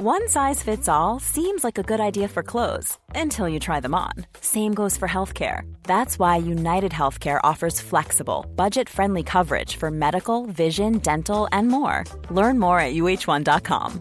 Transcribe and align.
One 0.00 0.28
size 0.28 0.62
fits 0.62 0.88
all 0.88 1.18
seems 1.18 1.64
like 1.64 1.76
a 1.76 1.82
good 1.82 1.98
idea 1.98 2.28
for 2.28 2.44
clothes 2.44 2.96
until 3.16 3.48
you 3.48 3.58
try 3.58 3.80
them 3.80 3.96
on. 3.96 4.12
Same 4.40 4.72
goes 4.72 4.96
for 4.96 5.08
healthcare. 5.08 5.62
That's 5.82 6.20
why 6.20 6.36
United 6.36 6.92
Healthcare 6.92 7.40
offers 7.42 7.80
flexible, 7.80 8.46
budget 8.54 8.88
friendly 8.88 9.24
coverage 9.24 9.74
for 9.74 9.90
medical, 9.90 10.46
vision, 10.46 10.98
dental, 10.98 11.48
and 11.50 11.66
more. 11.66 12.04
Learn 12.30 12.60
more 12.60 12.78
at 12.78 12.94
uh1.com. 12.94 14.00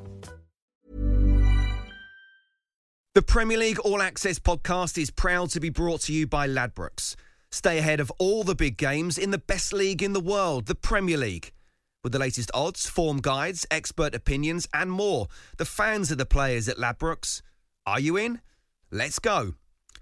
The 3.16 3.24
Premier 3.24 3.58
League 3.58 3.80
All 3.80 4.00
Access 4.00 4.38
podcast 4.38 5.00
is 5.00 5.10
proud 5.10 5.50
to 5.50 5.60
be 5.60 5.70
brought 5.72 6.02
to 6.02 6.14
you 6.14 6.28
by 6.28 6.48
Ladbrokes. 6.48 7.16
Stay 7.50 7.80
ahead 7.80 8.00
of 8.00 8.12
all 8.20 8.44
the 8.44 8.54
big 8.54 8.78
games 8.78 9.18
in 9.18 9.32
the 9.32 9.40
best 9.40 9.74
league 9.74 10.04
in 10.04 10.14
the 10.14 10.20
world, 10.22 10.68
the 10.68 10.76
Premier 10.76 11.18
League. 11.18 11.54
With 12.08 12.14
the 12.14 12.20
latest 12.20 12.52
odds, 12.54 12.88
form 12.88 13.20
guides, 13.20 13.66
expert 13.70 14.16
opinions, 14.16 14.66
and 14.74 14.90
more, 14.90 15.28
the 15.58 15.66
fans 15.66 16.10
are 16.10 16.16
the 16.16 16.26
players 16.26 16.70
at 16.70 16.78
Ladbrokes. 16.78 17.42
Are 17.86 18.00
you 18.00 18.16
in? 18.16 18.40
Let's 18.90 19.20
go. 19.20 19.56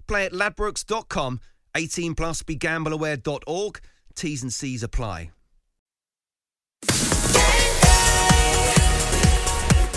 Play 0.06 0.26
at 0.26 0.32
ladbrokes.com, 0.32 1.40
18 1.76 2.14
plus, 2.14 2.44
begambleaware.org. 2.44 3.80
T's 4.14 4.42
and 4.44 4.52
C's 4.52 4.84
apply. 4.84 5.32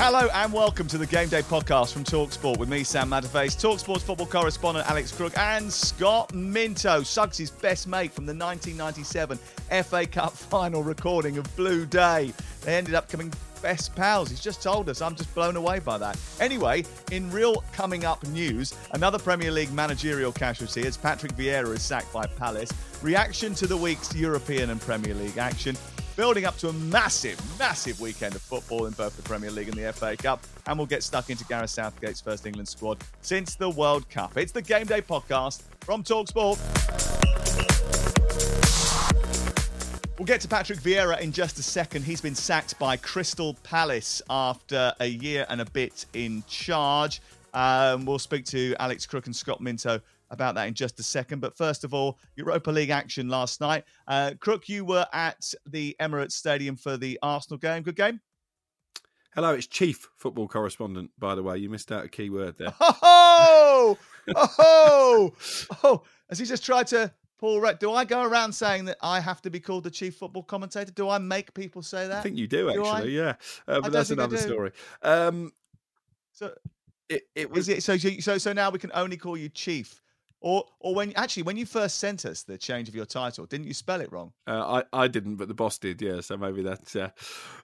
Hello 0.02 0.30
and 0.34 0.54
welcome 0.54 0.88
to 0.88 0.98
the 0.98 1.06
Game 1.06 1.28
Day 1.28 1.42
podcast 1.42 1.92
from 1.92 2.06
Talksport 2.06 2.58
with 2.58 2.70
me, 2.70 2.86
Sam 2.86 3.10
Matterface, 3.10 3.58
Talksport's 3.62 4.02
football 4.02 4.28
correspondent 4.28 4.90
Alex 4.90 5.12
Crook, 5.12 5.38
and 5.38 5.72
Scott 5.72 6.34
Minto, 6.34 7.04
Suggs' 7.04 7.52
best 7.52 7.86
mate 7.86 8.14
from 8.14 8.26
the 8.26 8.34
1997 8.34 9.38
FA 9.84 10.08
Cup 10.08 10.32
final 10.38 10.84
recording 10.84 11.38
of 11.38 11.54
Blue 11.58 11.86
Day. 11.86 12.32
They 12.62 12.78
ended 12.78 12.96
up 12.96 13.10
coming 13.10 13.30
best 13.62 13.94
pals. 13.94 14.30
He's 14.30 14.40
just 14.40 14.64
told 14.64 14.88
us. 14.88 15.02
I'm 15.02 15.18
just 15.18 15.36
blown 15.36 15.58
away 15.58 15.80
by 15.80 15.98
that. 15.98 16.18
Anyway, 16.40 16.86
in 17.12 17.30
real 17.30 17.62
coming 17.74 18.06
up 18.06 18.26
news, 18.28 18.74
another 18.92 19.20
Premier 19.20 19.52
League 19.52 19.74
managerial 19.74 20.32
casualty 20.32 20.88
as 20.88 20.96
Patrick 20.96 21.34
Vieira 21.34 21.76
is 21.76 21.82
sacked 21.82 22.14
by 22.14 22.26
Palace. 22.26 22.72
Reaction 23.02 23.54
to 23.56 23.68
the 23.68 23.76
week's 23.76 24.16
European 24.16 24.70
and 24.70 24.80
Premier 24.80 25.14
League 25.14 25.38
action 25.38 25.76
building 26.20 26.44
up 26.44 26.58
to 26.58 26.68
a 26.68 26.74
massive, 26.74 27.40
massive 27.58 28.02
weekend 28.02 28.36
of 28.36 28.42
football 28.42 28.88
in 28.88 28.92
both 28.92 29.16
the 29.16 29.22
Premier 29.22 29.50
League 29.50 29.70
and 29.70 29.78
the 29.78 29.94
FA 29.94 30.18
Cup. 30.18 30.44
And 30.68 30.78
we'll 30.78 30.86
get 30.86 31.02
stuck 31.02 31.30
into 31.30 31.46
Gareth 31.46 31.70
Southgate's 31.70 32.20
first 32.20 32.46
England 32.46 32.68
squad 32.68 32.98
since 33.22 33.56
the 33.56 33.70
World 33.70 34.10
Cup. 34.10 34.36
It's 34.36 34.52
the 34.52 34.62
Game 34.62 34.86
Day 34.86 35.00
podcast 35.02 35.62
from 35.80 36.04
Talksport. 36.04 36.60
We'll 40.18 40.26
get 40.26 40.42
to 40.42 40.50
Patrick 40.50 40.80
Vieira 40.80 41.22
in 41.22 41.32
just 41.32 41.58
a 41.58 41.64
second. 41.64 42.04
He's 42.04 42.20
been 42.20 42.36
sacked 42.36 42.78
by 42.78 42.98
Crystal 42.98 43.54
Palace 43.64 44.22
after 44.30 44.92
a 45.00 45.08
year 45.08 45.46
and 45.48 45.62
a 45.62 45.66
bit 45.66 46.06
in 46.12 46.44
charge. 46.50 47.22
Um, 47.54 48.06
we'll 48.06 48.20
speak 48.20 48.44
to 48.48 48.76
Alex 48.78 49.06
Crook 49.06 49.28
and 49.28 49.36
Scott 49.36 49.62
Minto 49.62 50.02
about 50.32 50.56
that 50.56 50.68
in 50.68 50.74
just 50.74 51.00
a 51.00 51.04
second. 51.04 51.40
But 51.40 51.58
first 51.58 51.84
of 51.84 51.94
all, 51.94 52.20
Europa 52.36 52.72
League 52.72 52.90
action 52.90 53.30
last 53.30 53.62
night. 53.62 53.84
Uh, 54.08 54.34
Crook, 54.40 54.70
you 54.70 54.86
were 54.86 55.06
at 55.14 55.54
the 55.66 55.96
Emirates 56.00 56.34
Stadium 56.34 56.76
for 56.76 56.98
the 56.98 57.20
Arsenal 57.22 57.58
game. 57.58 57.84
Good 57.84 57.96
game? 57.96 58.20
Hello, 59.36 59.54
it's 59.54 59.68
chief 59.68 60.10
football 60.16 60.48
correspondent, 60.48 61.12
by 61.20 61.36
the 61.36 61.44
way. 61.44 61.58
You 61.58 61.70
missed 61.70 61.92
out 61.92 62.04
a 62.04 62.10
key 62.10 62.30
word 62.30 62.58
there. 62.58 62.74
Oh, 63.82 63.98
oh, 64.36 65.34
oh. 65.84 66.04
Has 66.28 66.38
he 66.38 66.46
just 66.46 66.64
tried 66.64 66.86
to 66.88 67.12
Paul 67.40 67.66
Do 67.80 67.94
I 67.94 68.04
go 68.04 68.24
around 68.24 68.52
saying 68.52 68.86
that 68.86 68.98
I 69.02 69.20
have 69.22 69.42
to 69.44 69.50
be 69.50 69.60
called 69.60 69.86
the 69.86 69.90
chief 69.90 70.18
football 70.18 70.44
commentator? 70.44 70.92
Do 70.92 71.10
I 71.10 71.18
make 71.18 71.54
people 71.54 71.82
say 71.82 72.08
that? 72.08 72.18
I 72.18 72.22
think 72.22 72.38
you 72.38 72.46
do, 72.46 72.70
actually, 72.70 73.10
do 73.10 73.16
yeah. 73.16 73.36
Uh, 73.68 73.80
but 73.82 73.92
that's 73.94 74.12
another 74.12 74.38
story. 74.38 74.72
Um, 75.02 75.54
so 76.34 76.54
it, 77.08 77.24
it 77.36 77.50
was 77.50 77.70
it 77.70 77.82
so 77.82 77.98
so 77.98 78.38
so 78.38 78.54
now 78.54 78.70
we 78.70 78.78
can 78.78 78.92
only 78.94 79.18
call 79.18 79.38
you 79.38 79.50
chief 79.50 80.02
or, 80.42 80.64
or 80.80 80.96
when 80.96 81.14
actually 81.16 81.44
when 81.44 81.58
you 81.58 81.66
first 81.66 82.00
sent 82.00 82.26
us 82.26 82.44
the 82.44 82.58
change 82.58 82.88
of 82.88 82.96
your 82.96 83.06
title, 83.06 83.46
didn't 83.46 83.68
you 83.68 83.74
spell 83.74 84.02
it 84.02 84.12
wrong? 84.12 84.32
Uh, 84.48 84.84
I, 84.94 85.04
I 85.04 85.08
didn't, 85.08 85.36
but 85.36 85.48
the 85.48 85.54
boss 85.54 85.78
did. 85.78 86.02
Yeah, 86.02 86.22
so 86.22 86.38
maybe 86.38 86.62
that 86.64 86.96
uh, 86.96 87.10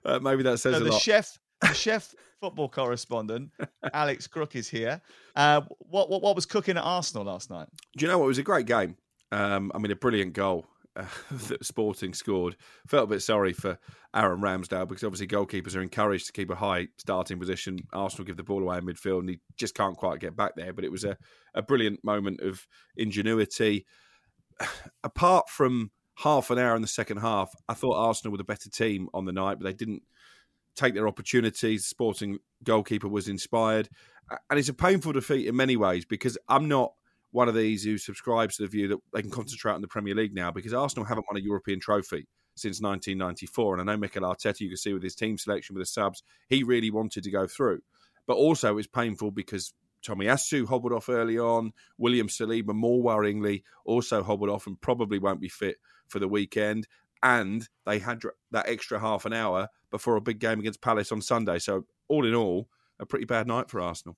uh, 0.04 0.18
maybe 0.20 0.42
that 0.42 0.58
says 0.58 0.74
so 0.74 0.80
a 0.80 0.84
the 0.84 0.90
lot. 0.92 1.00
chef, 1.00 1.38
the 1.62 1.68
chef 1.74 2.14
football 2.40 2.68
correspondent, 2.68 3.50
Alex 3.92 4.26
Crook 4.26 4.56
is 4.56 4.68
here. 4.68 5.00
Uh, 5.34 5.62
what, 5.78 6.10
what 6.10 6.22
what 6.22 6.34
was 6.34 6.46
cooking 6.46 6.76
at 6.76 6.82
Arsenal 6.82 7.24
last 7.24 7.50
night? 7.50 7.68
Do 7.96 8.04
you 8.04 8.10
know 8.10 8.18
what? 8.18 8.26
It 8.26 8.28
was 8.28 8.38
a 8.38 8.42
great 8.42 8.66
game. 8.66 8.96
Um, 9.32 9.72
I 9.74 9.78
mean, 9.78 9.90
a 9.90 9.96
brilliant 9.96 10.34
goal 10.34 10.66
uh, 10.96 11.04
that 11.48 11.64
Sporting 11.64 12.14
scored. 12.14 12.56
Felt 12.86 13.04
a 13.04 13.14
bit 13.14 13.22
sorry 13.22 13.52
for 13.52 13.78
Aaron 14.14 14.40
Ramsdale 14.40 14.88
because 14.88 15.04
obviously 15.04 15.26
goalkeepers 15.26 15.76
are 15.76 15.82
encouraged 15.82 16.26
to 16.26 16.32
keep 16.32 16.50
a 16.50 16.56
high 16.56 16.88
starting 16.98 17.38
position. 17.38 17.78
Arsenal 17.92 18.24
give 18.26 18.36
the 18.36 18.42
ball 18.42 18.62
away 18.62 18.78
in 18.78 18.86
midfield 18.86 19.20
and 19.20 19.30
he 19.30 19.40
just 19.56 19.74
can't 19.74 19.96
quite 19.96 20.20
get 20.20 20.36
back 20.36 20.52
there. 20.56 20.72
But 20.72 20.84
it 20.84 20.92
was 20.92 21.04
a, 21.04 21.16
a 21.54 21.62
brilliant 21.62 22.02
moment 22.04 22.40
of 22.40 22.66
ingenuity. 22.96 23.86
Apart 25.04 25.48
from 25.48 25.90
half 26.16 26.50
an 26.50 26.58
hour 26.58 26.74
in 26.74 26.82
the 26.82 26.88
second 26.88 27.18
half, 27.18 27.52
I 27.68 27.74
thought 27.74 27.96
Arsenal 27.96 28.32
were 28.32 28.38
the 28.38 28.44
better 28.44 28.70
team 28.70 29.08
on 29.12 29.26
the 29.26 29.32
night, 29.32 29.58
but 29.58 29.64
they 29.64 29.74
didn't 29.74 30.02
take 30.74 30.94
their 30.94 31.08
opportunities. 31.08 31.86
Sporting 31.86 32.38
goalkeeper 32.64 33.08
was 33.08 33.28
inspired. 33.28 33.88
And 34.50 34.58
it's 34.58 34.68
a 34.68 34.74
painful 34.74 35.12
defeat 35.12 35.46
in 35.46 35.54
many 35.54 35.76
ways 35.76 36.04
because 36.04 36.36
I'm 36.48 36.68
not 36.68 36.92
one 37.32 37.48
of 37.48 37.54
these 37.54 37.84
who 37.84 37.98
subscribes 37.98 38.56
to 38.56 38.62
the 38.62 38.68
view 38.68 38.88
that 38.88 38.98
they 39.12 39.22
can 39.22 39.30
concentrate 39.30 39.74
on 39.74 39.82
the 39.82 39.88
Premier 39.88 40.14
League 40.14 40.34
now 40.34 40.50
because 40.50 40.72
Arsenal 40.72 41.04
haven't 41.04 41.26
won 41.30 41.40
a 41.40 41.44
European 41.44 41.80
trophy 41.80 42.26
since 42.54 42.80
1994. 42.80 43.78
And 43.78 43.90
I 43.90 43.92
know 43.92 43.98
Mikel 43.98 44.22
Arteta, 44.22 44.60
you 44.60 44.68
can 44.68 44.76
see 44.76 44.92
with 44.92 45.02
his 45.02 45.14
team 45.14 45.38
selection 45.38 45.74
with 45.74 45.82
the 45.82 45.86
subs, 45.86 46.22
he 46.48 46.62
really 46.62 46.90
wanted 46.90 47.24
to 47.24 47.30
go 47.30 47.46
through. 47.46 47.80
But 48.26 48.36
also, 48.36 48.78
it's 48.78 48.88
painful 48.88 49.30
because 49.30 49.72
Tomiyasu 50.02 50.66
hobbled 50.66 50.92
off 50.92 51.08
early 51.08 51.38
on. 51.38 51.72
William 51.98 52.28
Saliba, 52.28 52.74
more 52.74 53.02
worryingly, 53.02 53.62
also 53.84 54.22
hobbled 54.22 54.50
off 54.50 54.66
and 54.66 54.80
probably 54.80 55.18
won't 55.18 55.40
be 55.40 55.48
fit 55.48 55.76
for 56.08 56.18
the 56.18 56.28
weekend. 56.28 56.88
And 57.22 57.68
they 57.84 57.98
had 57.98 58.22
that 58.50 58.68
extra 58.68 59.00
half 59.00 59.26
an 59.26 59.32
hour 59.32 59.68
before 59.90 60.16
a 60.16 60.20
big 60.20 60.38
game 60.38 60.58
against 60.58 60.80
Palace 60.80 61.12
on 61.12 61.22
Sunday. 61.22 61.58
So, 61.58 61.86
all 62.08 62.26
in 62.26 62.34
all, 62.34 62.68
a 62.98 63.06
pretty 63.06 63.24
bad 63.24 63.46
night 63.46 63.70
for 63.70 63.80
Arsenal 63.80 64.16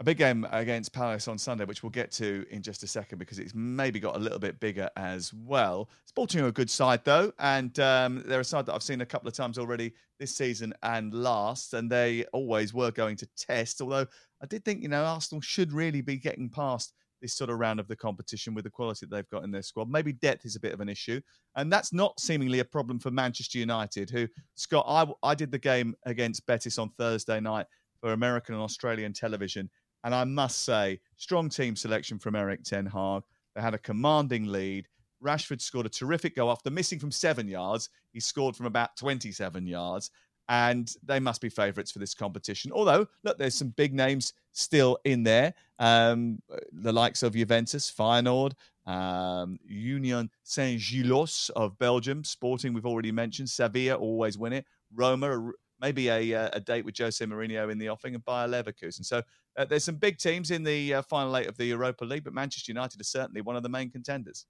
a 0.00 0.04
big 0.04 0.16
game 0.16 0.46
against 0.52 0.92
Palace 0.92 1.26
on 1.26 1.38
Sunday, 1.38 1.64
which 1.64 1.82
we'll 1.82 1.90
get 1.90 2.12
to 2.12 2.46
in 2.50 2.62
just 2.62 2.84
a 2.84 2.86
second 2.86 3.18
because 3.18 3.40
it's 3.40 3.54
maybe 3.54 3.98
got 3.98 4.14
a 4.14 4.18
little 4.18 4.38
bit 4.38 4.60
bigger 4.60 4.88
as 4.96 5.34
well. 5.34 5.90
Sporting 6.06 6.40
are 6.40 6.46
a 6.46 6.52
good 6.52 6.70
side 6.70 7.00
though, 7.04 7.32
and 7.40 7.78
um, 7.80 8.22
they're 8.26 8.40
a 8.40 8.44
side 8.44 8.66
that 8.66 8.74
I've 8.74 8.82
seen 8.82 9.00
a 9.00 9.06
couple 9.06 9.28
of 9.28 9.34
times 9.34 9.58
already 9.58 9.92
this 10.20 10.36
season 10.36 10.72
and 10.84 11.12
last, 11.12 11.74
and 11.74 11.90
they 11.90 12.24
always 12.32 12.72
were 12.72 12.92
going 12.92 13.16
to 13.16 13.28
test. 13.36 13.80
Although 13.80 14.06
I 14.40 14.46
did 14.46 14.64
think, 14.64 14.82
you 14.82 14.88
know, 14.88 15.04
Arsenal 15.04 15.40
should 15.40 15.72
really 15.72 16.00
be 16.00 16.16
getting 16.16 16.48
past 16.48 16.92
this 17.20 17.34
sort 17.34 17.50
of 17.50 17.58
round 17.58 17.80
of 17.80 17.88
the 17.88 17.96
competition 17.96 18.54
with 18.54 18.62
the 18.62 18.70
quality 18.70 19.04
that 19.04 19.10
they've 19.10 19.30
got 19.30 19.42
in 19.42 19.50
their 19.50 19.62
squad. 19.62 19.90
Maybe 19.90 20.12
depth 20.12 20.44
is 20.44 20.54
a 20.54 20.60
bit 20.60 20.72
of 20.72 20.80
an 20.80 20.88
issue, 20.88 21.20
and 21.56 21.72
that's 21.72 21.92
not 21.92 22.20
seemingly 22.20 22.60
a 22.60 22.64
problem 22.64 23.00
for 23.00 23.10
Manchester 23.10 23.58
United, 23.58 24.10
who 24.10 24.28
Scott, 24.54 24.84
I, 24.86 25.28
I 25.28 25.34
did 25.34 25.50
the 25.50 25.58
game 25.58 25.96
against 26.06 26.46
Betis 26.46 26.78
on 26.78 26.90
Thursday 26.90 27.40
night 27.40 27.66
for 28.00 28.12
American 28.12 28.54
and 28.54 28.62
Australian 28.62 29.12
television 29.12 29.68
and 30.04 30.14
I 30.14 30.24
must 30.24 30.64
say, 30.64 31.00
strong 31.16 31.48
team 31.48 31.76
selection 31.76 32.18
from 32.18 32.34
Erik 32.34 32.62
Ten 32.62 32.86
Hag. 32.86 33.22
They 33.54 33.60
had 33.60 33.74
a 33.74 33.78
commanding 33.78 34.46
lead. 34.46 34.88
Rashford 35.22 35.60
scored 35.60 35.86
a 35.86 35.90
terrific 35.90 36.36
goal 36.36 36.50
after 36.50 36.70
missing 36.70 36.98
from 36.98 37.10
seven 37.10 37.48
yards. 37.48 37.90
He 38.12 38.20
scored 38.20 38.56
from 38.56 38.66
about 38.66 38.96
27 38.96 39.66
yards. 39.66 40.10
And 40.48 40.90
they 41.04 41.20
must 41.20 41.42
be 41.42 41.50
favourites 41.50 41.90
for 41.90 41.98
this 41.98 42.14
competition. 42.14 42.72
Although, 42.72 43.06
look, 43.22 43.36
there's 43.36 43.54
some 43.54 43.68
big 43.70 43.92
names 43.92 44.32
still 44.52 44.98
in 45.04 45.22
there. 45.22 45.52
Um, 45.78 46.40
the 46.72 46.92
likes 46.92 47.22
of 47.22 47.34
Juventus, 47.34 47.92
Feyenoord, 47.92 48.52
um, 48.86 49.58
Union 49.66 50.30
Saint 50.44 50.80
Gilloise 50.80 51.50
of 51.54 51.78
Belgium, 51.78 52.24
Sporting, 52.24 52.72
we've 52.72 52.86
already 52.86 53.12
mentioned. 53.12 53.50
Sevilla 53.50 53.96
always 53.96 54.38
win 54.38 54.54
it. 54.54 54.64
Roma, 54.94 55.50
maybe 55.80 56.08
a, 56.08 56.34
uh, 56.34 56.50
a 56.52 56.60
date 56.60 56.84
with 56.84 56.96
Jose 56.98 57.24
Mourinho 57.24 57.70
in 57.70 57.78
the 57.78 57.88
offing, 57.88 58.14
and 58.14 58.24
Bayer 58.24 58.48
Leverkusen. 58.48 59.04
So 59.04 59.22
uh, 59.56 59.64
there's 59.64 59.84
some 59.84 59.96
big 59.96 60.18
teams 60.18 60.50
in 60.50 60.62
the 60.62 60.94
uh, 60.94 61.02
final 61.02 61.36
eight 61.36 61.46
of 61.46 61.56
the 61.56 61.66
Europa 61.66 62.04
League, 62.04 62.24
but 62.24 62.32
Manchester 62.32 62.72
United 62.72 63.00
is 63.00 63.08
certainly 63.08 63.40
one 63.40 63.56
of 63.56 63.62
the 63.62 63.68
main 63.68 63.90
contenders. 63.90 64.46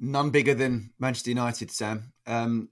None 0.00 0.30
bigger 0.30 0.54
than 0.54 0.92
Manchester 0.98 1.30
United, 1.30 1.70
Sam. 1.70 2.12
Um, 2.26 2.68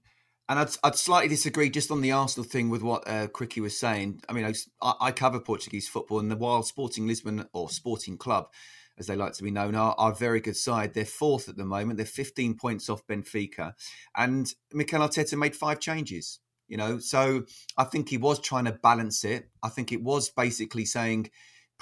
and 0.49 0.59
I'd, 0.59 0.69
I'd, 0.83 0.95
slightly 0.95 1.29
disagree 1.29 1.69
just 1.69 1.89
on 1.89 2.01
the 2.01 2.11
Arsenal 2.11 2.43
thing 2.43 2.69
with 2.69 2.81
what 2.81 3.07
uh, 3.07 3.27
Cricky 3.27 3.61
was 3.61 3.79
saying. 3.79 4.21
I 4.27 4.33
mean, 4.33 4.45
I, 4.81 4.93
I, 4.99 5.11
cover 5.11 5.39
Portuguese 5.39 5.87
football, 5.87 6.19
and 6.19 6.29
the 6.29 6.35
while 6.35 6.63
Sporting 6.63 7.07
Lisbon 7.07 7.47
or 7.53 7.69
Sporting 7.69 8.17
Club, 8.17 8.49
as 8.97 9.07
they 9.07 9.15
like 9.15 9.33
to 9.33 9.43
be 9.43 9.51
known, 9.51 9.73
are, 9.73 9.95
are 9.97 10.11
a 10.11 10.15
very 10.15 10.41
good 10.41 10.57
side. 10.57 10.93
They're 10.93 11.05
fourth 11.05 11.47
at 11.47 11.55
the 11.55 11.65
moment. 11.65 11.97
They're 11.97 12.05
15 12.05 12.55
points 12.55 12.89
off 12.89 13.07
Benfica, 13.07 13.73
and 14.15 14.53
Mikel 14.73 14.99
Arteta 14.99 15.37
made 15.37 15.55
five 15.55 15.79
changes 15.79 16.39
you 16.67 16.77
know 16.77 16.99
so 16.99 17.43
i 17.77 17.83
think 17.83 18.09
he 18.09 18.17
was 18.17 18.39
trying 18.39 18.65
to 18.65 18.71
balance 18.71 19.23
it 19.23 19.49
i 19.61 19.69
think 19.69 19.91
it 19.91 20.01
was 20.01 20.29
basically 20.29 20.85
saying 20.85 21.29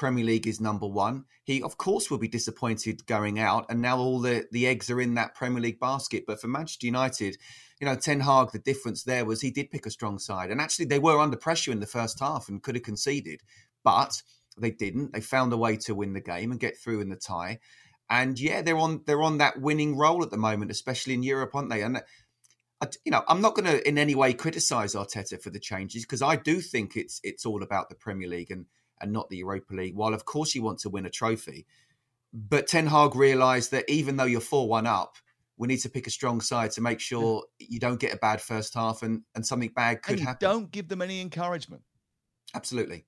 Premier 0.02 0.26
League 0.26 0.48
is 0.48 0.60
number 0.60 0.88
one. 0.88 1.26
He, 1.44 1.62
of 1.62 1.78
course, 1.78 2.10
will 2.10 2.18
be 2.18 2.28
disappointed 2.28 3.06
going 3.06 3.40
out, 3.40 3.68
and 3.70 3.82
now 3.82 4.00
all 4.00 4.20
the, 4.20 4.48
the 4.52 4.66
eggs 4.66 4.90
are 4.90 5.00
in 5.00 5.14
that 5.14 5.36
Premier 5.36 5.62
League 5.62 5.80
basket. 5.80 6.24
But 6.26 6.42
for 6.42 6.48
Manchester 6.48 6.88
United, 6.88 7.38
you 7.80 7.86
know, 7.86 7.96
Ten 7.96 8.22
Hag, 8.22 8.52
the 8.52 8.58
difference 8.58 9.04
there 9.04 9.26
was 9.26 9.42
he 9.42 9.52
did 9.52 9.70
pick 9.70 9.86
a 9.86 9.92
strong 9.92 10.18
side, 10.18 10.50
and 10.50 10.60
actually 10.60 10.86
they 10.86 10.98
were 10.98 11.20
under 11.20 11.38
pressure 11.38 11.72
in 11.72 11.82
the 11.82 11.86
first 11.86 12.20
half 12.20 12.50
and 12.50 12.64
could 12.64 12.74
have 12.74 12.84
conceded, 12.84 13.42
but 13.84 14.24
they 14.58 14.72
didn't. 14.72 15.14
They 15.14 15.22
found 15.22 15.54
a 15.54 15.58
way 15.58 15.78
to 15.78 15.94
win 15.94 16.14
the 16.14 16.22
game 16.22 16.52
and 16.52 16.60
get 16.60 16.78
through 16.78 17.02
in 17.02 17.10
the 17.10 17.16
tie. 17.16 17.60
And 18.10 18.40
yeah, 18.40 18.62
they're 18.62 18.78
on 18.78 19.04
they're 19.06 19.22
on 19.22 19.38
that 19.38 19.62
winning 19.62 19.98
roll 19.98 20.24
at 20.24 20.32
the 20.32 20.38
moment, 20.38 20.72
especially 20.72 21.14
in 21.14 21.24
Europe, 21.24 21.54
aren't 21.54 21.70
they? 21.70 21.82
And 21.82 22.02
you 23.06 23.12
know, 23.12 23.24
I'm 23.28 23.42
not 23.42 23.56
going 23.56 23.66
to 23.66 23.88
in 23.88 23.98
any 23.98 24.16
way 24.16 24.34
criticise 24.34 24.96
Arteta 24.96 25.42
for 25.42 25.50
the 25.50 25.60
changes 25.60 26.04
because 26.04 26.22
I 26.22 26.36
do 26.36 26.62
think 26.62 26.96
it's 26.96 27.20
it's 27.24 27.46
all 27.46 27.64
about 27.64 27.90
the 27.90 27.96
Premier 27.96 28.28
League 28.28 28.52
and 28.52 28.66
and 29.00 29.12
not 29.12 29.30
the 29.30 29.38
Europa 29.38 29.74
League. 29.74 29.96
While 29.96 30.14
of 30.14 30.26
course 30.26 30.56
you 30.56 30.64
want 30.64 30.80
to 30.80 30.90
win 30.90 31.06
a 31.06 31.10
trophy, 31.10 31.66
but 32.34 32.68
Ten 32.68 32.88
Hag 32.88 33.16
realised 33.16 33.72
that 33.72 33.90
even 33.90 34.18
though 34.18 34.26
you're 34.26 34.42
four 34.42 34.68
one 34.68 34.88
up, 34.88 35.16
we 35.58 35.68
need 35.68 35.78
to 35.78 35.90
pick 35.90 36.08
a 36.08 36.12
strong 36.12 36.42
side 36.42 36.72
to 36.72 36.82
make 36.82 37.00
sure 37.00 37.44
you 37.60 37.80
don't 37.80 38.00
get 38.00 38.14
a 38.14 38.18
bad 38.18 38.42
first 38.42 38.74
half 38.74 39.04
and 39.04 39.22
and 39.36 39.46
something 39.46 39.70
bad 39.76 40.02
could 40.02 40.20
happen. 40.20 40.38
Don't 40.40 40.72
give 40.72 40.88
them 40.88 41.02
any 41.02 41.22
encouragement. 41.22 41.84
Absolutely. 42.54 43.06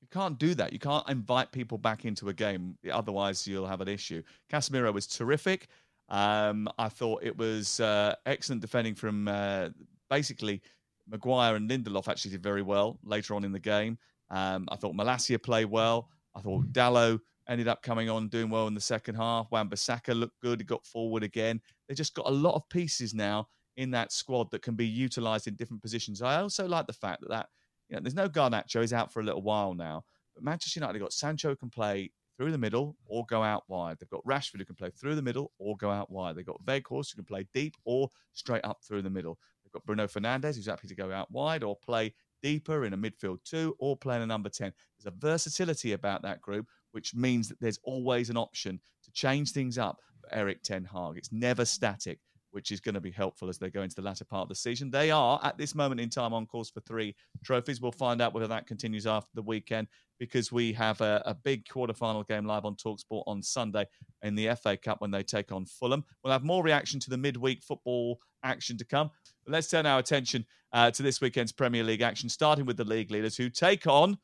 You 0.00 0.08
can't 0.10 0.38
do 0.38 0.54
that. 0.56 0.72
You 0.72 0.80
can't 0.80 1.08
invite 1.08 1.52
people 1.52 1.78
back 1.78 2.04
into 2.04 2.28
a 2.28 2.34
game. 2.34 2.76
Otherwise, 2.90 3.46
you'll 3.46 3.68
have 3.68 3.80
an 3.80 3.88
issue. 3.88 4.22
Casemiro 4.50 4.92
was 4.92 5.06
terrific. 5.06 5.68
Um, 6.08 6.68
I 6.78 6.88
thought 6.88 7.22
it 7.22 7.36
was 7.36 7.80
uh, 7.80 8.14
excellent 8.26 8.60
defending 8.60 8.94
from 8.94 9.28
uh, 9.28 9.70
basically 10.10 10.60
Maguire 11.08 11.56
and 11.56 11.68
Lindelof 11.68 12.08
actually 12.08 12.32
did 12.32 12.42
very 12.42 12.62
well 12.62 12.98
later 13.02 13.34
on 13.34 13.44
in 13.44 13.52
the 13.52 13.58
game. 13.58 13.98
Um, 14.30 14.68
I 14.70 14.76
thought 14.76 14.94
Malacia 14.94 15.38
played 15.42 15.66
well. 15.66 16.08
I 16.34 16.40
thought 16.40 16.72
Dalot 16.72 17.20
ended 17.48 17.68
up 17.68 17.82
coming 17.82 18.08
on 18.08 18.28
doing 18.28 18.50
well 18.50 18.66
in 18.66 18.74
the 18.74 18.80
second 18.80 19.16
half. 19.16 19.50
Wan-Bissaka 19.50 20.18
looked 20.18 20.40
good. 20.40 20.60
He 20.60 20.64
got 20.64 20.86
forward 20.86 21.22
again. 21.22 21.60
They 21.88 21.94
just 21.94 22.14
got 22.14 22.28
a 22.28 22.32
lot 22.32 22.54
of 22.54 22.68
pieces 22.68 23.14
now 23.14 23.48
in 23.76 23.90
that 23.90 24.12
squad 24.12 24.50
that 24.50 24.62
can 24.62 24.74
be 24.74 24.86
utilised 24.86 25.46
in 25.46 25.54
different 25.54 25.82
positions. 25.82 26.22
I 26.22 26.40
also 26.40 26.66
like 26.66 26.86
the 26.86 26.92
fact 26.92 27.20
that, 27.22 27.30
that 27.30 27.48
you 27.88 27.96
know, 27.96 28.02
there's 28.02 28.14
no 28.14 28.28
Garnacho. 28.28 28.80
He's 28.80 28.92
out 28.92 29.12
for 29.12 29.20
a 29.20 29.24
little 29.24 29.42
while 29.42 29.74
now. 29.74 30.04
But 30.34 30.44
Manchester 30.44 30.80
United 30.80 30.98
got 30.98 31.12
Sancho 31.12 31.54
can 31.54 31.68
play 31.68 32.10
through 32.42 32.50
the 32.50 32.58
middle 32.58 32.96
or 33.06 33.24
go 33.26 33.40
out 33.40 33.62
wide. 33.68 33.96
They've 34.00 34.10
got 34.10 34.24
Rashford 34.24 34.58
who 34.58 34.64
can 34.64 34.74
play 34.74 34.90
through 34.90 35.14
the 35.14 35.22
middle 35.22 35.52
or 35.60 35.76
go 35.76 35.90
out 35.90 36.10
wide. 36.10 36.34
They've 36.34 36.44
got 36.44 36.64
Weghorst 36.64 37.12
who 37.12 37.16
can 37.16 37.24
play 37.24 37.46
deep 37.54 37.76
or 37.84 38.08
straight 38.32 38.64
up 38.64 38.80
through 38.82 39.02
the 39.02 39.10
middle. 39.10 39.38
They've 39.62 39.72
got 39.72 39.86
Bruno 39.86 40.08
Fernandes 40.08 40.56
who's 40.56 40.66
happy 40.66 40.88
to 40.88 40.94
go 40.96 41.12
out 41.12 41.30
wide 41.30 41.62
or 41.62 41.76
play 41.76 42.12
deeper 42.42 42.84
in 42.84 42.94
a 42.94 42.98
midfield 42.98 43.44
two 43.44 43.76
or 43.78 43.96
play 43.96 44.16
in 44.16 44.22
a 44.22 44.26
number 44.26 44.48
10. 44.48 44.72
There's 44.98 45.14
a 45.14 45.16
versatility 45.16 45.92
about 45.92 46.22
that 46.22 46.42
group, 46.42 46.66
which 46.90 47.14
means 47.14 47.48
that 47.48 47.60
there's 47.60 47.78
always 47.84 48.28
an 48.28 48.36
option 48.36 48.80
to 49.04 49.12
change 49.12 49.52
things 49.52 49.78
up 49.78 50.00
for 50.20 50.34
Erik 50.34 50.64
Ten 50.64 50.84
Hag. 50.84 51.16
It's 51.16 51.30
never 51.30 51.64
static 51.64 52.18
which 52.52 52.70
is 52.70 52.80
going 52.80 52.94
to 52.94 53.00
be 53.00 53.10
helpful 53.10 53.48
as 53.48 53.58
they 53.58 53.70
go 53.70 53.82
into 53.82 53.96
the 53.96 54.02
latter 54.02 54.24
part 54.24 54.42
of 54.42 54.48
the 54.48 54.54
season. 54.54 54.90
They 54.90 55.10
are, 55.10 55.40
at 55.42 55.58
this 55.58 55.74
moment 55.74 56.00
in 56.00 56.08
time, 56.08 56.32
on 56.32 56.46
course 56.46 56.70
for 56.70 56.80
three 56.80 57.14
trophies. 57.44 57.80
We'll 57.80 57.92
find 57.92 58.22
out 58.22 58.32
whether 58.32 58.46
that 58.46 58.66
continues 58.66 59.06
after 59.06 59.30
the 59.34 59.42
weekend 59.42 59.88
because 60.18 60.52
we 60.52 60.72
have 60.74 61.00
a, 61.00 61.22
a 61.26 61.34
big 61.34 61.68
quarter-final 61.68 62.22
game 62.24 62.46
live 62.46 62.64
on 62.64 62.76
Talksport 62.76 63.24
on 63.26 63.42
Sunday 63.42 63.86
in 64.22 64.34
the 64.34 64.54
FA 64.54 64.76
Cup 64.76 65.00
when 65.00 65.10
they 65.10 65.22
take 65.22 65.50
on 65.50 65.64
Fulham. 65.64 66.04
We'll 66.22 66.32
have 66.32 66.44
more 66.44 66.62
reaction 66.62 67.00
to 67.00 67.10
the 67.10 67.18
midweek 67.18 67.62
football 67.62 68.20
action 68.44 68.76
to 68.78 68.84
come. 68.84 69.10
Let's 69.46 69.68
turn 69.68 69.86
our 69.86 69.98
attention 69.98 70.46
uh, 70.72 70.90
to 70.92 71.02
this 71.02 71.20
weekend's 71.20 71.52
Premier 71.52 71.82
League 71.82 72.02
action, 72.02 72.28
starting 72.28 72.66
with 72.66 72.76
the 72.76 72.84
league 72.84 73.10
leaders 73.10 73.36
who 73.36 73.50
take 73.50 73.86
on 73.86 74.18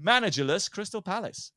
managerless 0.00 0.70
Crystal 0.70 1.02
Palace. 1.02 1.52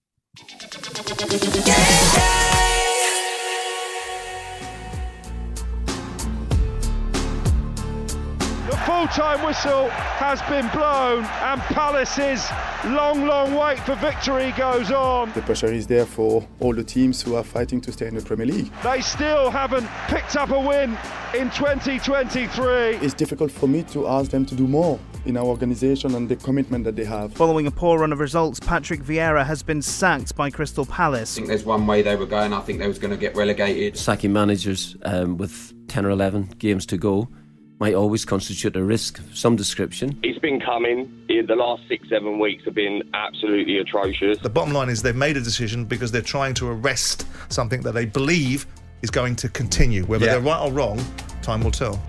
Full-time 9.13 9.45
whistle 9.45 9.89
has 9.89 10.41
been 10.43 10.67
blown 10.69 11.23
and 11.23 11.61
Palace's 11.61 12.49
long, 12.85 13.27
long 13.27 13.53
wait 13.53 13.77
for 13.79 13.93
victory 13.95 14.51
goes 14.53 14.91
on. 14.91 15.31
The 15.33 15.41
pressure 15.43 15.71
is 15.71 15.85
there 15.85 16.05
for 16.05 16.47
all 16.59 16.73
the 16.73 16.83
teams 16.83 17.21
who 17.21 17.35
are 17.35 17.43
fighting 17.43 17.79
to 17.81 17.91
stay 17.91 18.07
in 18.07 18.15
the 18.15 18.23
Premier 18.23 18.47
League. 18.47 18.71
They 18.81 19.01
still 19.01 19.51
haven't 19.51 19.87
picked 20.07 20.35
up 20.35 20.49
a 20.49 20.59
win 20.59 20.97
in 21.35 21.51
2023. 21.51 22.95
It's 23.05 23.13
difficult 23.13 23.51
for 23.51 23.67
me 23.67 23.83
to 23.83 24.07
ask 24.07 24.31
them 24.31 24.47
to 24.47 24.55
do 24.55 24.67
more 24.67 24.99
in 25.25 25.37
our 25.37 25.45
organisation 25.45 26.15
and 26.15 26.27
the 26.27 26.35
commitment 26.35 26.83
that 26.85 26.95
they 26.95 27.05
have. 27.05 27.33
Following 27.33 27.67
a 27.67 27.71
poor 27.71 27.99
run 27.99 28.13
of 28.13 28.19
results, 28.19 28.59
Patrick 28.59 29.03
Vieira 29.03 29.45
has 29.45 29.61
been 29.61 29.83
sacked 29.83 30.35
by 30.35 30.49
Crystal 30.49 30.87
Palace. 30.87 31.35
I 31.35 31.35
think 31.35 31.47
there's 31.49 31.65
one 31.65 31.85
way 31.85 32.01
they 32.01 32.15
were 32.15 32.25
going. 32.25 32.51
I 32.51 32.61
think 32.61 32.79
they 32.79 32.87
was 32.87 32.99
going 32.99 33.11
to 33.11 33.17
get 33.17 33.35
relegated. 33.35 33.95
Sacking 33.95 34.33
managers 34.33 34.97
um, 35.03 35.37
with 35.37 35.71
10 35.87 36.03
or 36.05 36.09
11 36.09 36.55
games 36.57 36.87
to 36.87 36.97
go 36.97 37.29
might 37.79 37.93
always 37.93 38.25
constitute 38.25 38.75
a 38.75 38.83
risk 38.83 39.19
of 39.19 39.37
some 39.37 39.55
description. 39.55 40.19
It's 40.23 40.39
been 40.39 40.59
coming. 40.59 41.25
The 41.27 41.55
last 41.55 41.83
six, 41.87 42.07
seven 42.09 42.39
weeks 42.39 42.63
have 42.65 42.75
been 42.75 43.03
absolutely 43.13 43.79
atrocious. 43.79 44.37
The 44.39 44.49
bottom 44.49 44.73
line 44.73 44.89
is 44.89 45.01
they've 45.01 45.15
made 45.15 45.37
a 45.37 45.41
decision 45.41 45.85
because 45.85 46.11
they're 46.11 46.21
trying 46.21 46.53
to 46.55 46.69
arrest 46.69 47.27
something 47.49 47.81
that 47.81 47.93
they 47.93 48.05
believe 48.05 48.65
is 49.01 49.09
going 49.09 49.35
to 49.37 49.49
continue. 49.49 50.05
Whether 50.05 50.25
yeah. 50.25 50.33
they're 50.33 50.41
right 50.41 50.61
or 50.61 50.71
wrong, 50.71 51.03
time 51.41 51.63
will 51.63 51.71
tell. 51.71 52.01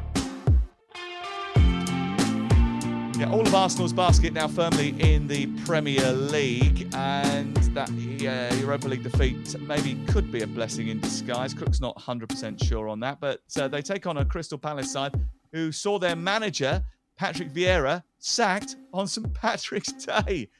Yeah, 3.16 3.31
all 3.31 3.43
of 3.43 3.55
Arsenal's 3.55 3.93
basket 3.93 4.32
now 4.32 4.49
firmly 4.49 4.88
in 5.00 5.28
the 5.28 5.46
Premier 5.64 6.12
League, 6.12 6.88
and 6.94 7.56
that 7.75 7.88
uh, 7.88 8.55
Europa 8.56 8.88
League 8.88 9.05
defeat 9.05 9.58
maybe 9.61 9.94
could 10.08 10.32
be 10.32 10.43
a 10.43 10.46
blessing 10.46 10.88
in 10.88 11.00
disguise. 11.00 11.55
Crook's 11.55 11.81
not 11.81 11.96
100% 11.96 12.62
sure 12.64 12.88
on 12.88 13.00
that, 13.00 13.20
but 13.20 13.40
uh, 13.56 13.69
they 13.69 13.82
take 13.82 14.06
on 14.06 14.19
a 14.19 14.25
Crystal 14.25 14.58
Palace 14.58 14.90
side 14.90 15.14
who 15.55 15.71
saw 15.71 15.99
their 16.01 16.17
manager, 16.17 16.85
Patrick 17.17 17.51
Vieira, 17.51 18.03
sacked 18.19 18.77
on 18.93 19.06
St. 19.06 19.33
Patrick's 19.33 19.93
Day. 20.05 20.51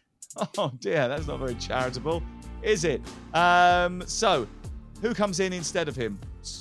Oh 0.57 0.73
dear, 0.79 1.09
that's 1.09 1.27
not 1.27 1.41
very 1.41 1.57
charitable, 1.57 2.23
is 2.63 2.85
it? 2.85 3.03
Um, 3.35 4.03
so, 4.07 4.47
who 5.03 5.13
comes 5.13 5.41
in 5.41 5.53
instead 5.53 5.89
of 5.89 5.97
him? 5.97 6.19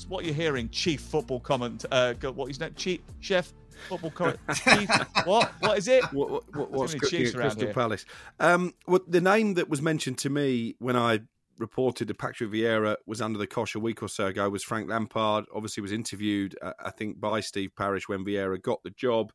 What 0.07 0.25
you're 0.25 0.33
hearing, 0.33 0.67
chief 0.69 1.01
football 1.01 1.39
comment. 1.39 1.85
Uh, 1.91 2.13
what 2.15 2.49
is 2.49 2.57
that? 2.57 2.75
Chief 2.75 3.01
chef 3.19 3.53
football 3.87 4.11
comment. 4.11 4.39
chief, 4.55 4.89
what? 5.25 5.51
What 5.59 5.77
is 5.77 5.87
it? 5.87 6.03
What, 6.05 6.29
what, 6.55 6.71
what's 6.71 6.95
cooking 6.95 7.27
at 7.27 7.33
Crystal 7.33 7.63
here? 7.63 7.73
Palace? 7.73 8.05
Um, 8.39 8.73
well, 8.87 9.01
the 9.07 9.21
name 9.21 9.55
that 9.55 9.69
was 9.69 9.81
mentioned 9.81 10.17
to 10.19 10.29
me 10.29 10.75
when 10.79 10.95
I 10.95 11.21
reported 11.57 12.07
that 12.07 12.17
Patrick 12.17 12.51
Vieira 12.51 12.95
was 13.05 13.21
under 13.21 13.39
the 13.39 13.47
cosh 13.47 13.75
a 13.75 13.79
week 13.79 14.01
or 14.01 14.07
so 14.07 14.27
ago 14.27 14.49
was 14.49 14.63
Frank 14.63 14.89
Lampard. 14.89 15.45
Obviously, 15.53 15.81
was 15.81 15.91
interviewed, 15.91 16.55
uh, 16.61 16.73
I 16.79 16.91
think, 16.91 17.19
by 17.19 17.39
Steve 17.39 17.75
Parish 17.75 18.07
when 18.07 18.25
Vieira 18.25 18.61
got 18.61 18.83
the 18.83 18.91
job. 18.91 19.31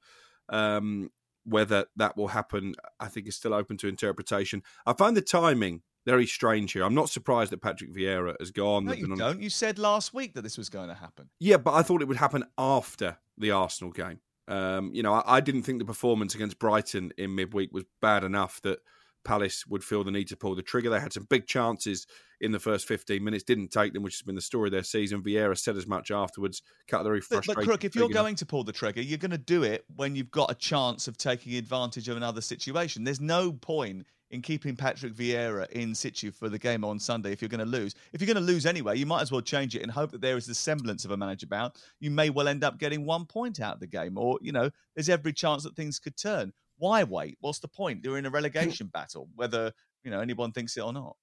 Um, 0.49 1.11
whether 1.45 1.87
that 1.97 2.17
will 2.17 2.29
happen, 2.29 2.75
I 3.01 3.09
think, 3.09 3.27
is 3.27 3.37
still 3.37 3.55
open 3.55 3.79
to 3.79 3.89
interpretation. 3.89 4.63
I 4.85 4.93
find 4.93 5.17
the 5.17 5.23
timing 5.23 5.83
very 6.05 6.27
strange 6.27 6.73
here. 6.73 6.85
I'm 6.85 6.95
not 6.95 7.11
surprised 7.11 7.53
that 7.53 7.63
Patrick 7.63 7.93
Vieira 7.93 8.35
has 8.41 8.51
gone. 8.51 8.87
No, 8.87 8.93
you 8.93 9.05
on... 9.11 9.19
don't. 9.19 9.43
You 9.43 9.51
said 9.51 9.79
last 9.79 10.15
week 10.15 10.35
that 10.35 10.43
this 10.43 10.57
was 10.57 10.69
going 10.69 10.89
to 10.89 10.95
happen. 10.95 11.29
Yeah, 11.39 11.59
but 11.59 11.75
I 11.75 11.83
thought 11.83 12.03
it 12.03 12.09
would 12.09 12.17
happen 12.17 12.45
after 12.57 13.19
the 13.37 13.51
Arsenal 13.51 13.93
game. 13.93 14.21
Um, 14.47 14.91
you 14.95 15.03
know, 15.03 15.13
I, 15.13 15.37
I, 15.37 15.41
didn't 15.41 15.65
think 15.65 15.79
the 15.79 15.85
performance 15.85 16.35
against 16.35 16.59
Brighton 16.59 17.13
in 17.19 17.35
midweek 17.35 17.71
was 17.71 17.85
bad 18.01 18.25
enough 18.25 18.63
that 18.63 18.79
Palace 19.25 19.67
would 19.67 19.85
feel 19.85 20.05
the 20.05 20.11
need 20.11 20.29
to 20.29 20.37
pull 20.37 20.55
the 20.55 20.63
trigger. 20.63 20.91
They 20.91 21.01
had 21.01 21.13
some 21.13 21.27
big 21.29 21.47
chances 21.47 22.07
in 22.41 22.53
the 22.53 22.59
first 22.59 22.87
15 22.87 23.23
minutes, 23.23 23.45
didn't 23.45 23.69
take 23.69 23.93
them, 23.93 24.03
which 24.03 24.15
has 24.15 24.23
been 24.23 24.35
the 24.35 24.41
story 24.41 24.69
of 24.69 24.73
their 24.73 24.85
season. 24.85 25.23
Vieira 25.23 25.59
said 25.59 25.77
as 25.77 25.87
much 25.87 26.11
afterwards. 26.11 26.63
Cutlery 26.87 27.21
frustrated. 27.21 27.57
But, 27.57 27.61
but 27.61 27.65
Crook, 27.65 27.85
if 27.85 27.97
you're 27.97 28.09
going 28.09 28.37
to 28.37 28.47
pull 28.47 28.65
the 28.65 28.73
trigger, 28.73 29.03
you're 29.03 29.19
going 29.19 29.33
to 29.33 29.39
do 29.39 29.65
it 29.65 29.85
when 29.97 30.15
you've 30.15 30.31
got 30.31 30.51
a 30.51 30.55
chance 30.55 31.09
of 31.09 31.17
taking 31.17 31.55
advantage 31.57 32.09
of 32.09 32.17
another 32.17 32.41
situation. 32.41 33.05
There's 33.05 33.21
no 33.21 33.53
point 33.53 34.07
in 34.31 34.43
keeping 34.43 34.77
Patrick 34.77 35.15
Vieira 35.15 35.69
in 35.71 35.95
situ 35.95 36.31
for 36.31 36.49
the 36.49 36.59
game 36.59 36.85
on 36.85 36.99
Sunday 36.99 37.33
if 37.33 37.41
you're 37.41 37.49
going 37.49 37.61
to 37.61 37.67
lose. 37.67 37.95
If 38.13 38.21
you're 38.21 38.33
going 38.33 38.45
to 38.47 38.53
lose 38.53 38.67
anyway, 38.67 38.99
you 38.99 39.07
might 39.07 39.23
as 39.23 39.33
well 39.33 39.41
change 39.41 39.75
it 39.75 39.83
and 39.83 39.91
hope 39.91 40.11
that 40.13 40.21
there 40.21 40.37
is 40.37 40.47
the 40.47 40.55
semblance 40.55 41.05
of 41.05 41.11
a 41.11 41.17
manager 41.17 41.47
about. 41.47 41.77
You 42.01 42.11
may 42.11 42.31
well 42.31 42.49
end 42.49 42.63
up 42.63 42.79
getting 42.79 43.07
one 43.07 43.25
point 43.25 43.61
out 43.61 43.75
of 43.75 43.81
the 43.81 43.87
game, 43.87 44.19
or, 44.19 44.39
you 44.43 44.53
know, 44.53 44.71
there's 44.95 45.09
every 45.09 45.33
chance 45.33 45.63
that 45.65 45.77
things 45.77 45.99
could 45.99 46.17
turn. 46.17 46.53
Why 46.79 47.05
wait? 47.05 47.37
What's 47.41 47.59
the 47.59 47.69
point? 47.69 48.03
They're 48.03 48.17
in 48.17 48.27
a 48.27 48.31
relegation 48.31 48.87
battle, 48.93 49.29
whether 49.35 49.73
you 50.03 50.11
know 50.11 50.21
anyone 50.21 50.53
thinks 50.53 50.77
it 50.77 50.81
or 50.81 50.93
not. 50.93 51.17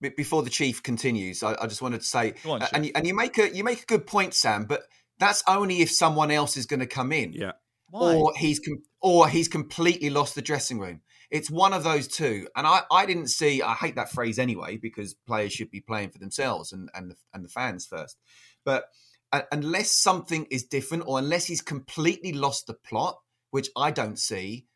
Before 0.00 0.42
the 0.42 0.50
chief 0.50 0.82
continues, 0.82 1.42
I, 1.42 1.56
I 1.60 1.66
just 1.66 1.82
wanted 1.82 2.02
to 2.02 2.06
say, 2.06 2.34
on, 2.46 2.62
and 2.72 2.86
you, 2.86 2.92
and 2.94 3.06
you 3.06 3.14
make 3.14 3.36
a 3.38 3.54
you 3.54 3.64
make 3.64 3.82
a 3.82 3.86
good 3.86 4.06
point, 4.06 4.34
Sam. 4.34 4.64
But 4.64 4.82
that's 5.18 5.42
only 5.48 5.80
if 5.80 5.90
someone 5.90 6.30
else 6.30 6.56
is 6.56 6.66
going 6.66 6.80
to 6.80 6.86
come 6.86 7.10
in, 7.12 7.32
yeah, 7.32 7.52
Why? 7.90 8.14
or 8.14 8.32
he's 8.36 8.60
com- 8.60 8.82
or 9.00 9.28
he's 9.28 9.48
completely 9.48 10.10
lost 10.10 10.34
the 10.34 10.42
dressing 10.42 10.78
room. 10.78 11.00
It's 11.30 11.50
one 11.50 11.72
of 11.72 11.84
those 11.84 12.08
two, 12.08 12.48
and 12.56 12.66
I, 12.66 12.82
I 12.90 13.06
didn't 13.06 13.28
see. 13.28 13.60
I 13.60 13.74
hate 13.74 13.96
that 13.96 14.10
phrase 14.10 14.38
anyway 14.38 14.78
because 14.78 15.14
players 15.26 15.52
should 15.52 15.70
be 15.70 15.80
playing 15.80 16.10
for 16.10 16.18
themselves 16.18 16.72
and 16.72 16.88
and 16.94 17.10
the, 17.10 17.16
and 17.34 17.44
the 17.44 17.48
fans 17.48 17.84
first. 17.84 18.16
But 18.64 18.84
uh, 19.32 19.42
unless 19.52 19.92
something 19.92 20.46
is 20.50 20.64
different, 20.64 21.04
or 21.06 21.18
unless 21.18 21.46
he's 21.46 21.60
completely 21.60 22.32
lost 22.32 22.66
the 22.66 22.74
plot, 22.74 23.18
which 23.50 23.68
I 23.76 23.90
don't 23.90 24.18
see, 24.18 24.66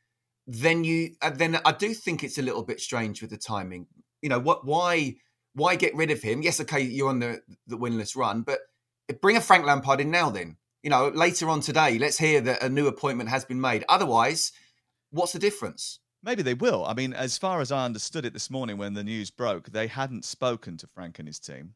then 0.47 0.85
you 0.85 1.11
uh, 1.23 1.31
then 1.31 1.61
I 1.65 1.73
do 1.73 1.95
think 1.95 2.25
it's 2.25 2.39
a 2.39 2.43
little 2.43 2.63
bit 2.63 2.81
strange 2.81 3.21
with 3.21 3.31
the 3.31 3.37
timing. 3.37 3.87
You 4.21 4.29
know 4.29 4.41
what? 4.41 4.65
Why 4.65 5.17
why 5.55 5.77
get 5.77 5.95
rid 5.95 6.11
of 6.11 6.23
him? 6.23 6.43
Yes, 6.43 6.61
okay, 6.61 6.81
you're 6.81 7.09
on 7.09 7.21
the 7.21 7.41
the 7.67 7.79
winless 7.79 8.17
run, 8.17 8.43
but 8.43 8.59
bring 9.21 9.37
a 9.37 9.41
Frank 9.41 9.67
Lampard 9.67 10.01
in 10.01 10.11
now. 10.11 10.31
Then 10.31 10.57
you 10.83 10.91
know 10.91 11.09
later 11.09 11.49
on 11.49 11.61
today, 11.61 11.99
let's 11.99 12.19
hear 12.19 12.41
that 12.41 12.63
a 12.63 12.69
new 12.69 12.87
appointment 12.87 13.31
has 13.31 13.45
been 13.45 13.61
made. 13.61 13.85
Otherwise, 13.89 14.53
what's 15.11 15.33
the 15.33 15.39
difference? 15.39 16.01
Maybe 16.25 16.43
they 16.43 16.55
will. 16.55 16.85
I 16.85 16.95
mean, 16.95 17.13
as 17.13 17.37
far 17.37 17.61
as 17.61 17.73
I 17.73 17.85
understood 17.85 18.25
it 18.25 18.33
this 18.33 18.49
morning 18.51 18.79
when 18.79 18.95
the 18.95 19.03
news 19.03 19.31
broke, 19.31 19.71
they 19.71 19.89
hadn't 19.89 20.25
spoken 20.25 20.77
to 20.77 20.87
Frank 20.87 21.19
and 21.19 21.27
his 21.27 21.41
team. 21.41 21.75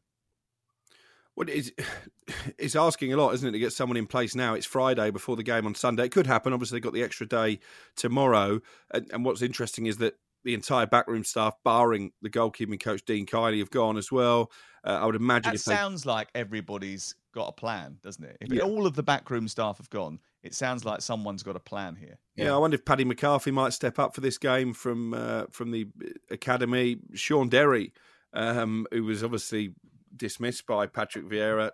Well, 1.37 1.47
it's, 1.47 1.71
it's 2.57 2.75
asking 2.75 3.13
a 3.13 3.17
lot, 3.17 3.33
isn't 3.35 3.47
it, 3.47 3.51
to 3.51 3.59
get 3.59 3.71
someone 3.71 3.95
in 3.95 4.07
place 4.07 4.35
now? 4.35 4.55
It's 4.55 4.65
Friday 4.65 5.11
before 5.11 5.37
the 5.37 5.43
game 5.43 5.65
on 5.65 5.75
Sunday. 5.75 6.05
It 6.05 6.11
could 6.11 6.27
happen. 6.27 6.51
Obviously, 6.51 6.77
they've 6.77 6.83
got 6.83 6.93
the 6.93 7.03
extra 7.03 7.25
day 7.25 7.59
tomorrow. 7.95 8.59
And, 8.91 9.09
and 9.13 9.23
what's 9.23 9.41
interesting 9.41 9.85
is 9.85 9.97
that 9.97 10.15
the 10.43 10.53
entire 10.53 10.87
backroom 10.87 11.23
staff, 11.23 11.55
barring 11.63 12.11
the 12.21 12.29
goalkeeping 12.29 12.81
coach 12.81 13.05
Dean 13.05 13.25
Kiely, 13.25 13.59
have 13.59 13.69
gone 13.69 13.97
as 13.97 14.11
well. 14.11 14.51
Uh, 14.83 14.99
I 15.01 15.05
would 15.05 15.15
imagine. 15.15 15.53
That 15.53 15.59
sounds 15.59 16.05
like 16.05 16.29
everybody's 16.33 17.15
got 17.33 17.49
a 17.49 17.51
plan, 17.51 17.97
doesn't 18.01 18.23
it? 18.23 18.37
If 18.41 18.51
yeah. 18.51 18.61
all 18.61 18.87
of 18.87 18.95
the 18.95 19.03
backroom 19.03 19.47
staff 19.47 19.77
have 19.77 19.89
gone, 19.89 20.19
it 20.43 20.55
sounds 20.55 20.85
like 20.85 21.01
someone's 21.01 21.43
got 21.43 21.55
a 21.55 21.59
plan 21.59 21.95
here. 21.95 22.17
Yeah, 22.35 22.45
yeah 22.45 22.55
I 22.55 22.57
wonder 22.57 22.75
if 22.75 22.85
Paddy 22.85 23.03
McCarthy 23.03 23.51
might 23.51 23.73
step 23.73 23.99
up 23.99 24.15
for 24.15 24.21
this 24.21 24.37
game 24.37 24.73
from 24.73 25.13
uh, 25.13 25.45
from 25.51 25.71
the 25.71 25.87
academy. 26.31 26.97
Shaun 27.13 27.49
Derry, 27.49 27.91
um, 28.33 28.87
who 28.91 29.03
was 29.03 29.23
obviously 29.23 29.73
dismissed 30.17 30.65
by 30.65 30.87
Patrick 30.87 31.25
Vieira, 31.25 31.71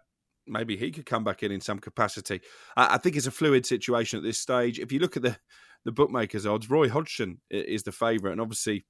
maybe 0.47 0.77
he 0.77 0.91
could 0.91 1.05
come 1.05 1.23
back 1.23 1.43
in 1.43 1.51
in 1.51 1.61
some 1.61 1.79
capacity. 1.79 2.41
I, 2.75 2.95
I 2.95 2.97
think 2.97 3.15
it's 3.15 3.27
a 3.27 3.31
fluid 3.31 3.65
situation 3.65 4.17
at 4.17 4.23
this 4.23 4.39
stage. 4.39 4.79
If 4.79 4.91
you 4.91 4.99
look 4.99 5.17
at 5.17 5.23
the 5.23 5.37
the 5.85 5.91
bookmakers' 5.91 6.45
odds, 6.45 6.69
Roy 6.69 6.87
Hodgson 6.89 7.39
is 7.49 7.83
the 7.83 7.91
favourite, 7.91 8.31
and 8.31 8.41
obviously, 8.41 8.85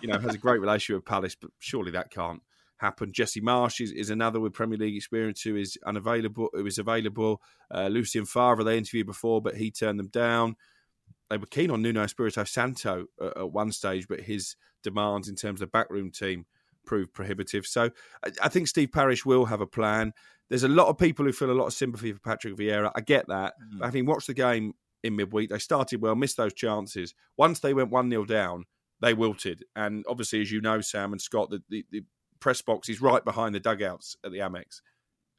you 0.00 0.08
know, 0.08 0.18
has 0.18 0.36
a 0.36 0.38
great 0.38 0.60
relationship 0.60 0.98
with 0.98 1.04
Palace, 1.04 1.34
but 1.34 1.50
surely 1.58 1.90
that 1.90 2.10
can't 2.10 2.40
happen. 2.76 3.12
Jesse 3.12 3.40
Marsch 3.40 3.80
is, 3.80 3.90
is 3.90 4.10
another 4.10 4.38
with 4.38 4.52
Premier 4.52 4.78
League 4.78 4.96
experience 4.96 5.42
who 5.42 5.56
is 5.56 5.76
unavailable, 5.84 6.48
who 6.52 6.64
is 6.64 6.78
available. 6.78 7.42
Uh, 7.74 7.88
Lucien 7.88 8.24
Favre 8.24 8.62
they 8.62 8.78
interviewed 8.78 9.06
before, 9.06 9.42
but 9.42 9.56
he 9.56 9.70
turned 9.70 9.98
them 9.98 10.08
down. 10.08 10.56
They 11.28 11.36
were 11.36 11.46
keen 11.46 11.70
on 11.70 11.82
Nuno 11.82 12.04
Espirito 12.04 12.44
Santo 12.44 13.06
at, 13.20 13.36
at 13.36 13.52
one 13.52 13.72
stage, 13.72 14.06
but 14.08 14.20
his 14.20 14.56
demands 14.82 15.28
in 15.28 15.34
terms 15.34 15.60
of 15.60 15.68
the 15.68 15.72
backroom 15.72 16.10
team 16.10 16.46
proved 16.88 17.12
prohibitive. 17.12 17.66
So 17.66 17.90
I, 18.24 18.30
I 18.42 18.48
think 18.48 18.66
Steve 18.66 18.90
Parish 18.90 19.24
will 19.24 19.44
have 19.44 19.60
a 19.60 19.66
plan. 19.66 20.12
There's 20.48 20.64
a 20.64 20.68
lot 20.68 20.88
of 20.88 20.96
people 20.96 21.26
who 21.26 21.32
feel 21.32 21.50
a 21.50 21.52
lot 21.52 21.66
of 21.66 21.74
sympathy 21.74 22.12
for 22.12 22.20
Patrick 22.20 22.56
Vieira. 22.56 22.90
I 22.96 23.02
get 23.02 23.28
that. 23.28 23.52
Mm. 23.62 23.78
But 23.78 23.84
having 23.84 24.06
watched 24.06 24.26
the 24.26 24.34
game 24.34 24.72
in 25.04 25.14
midweek, 25.14 25.50
they 25.50 25.58
started 25.58 26.00
well, 26.00 26.16
missed 26.16 26.38
those 26.38 26.54
chances. 26.54 27.14
Once 27.36 27.60
they 27.60 27.74
went 27.74 27.90
1 27.90 28.10
0 28.10 28.24
down, 28.24 28.64
they 29.00 29.14
wilted. 29.14 29.64
And 29.76 30.04
obviously, 30.08 30.40
as 30.40 30.50
you 30.50 30.60
know, 30.60 30.80
Sam 30.80 31.12
and 31.12 31.20
Scott, 31.20 31.50
the, 31.50 31.62
the, 31.68 31.84
the 31.90 32.04
press 32.40 32.62
box 32.62 32.88
is 32.88 33.02
right 33.02 33.24
behind 33.24 33.54
the 33.54 33.60
dugouts 33.60 34.16
at 34.24 34.32
the 34.32 34.38
Amex. 34.38 34.80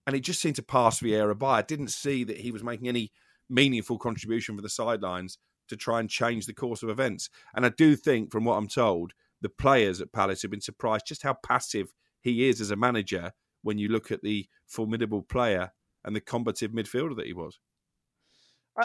And 0.06 0.16
it 0.16 0.22
just 0.22 0.42
seemed 0.42 0.56
to 0.56 0.64
pass 0.64 1.02
Vieira 1.02 1.38
by. 1.38 1.58
I 1.58 1.64
didn't 1.64 1.90
see 1.90 2.24
that 2.24 2.38
he 2.38 2.52
was 2.52 2.64
making 2.64 2.88
any 2.88 3.12
meaningful 3.50 3.98
contribution 3.98 4.56
for 4.56 4.62
the 4.62 4.70
sidelines 4.70 5.40
to 5.68 5.76
try 5.76 6.00
and 6.00 6.10
change 6.10 6.46
the 6.46 6.54
course 6.54 6.84
of 6.84 6.90
events. 6.90 7.30
And 7.56 7.66
I 7.66 7.70
do 7.70 7.96
think, 7.96 8.32
from 8.32 8.46
what 8.46 8.56
I'm 8.56 8.68
told, 8.68 9.14
the 9.42 9.50
players 9.50 10.02
at 10.02 10.12
Palace 10.12 10.42
have 10.42 10.52
been 10.52 10.62
surprised 10.62 11.08
just 11.08 11.24
how 11.24 11.36
passive 11.46 11.94
he 12.22 12.48
is 12.50 12.60
as 12.62 12.72
a 12.72 12.76
manager 12.76 13.32
when 13.62 13.78
you 13.78 13.90
look 13.90 14.12
at 14.12 14.22
the 14.22 14.48
formidable 14.68 15.22
player 15.22 15.72
and 16.04 16.16
the 16.16 16.22
combative 16.22 16.72
midfielder 16.72 17.16
that 17.16 17.26
he 17.26 17.34
was. 17.34 17.60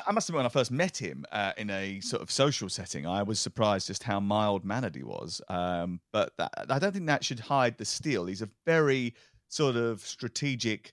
I 0.06 0.10
must 0.12 0.28
admit, 0.28 0.38
when 0.38 0.46
I 0.46 0.50
first 0.50 0.72
met 0.72 0.96
him 0.96 1.24
uh, 1.30 1.52
in 1.56 1.70
a 1.70 2.00
sort 2.00 2.20
of 2.22 2.30
social 2.30 2.68
setting, 2.68 3.06
I 3.06 3.22
was 3.22 3.38
surprised 3.38 3.86
just 3.86 4.02
how 4.02 4.18
mild 4.18 4.64
mannered 4.64 4.96
he 4.96 5.04
was. 5.04 5.40
Um, 5.48 6.00
but 6.12 6.32
that, 6.38 6.50
I 6.68 6.78
don't 6.80 6.92
think 6.92 7.06
that 7.06 7.22
should 7.22 7.38
hide 7.38 7.78
the 7.78 7.84
steel. 7.84 8.26
He's 8.26 8.42
a 8.42 8.48
very 8.66 9.14
sort 9.48 9.76
of 9.76 10.00
strategic, 10.00 10.92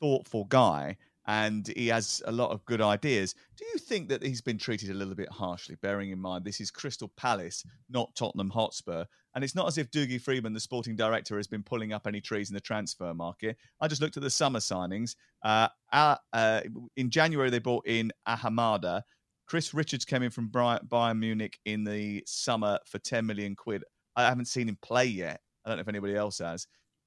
thoughtful 0.00 0.44
guy, 0.44 0.98
and 1.26 1.68
he 1.76 1.88
has 1.88 2.22
a 2.26 2.32
lot 2.32 2.50
of 2.50 2.64
good 2.64 2.80
ideas. 2.80 3.34
Do 3.56 3.64
you 3.72 3.78
think 3.78 4.08
that 4.08 4.22
he's 4.22 4.40
been 4.40 4.58
treated 4.58 4.90
a 4.90 4.94
little 4.94 5.14
bit 5.14 5.30
harshly, 5.30 5.76
bearing 5.80 6.10
in 6.10 6.18
mind 6.18 6.44
this 6.44 6.60
is 6.60 6.70
Crystal 6.70 7.12
Palace, 7.16 7.64
not 7.88 8.14
Tottenham 8.14 8.50
Hotspur? 8.50 9.04
And 9.34 9.44
it's 9.44 9.54
not 9.54 9.68
as 9.68 9.78
if 9.78 9.90
Dougie 9.90 10.20
Freedman, 10.20 10.52
the 10.52 10.60
sporting 10.60 10.96
director, 10.96 11.36
has 11.36 11.46
been 11.46 11.62
pulling 11.62 11.92
up 11.92 12.06
any 12.06 12.20
trees 12.20 12.50
in 12.50 12.54
the 12.54 12.60
transfer 12.60 13.14
market. 13.14 13.56
I 13.80 13.88
just 13.88 14.02
looked 14.02 14.16
at 14.16 14.22
the 14.22 14.30
summer 14.30 14.58
signings. 14.58 15.14
Uh, 15.42 15.68
uh, 15.92 16.60
in 16.96 17.08
January, 17.08 17.50
they 17.50 17.58
brought 17.58 17.86
in 17.86 18.12
Ahamada. 18.28 19.02
Chris 19.46 19.72
Richards 19.74 20.04
came 20.04 20.22
in 20.22 20.30
from 20.30 20.48
Bayern 20.48 21.18
Munich 21.18 21.58
in 21.64 21.84
the 21.84 22.22
summer 22.26 22.78
for 22.86 22.98
10 22.98 23.24
million 23.24 23.54
quid. 23.54 23.84
I 24.16 24.24
haven't 24.24 24.46
seen 24.46 24.68
him 24.68 24.78
play 24.82 25.06
yet. 25.06 25.40
I 25.64 25.70
don't 25.70 25.78
know 25.78 25.82
if 25.82 25.88
anybody 25.88 26.16
else 26.16 26.38
has. 26.38 26.66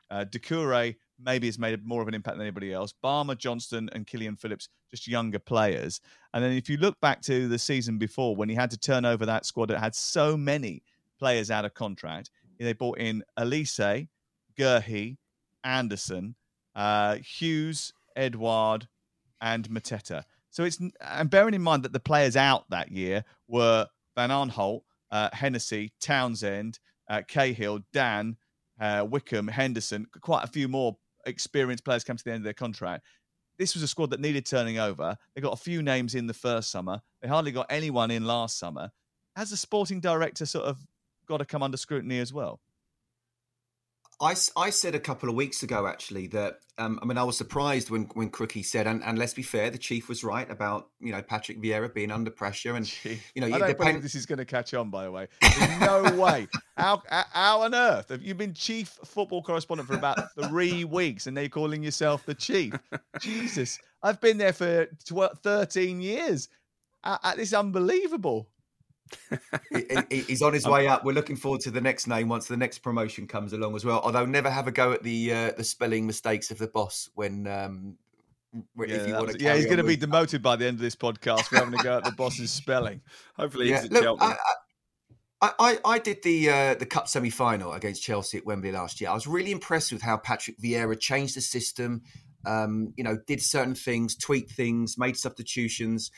Uh, 0.10 0.26
Doucouré 0.26 0.96
maybe 1.24 1.48
has 1.48 1.60
made 1.60 1.86
more 1.86 2.02
of 2.02 2.08
an 2.08 2.14
impact 2.14 2.38
than 2.38 2.46
anybody 2.46 2.74
else. 2.74 2.94
Barmer, 3.04 3.38
Johnstone, 3.38 3.90
and 3.94 4.06
Killian 4.06 4.36
Phillips, 4.36 4.70
just 4.90 5.08
younger 5.08 5.40
players. 5.40 6.02
And 6.34 6.44
then 6.44 6.52
if 6.52 6.70
you 6.70 6.78
look 6.78 7.00
back 7.00 7.22
to 7.24 7.48
the 7.48 7.60
season 7.60 7.98
before 7.98 8.36
when 8.36 8.50
he 8.50 8.56
had 8.56 8.72
to 8.72 8.78
turn 8.78 9.06
over 9.06 9.26
that 9.26 9.46
squad 9.46 9.68
that 9.70 9.80
had 9.80 9.96
so 9.96 10.36
many 10.36 10.84
players 11.20 11.50
out 11.52 11.66
of 11.66 11.74
contract, 11.74 12.30
they 12.60 12.74
brought 12.74 13.00
in 13.00 13.24
Olise, 13.38 14.08
Guehi, 14.58 15.18
Anderson, 15.64 16.36
uh, 16.76 17.16
Hughes, 17.16 17.94
Edouard, 18.16 18.88
and 19.42 19.70
Mateta. 19.70 20.24
So 20.50 20.64
it's 20.64 20.80
and 21.02 21.30
bearing 21.30 21.54
in 21.54 21.62
mind 21.62 21.84
that 21.84 21.92
the 21.92 22.00
players 22.00 22.38
out 22.38 22.70
that 22.70 22.92
year 22.92 23.26
were 23.48 23.88
Van 24.16 24.30
Aanholt, 24.30 24.82
uh, 25.12 25.30
Hennessy, 25.34 25.92
Townsend, 26.00 26.80
uh, 27.10 27.24
Cahill, 27.28 27.82
Dann, 27.92 28.38
uh, 28.80 29.06
Wickham, 29.10 29.48
Henderson, 29.48 30.08
quite 30.22 30.46
a 30.46 30.48
few 30.48 30.68
more 30.68 30.98
experienced 31.25 31.86
players 31.86 32.03
come 32.03 32.17
to 32.17 32.24
the 32.24 32.32
end 32.32 32.39
of 32.39 32.44
their 32.44 32.53
contract. 32.53 33.03
This 33.58 33.74
was 33.74 33.84
a 33.84 33.88
squad 33.88 34.10
that 34.10 34.20
needed 34.20 34.46
turning 34.46 34.79
over. 34.79 35.15
They 35.34 35.41
got 35.41 35.53
a 35.53 35.58
few 35.58 35.82
names 35.82 36.15
in 36.15 36.27
the 36.27 36.34
first 36.34 36.72
summer. 36.72 37.01
They 37.22 37.27
hardly 37.27 37.51
got 37.51 37.67
anyone 37.70 38.12
in 38.12 38.25
last 38.25 38.60
summer. 38.60 38.91
Has 39.36 39.50
the 39.50 39.58
sporting 39.58 40.00
director 40.00 40.46
sort 40.46 40.65
of 40.65 40.77
got 41.27 41.38
to 41.38 41.46
come 41.46 41.63
under 41.63 41.77
scrutiny 41.77 42.20
as 42.20 42.34
well? 42.34 42.60
I, 44.22 44.36
I 44.56 44.70
said 44.70 44.96
a 44.96 45.00
couple 45.00 45.30
of 45.30 45.36
weeks 45.36 45.64
ago 45.64 45.88
actually 45.88 46.28
that 46.28 46.60
um, 46.78 47.00
I 47.02 47.06
mean 47.06 47.18
I 47.18 47.24
was 47.24 47.38
surprised 47.38 47.90
when 47.90 48.04
when 48.14 48.30
Crookie 48.30 48.64
said 48.64 48.88
and, 48.88 49.04
and 49.04 49.18
let's 49.18 49.34
be 49.34 49.42
fair 49.42 49.70
the 49.70 49.78
chief 49.78 50.08
was 50.08 50.24
right 50.24 50.50
about 50.50 50.90
you 51.00 51.12
know 51.12 51.22
Patrick 51.22 51.62
Vieira 51.62 51.94
being 51.94 52.12
under 52.12 52.32
pressure 52.32 52.76
and 52.76 52.92
you 53.04 53.18
know 53.38 53.48
I 53.48 53.60
don't 53.60 53.78
believe 53.78 54.02
this 54.02 54.16
is 54.16 54.26
going 54.26 54.40
to 54.40 54.46
catch 54.46 54.74
on 54.74 54.90
by 54.90 55.04
the 55.04 55.12
way. 55.12 55.28
There's 55.42 55.80
no 55.82 56.16
way. 56.18 56.48
How, 56.78 57.02
how 57.10 57.62
on 57.62 57.74
earth 57.74 58.10
have 58.10 58.22
you 58.22 58.36
been 58.36 58.54
chief 58.54 58.90
football 59.06 59.42
correspondent 59.42 59.88
for 59.88 59.96
about 59.96 60.18
three 60.48 60.84
weeks 60.84 61.28
and 61.28 61.36
they're 61.36 61.50
calling 61.50 61.84
yourself 61.84 62.26
the 62.26 62.36
chief? 62.36 62.74
Jesus. 63.22 63.80
I've 64.04 64.22
been 64.22 64.38
there 64.38 64.54
for 64.54 64.88
12, 65.06 65.40
13 65.42 66.02
years. 66.02 66.50
Uh, 67.04 67.18
uh, 67.24 67.34
it's 67.38 67.54
unbelievable 67.54 68.50
he, 70.10 70.22
he's 70.22 70.42
on 70.42 70.54
his 70.54 70.66
way 70.68 70.88
up. 70.88 71.04
We're 71.04 71.14
looking 71.14 71.36
forward 71.36 71.62
to 71.62 71.72
the 71.72 71.82
next 71.82 72.08
name 72.08 72.30
once 72.30 72.48
the 72.48 72.58
next 72.58 72.80
promotion 72.80 73.28
comes 73.28 73.54
along 73.54 73.76
as 73.76 73.86
well. 73.86 74.02
Although 74.04 74.26
never 74.26 74.50
have 74.50 74.68
a 74.68 74.72
go 74.72 74.92
at 74.92 75.04
the 75.04 75.34
uh, 75.34 75.52
the 75.58 75.64
spelling 75.64 76.06
mistakes 76.08 76.52
of 76.52 76.58
the 76.58 76.68
boss 76.68 77.10
when. 77.16 77.48
Um, 77.48 77.98
yeah, 78.88 79.22
yeah, 79.38 79.56
he's 79.58 79.66
going 79.66 79.80
to 79.80 79.84
be 79.84 79.98
demoted 79.98 80.42
by 80.42 80.56
the 80.56 80.66
end 80.66 80.76
of 80.76 80.82
this 80.82 80.96
podcast 80.96 81.44
for 81.44 81.58
having 81.58 81.78
to 81.78 81.84
go 81.84 81.98
at 81.98 82.06
the 82.06 82.12
boss's 82.18 82.52
spelling. 82.52 83.02
Hopefully, 83.36 83.70
yeah, 83.70 83.84
look, 83.92 84.18
I, 84.22 84.38
I, 85.42 85.52
I, 85.60 85.78
I, 85.84 86.00
did 86.00 86.24
the 86.24 86.50
uh, 86.50 86.76
the 86.76 86.86
cup 86.86 87.10
semi 87.10 87.30
final 87.30 87.74
against 87.74 88.02
Chelsea 88.02 88.38
at 88.38 88.46
Wembley 88.46 88.72
last 88.72 89.02
year. 89.02 89.10
I 89.10 89.14
was 89.14 89.28
really 89.28 89.52
impressed 89.52 89.92
with 89.92 90.02
how 90.02 90.16
Patrick 90.16 90.58
Vieira 90.60 90.98
changed 90.98 91.36
the 91.36 91.42
system. 91.42 92.04
Um, 92.46 92.94
you 92.96 93.04
know, 93.04 93.18
did 93.28 93.42
certain 93.42 93.76
things, 93.76 94.16
tweaked 94.16 94.52
things, 94.52 94.98
made 94.98 95.18
substitutions. 95.18 96.12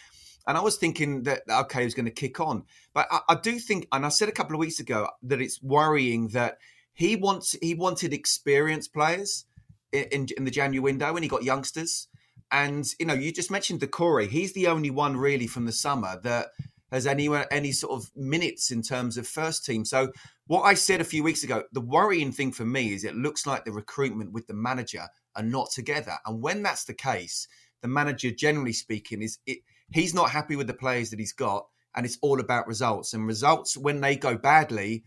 And 0.48 0.58
I 0.58 0.62
was 0.62 0.78
thinking 0.78 1.24
that 1.24 1.44
okay, 1.50 1.84
was 1.84 1.94
going 1.94 2.06
to 2.06 2.12
kick 2.12 2.40
on, 2.40 2.64
but 2.94 3.08
I, 3.12 3.20
I, 3.30 3.36
do 3.36 3.60
think, 3.60 3.88
and 3.92 4.06
I 4.06 4.10
said 4.10 4.30
a 4.30 4.32
couple 4.32 4.56
of 4.56 4.60
weeks 4.60 4.80
ago 4.80 5.10
that 5.24 5.42
it's 5.42 5.62
worrying 5.62 6.30
that 6.30 6.58
he 6.94 7.16
wants 7.16 7.56
he 7.62 7.74
wanted 7.74 8.14
experienced 8.14 8.94
players 8.94 9.46
in, 9.92 10.28
in 10.38 10.46
the 10.46 10.52
January 10.52 10.80
window, 10.80 11.16
and 11.16 11.24
he 11.24 11.30
got 11.30 11.44
youngsters. 11.44 12.08
And 12.50 12.86
you 13.00 13.06
know, 13.06 13.14
you 13.14 13.32
just 13.32 13.52
mentioned 13.52 13.82
Doucouré. 13.82 14.28
He's 14.30 14.54
the 14.54 14.68
only 14.68 14.90
one 14.90 15.18
really 15.18 15.48
from 15.48 15.66
the 15.66 15.74
summer 15.74 16.20
that 16.24 16.48
has 16.92 17.06
any 17.06 17.30
any 17.52 17.72
sort 17.72 18.02
of 18.02 18.10
minutes 18.16 18.72
in 18.72 18.82
terms 18.82 19.18
of 19.18 19.28
first 19.28 19.66
team. 19.66 19.84
So 19.86 20.12
what 20.48 20.64
I 20.64 20.74
said 20.74 21.02
a 21.02 21.06
few 21.06 21.24
weeks 21.24 21.44
ago, 21.44 21.64
the 21.74 21.82
worrying 21.82 22.32
thing 22.32 22.52
for 22.52 22.66
me 22.66 22.94
is 22.94 23.04
it 23.04 23.16
looks 23.16 23.46
like 23.46 23.66
the 23.66 23.72
recruitment 23.72 24.32
with 24.32 24.48
the 24.48 24.54
manager 24.54 25.08
are 25.36 25.44
not 25.44 25.70
together. 25.72 26.18
And 26.26 26.42
when 26.42 26.64
that's 26.64 26.86
the 26.86 26.94
case, 26.94 27.48
the 27.82 27.88
manager, 27.88 28.32
generally 28.32 28.74
speaking, 28.74 29.22
is 29.22 29.40
it 29.46 29.60
he's 29.92 30.14
not 30.14 30.30
happy 30.30 30.56
with 30.56 30.68
the 30.68 30.74
players 30.74 31.10
that 31.10 31.20
he's 31.20 31.34
got, 31.34 31.68
and 31.96 32.06
it's 32.06 32.18
all 32.22 32.40
about 32.40 32.68
results. 32.68 33.14
And 33.14 33.26
results, 33.26 33.78
when 33.78 34.02
they 34.02 34.16
go 34.16 34.38
badly, 34.38 35.04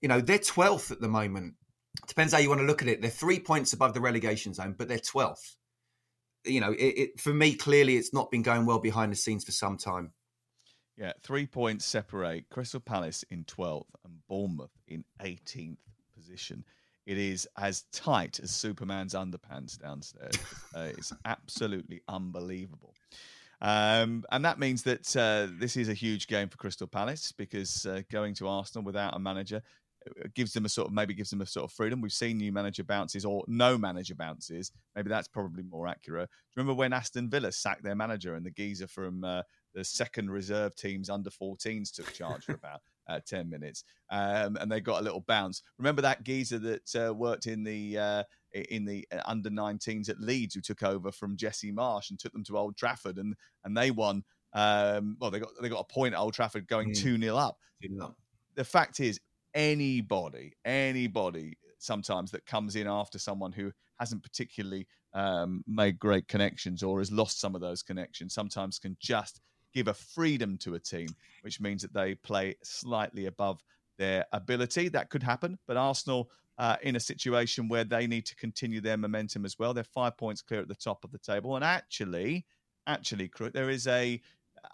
you 0.00 0.08
know, 0.08 0.20
they're 0.20 0.38
12th 0.38 0.90
at 0.90 1.00
the 1.00 1.08
moment. 1.08 1.54
Depends 2.06 2.32
how 2.32 2.38
you 2.38 2.48
want 2.48 2.60
to 2.60 2.66
look 2.66 2.82
at 2.82 2.88
it. 2.88 3.00
They're 3.00 3.10
three 3.10 3.40
points 3.40 3.72
above 3.72 3.94
the 3.94 4.00
relegation 4.00 4.54
zone, 4.54 4.74
but 4.78 4.88
they're 4.88 4.98
12th. 4.98 5.56
You 6.44 6.60
know, 6.60 6.72
it, 6.72 6.84
it, 6.84 7.20
for 7.20 7.34
me, 7.34 7.54
clearly, 7.54 7.96
it's 7.96 8.14
not 8.14 8.30
been 8.30 8.42
going 8.42 8.66
well 8.66 8.78
behind 8.78 9.12
the 9.12 9.16
scenes 9.16 9.44
for 9.44 9.52
some 9.52 9.76
time. 9.76 10.12
Yeah, 10.96 11.12
three 11.22 11.46
points 11.46 11.84
separate 11.84 12.48
Crystal 12.50 12.80
Palace 12.80 13.24
in 13.30 13.44
12th 13.44 13.86
and 14.04 14.14
Bournemouth 14.28 14.72
in 14.86 15.04
18th 15.20 15.76
position. 16.14 16.64
It 17.06 17.18
is 17.18 17.48
as 17.56 17.84
tight 17.92 18.38
as 18.40 18.50
Superman's 18.50 19.14
underpants 19.14 19.78
downstairs. 19.78 20.34
uh, 20.74 20.88
it's 20.96 21.12
absolutely 21.24 22.02
unbelievable. 22.08 22.94
Um, 23.60 24.24
and 24.30 24.44
that 24.44 24.58
means 24.58 24.82
that 24.84 25.16
uh, 25.16 25.52
this 25.58 25.76
is 25.76 25.88
a 25.88 25.94
huge 25.94 26.28
game 26.28 26.48
for 26.48 26.56
Crystal 26.56 26.86
Palace 26.86 27.32
because 27.32 27.86
uh, 27.86 28.02
going 28.10 28.34
to 28.34 28.48
Arsenal 28.48 28.84
without 28.84 29.16
a 29.16 29.18
manager 29.18 29.60
uh, 30.06 30.28
gives 30.34 30.52
them 30.52 30.64
a 30.64 30.68
sort 30.68 30.88
of 30.88 30.94
maybe 30.94 31.12
gives 31.12 31.30
them 31.30 31.40
a 31.40 31.46
sort 31.46 31.64
of 31.64 31.72
freedom. 31.72 32.00
We've 32.00 32.12
seen 32.12 32.38
new 32.38 32.52
manager 32.52 32.84
bounces 32.84 33.24
or 33.24 33.44
no 33.48 33.76
manager 33.76 34.14
bounces. 34.14 34.70
Maybe 34.94 35.08
that's 35.08 35.28
probably 35.28 35.64
more 35.64 35.88
accurate. 35.88 36.30
remember 36.54 36.74
when 36.74 36.92
Aston 36.92 37.28
Villa 37.28 37.50
sacked 37.50 37.82
their 37.82 37.96
manager 37.96 38.34
and 38.34 38.46
the 38.46 38.50
geezer 38.50 38.86
from 38.86 39.24
uh, 39.24 39.42
the 39.74 39.84
second 39.84 40.30
reserve 40.30 40.76
teams 40.76 41.10
under 41.10 41.30
14s 41.30 41.92
took 41.92 42.12
charge 42.12 42.44
for 42.44 42.54
about 42.54 42.80
uh, 43.08 43.20
10 43.26 43.48
minutes 43.48 43.84
um, 44.10 44.56
and 44.60 44.70
they 44.70 44.80
got 44.80 45.00
a 45.00 45.04
little 45.04 45.24
bounce. 45.26 45.62
Remember 45.78 46.02
that 46.02 46.24
geezer 46.24 46.58
that 46.58 46.96
uh, 46.96 47.14
worked 47.14 47.46
in 47.46 47.62
the 47.62 47.98
uh, 47.98 48.22
in 48.52 48.84
the 48.84 49.06
uh, 49.12 49.20
under 49.26 49.50
19s 49.50 50.08
at 50.08 50.20
Leeds 50.20 50.54
who 50.54 50.60
took 50.60 50.82
over 50.82 51.12
from 51.12 51.36
Jesse 51.36 51.72
Marsch 51.72 52.10
and 52.10 52.18
took 52.18 52.32
them 52.32 52.44
to 52.44 52.58
Old 52.58 52.76
Trafford 52.76 53.18
and 53.18 53.34
and 53.64 53.76
they 53.76 53.90
won 53.90 54.24
um, 54.54 55.16
well 55.20 55.30
they 55.30 55.40
got 55.40 55.50
they 55.60 55.68
got 55.68 55.80
a 55.80 55.92
point 55.92 56.14
at 56.14 56.20
Old 56.20 56.34
Trafford 56.34 56.66
going 56.68 56.92
2 56.94 57.18
mm. 57.18 57.38
up. 57.38 57.58
The 58.54 58.64
fact 58.64 59.00
is 59.00 59.20
anybody 59.54 60.52
anybody 60.64 61.56
sometimes 61.78 62.30
that 62.30 62.46
comes 62.46 62.76
in 62.76 62.86
after 62.86 63.18
someone 63.18 63.52
who 63.52 63.72
hasn't 63.98 64.22
particularly 64.22 64.86
um, 65.14 65.64
made 65.66 65.98
great 65.98 66.28
connections 66.28 66.82
or 66.82 66.98
has 66.98 67.10
lost 67.10 67.40
some 67.40 67.54
of 67.54 67.60
those 67.60 67.82
connections 67.82 68.34
sometimes 68.34 68.78
can 68.78 68.96
just 69.00 69.40
give 69.74 69.88
a 69.88 69.94
freedom 69.94 70.56
to 70.58 70.74
a 70.74 70.78
team, 70.78 71.08
which 71.42 71.60
means 71.60 71.82
that 71.82 71.94
they 71.94 72.14
play 72.14 72.56
slightly 72.62 73.26
above 73.26 73.62
their 73.98 74.24
ability. 74.32 74.88
That 74.88 75.10
could 75.10 75.22
happen, 75.22 75.58
but 75.66 75.76
Arsenal 75.76 76.30
uh, 76.58 76.76
in 76.82 76.96
a 76.96 77.00
situation 77.00 77.68
where 77.68 77.84
they 77.84 78.06
need 78.06 78.26
to 78.26 78.36
continue 78.36 78.80
their 78.80 78.96
momentum 78.96 79.44
as 79.44 79.58
well. 79.58 79.72
They're 79.72 79.84
five 79.84 80.16
points 80.16 80.42
clear 80.42 80.60
at 80.60 80.68
the 80.68 80.74
top 80.74 81.04
of 81.04 81.12
the 81.12 81.18
table, 81.18 81.54
and 81.56 81.64
actually, 81.64 82.46
actually, 82.86 83.30
there 83.52 83.70
is 83.70 83.86
a 83.86 84.20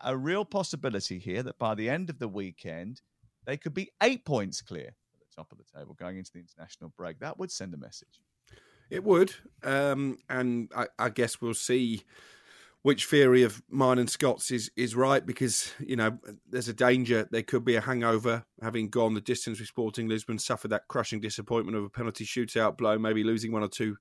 a 0.03 0.17
real 0.17 0.45
possibility 0.45 1.19
here 1.19 1.43
that 1.43 1.59
by 1.59 1.75
the 1.75 1.91
end 1.91 2.09
of 2.09 2.19
the 2.19 2.29
weekend, 2.29 3.03
they 3.45 3.57
could 3.57 3.75
be 3.75 3.91
eight 4.03 4.25
points 4.25 4.63
clear 4.63 4.89
at 4.89 5.21
the 5.21 5.37
top 5.37 5.53
of 5.53 5.59
the 5.59 5.79
table 5.79 5.95
going 5.95 6.17
into 6.17 6.33
the 6.33 6.39
international 6.39 6.93
break. 6.97 7.19
That 7.21 7.39
would 7.39 7.53
send 7.53 7.75
a 7.75 7.77
message. 7.77 8.21
It 8.91 9.05
would, 9.05 9.35
um, 9.63 10.19
and 10.29 10.71
I, 10.77 10.87
I 10.99 11.09
guess 11.09 11.41
we'll 11.41 11.55
see 11.55 12.03
which 12.85 13.07
theory 13.07 13.43
of 13.43 13.63
mine 13.71 13.99
and 13.99 14.11
Scott's 14.11 14.51
is, 14.51 14.71
is 14.77 14.95
right 14.95 15.25
because, 15.25 15.73
you 15.81 15.97
know, 15.97 16.19
there's 16.47 16.69
a 16.69 16.75
danger 16.75 17.27
there 17.31 17.43
could 17.43 17.65
be 17.65 17.77
a 17.77 17.81
hangover 17.81 18.45
having 18.61 18.91
gone 18.91 19.15
the 19.15 19.23
distance 19.23 19.59
with 19.59 19.69
Sporting 19.69 20.07
Lisbon, 20.07 20.39
suffered 20.39 20.69
that 20.69 20.87
crushing 20.87 21.19
disappointment 21.19 21.79
of 21.79 21.85
a 21.85 21.89
penalty 21.89 22.27
shootout 22.27 22.77
blow, 22.77 22.99
maybe 22.99 23.25
losing 23.25 23.53
one 23.53 23.63
or 23.63 23.69
two 23.69 23.97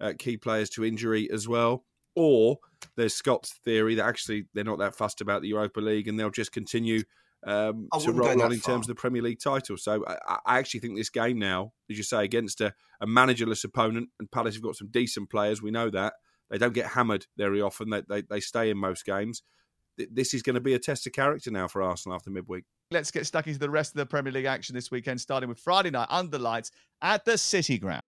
uh, 0.00 0.12
key 0.16 0.36
players 0.36 0.70
to 0.70 0.84
injury 0.84 1.28
as 1.32 1.48
well. 1.48 1.84
Or 2.14 2.58
there's 2.96 3.12
Scott's 3.12 3.54
theory 3.64 3.96
that 3.96 4.06
actually 4.06 4.46
they're 4.54 4.62
not 4.62 4.78
that 4.78 4.94
fussed 4.94 5.20
about 5.20 5.42
the 5.42 5.48
Europa 5.48 5.80
League 5.80 6.06
and 6.06 6.18
they'll 6.18 6.30
just 6.30 6.52
continue 6.52 7.02
um, 7.44 7.88
to 8.00 8.12
roll 8.12 8.40
on 8.40 8.52
in 8.52 8.60
far. 8.60 8.74
terms 8.74 8.84
of 8.84 8.94
the 8.94 9.00
Premier 9.00 9.22
League 9.22 9.40
title. 9.42 9.76
So 9.76 10.04
I, 10.06 10.38
I, 10.46 10.58
actually 10.60 10.78
think 10.78 10.96
this 10.96 11.10
game 11.10 11.40
now, 11.40 11.72
as 11.90 11.96
you 11.96 12.04
say, 12.04 12.24
against 12.24 12.60
a, 12.60 12.72
a 13.00 13.06
managerless 13.06 13.64
opponent, 13.64 14.10
and 14.20 14.30
Palace 14.30 14.54
have 14.54 14.62
got 14.62 14.76
some 14.76 14.90
decent 14.92 15.28
players, 15.28 15.60
we 15.60 15.72
know 15.72 15.90
that 15.90 16.14
they 16.50 16.58
don't 16.58 16.74
get 16.74 16.86
hammered 16.86 17.26
very 17.36 17.60
often. 17.60 17.90
They, 17.90 18.02
they, 18.08 18.22
they 18.22 18.40
stay 18.40 18.70
in 18.70 18.78
most 18.78 19.04
games. 19.04 19.42
This 19.96 20.32
is 20.32 20.42
going 20.42 20.54
to 20.54 20.60
be 20.60 20.74
a 20.74 20.78
test 20.78 21.06
of 21.06 21.12
character 21.12 21.50
now 21.50 21.66
for 21.66 21.82
Arsenal 21.82 22.14
after 22.14 22.30
midweek. 22.30 22.64
Let's 22.90 23.10
get 23.10 23.26
stuck 23.26 23.46
into 23.46 23.58
the 23.58 23.70
rest 23.70 23.92
of 23.92 23.98
the 23.98 24.06
Premier 24.06 24.32
League 24.32 24.44
action 24.44 24.74
this 24.74 24.90
weekend, 24.90 25.20
starting 25.20 25.48
with 25.48 25.58
Friday 25.58 25.90
night 25.90 26.06
under 26.08 26.38
lights 26.38 26.70
at 27.02 27.24
the 27.24 27.36
City 27.36 27.78
Ground. 27.78 28.02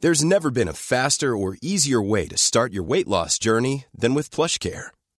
There's 0.00 0.24
never 0.24 0.50
been 0.50 0.66
a 0.66 0.72
faster 0.72 1.36
or 1.36 1.56
easier 1.62 2.02
way 2.02 2.26
to 2.26 2.36
start 2.36 2.72
your 2.72 2.82
weight 2.82 3.06
loss 3.06 3.38
journey 3.38 3.84
than 3.94 4.14
with 4.14 4.32
PlushCare. 4.32 4.88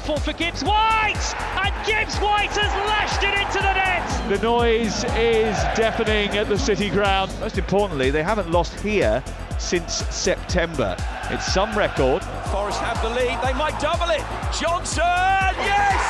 Fall 0.00 0.18
for 0.18 0.32
Gibbs 0.32 0.62
White! 0.62 1.34
And 1.62 1.74
Gibbs 1.86 2.16
White 2.18 2.50
has 2.50 2.72
lashed 2.86 3.22
it 3.22 3.34
into 3.34 3.58
the 3.58 3.74
net! 3.74 4.28
The 4.28 4.42
noise 4.42 5.04
is 5.16 5.56
deafening 5.76 6.36
at 6.36 6.48
the 6.48 6.58
City 6.58 6.90
Ground. 6.90 7.32
Most 7.40 7.58
importantly, 7.58 8.10
they 8.10 8.22
haven't 8.22 8.50
lost 8.50 8.78
here 8.80 9.22
since 9.58 9.94
September. 10.14 10.96
It's 11.30 11.52
some 11.52 11.76
record. 11.76 12.22
Forest 12.52 12.80
have 12.80 13.00
the 13.02 13.10
lead, 13.10 13.38
they 13.42 13.52
might 13.54 13.78
double 13.80 14.10
it. 14.10 14.22
Johnson! 14.58 15.02
Yes! 15.04 16.02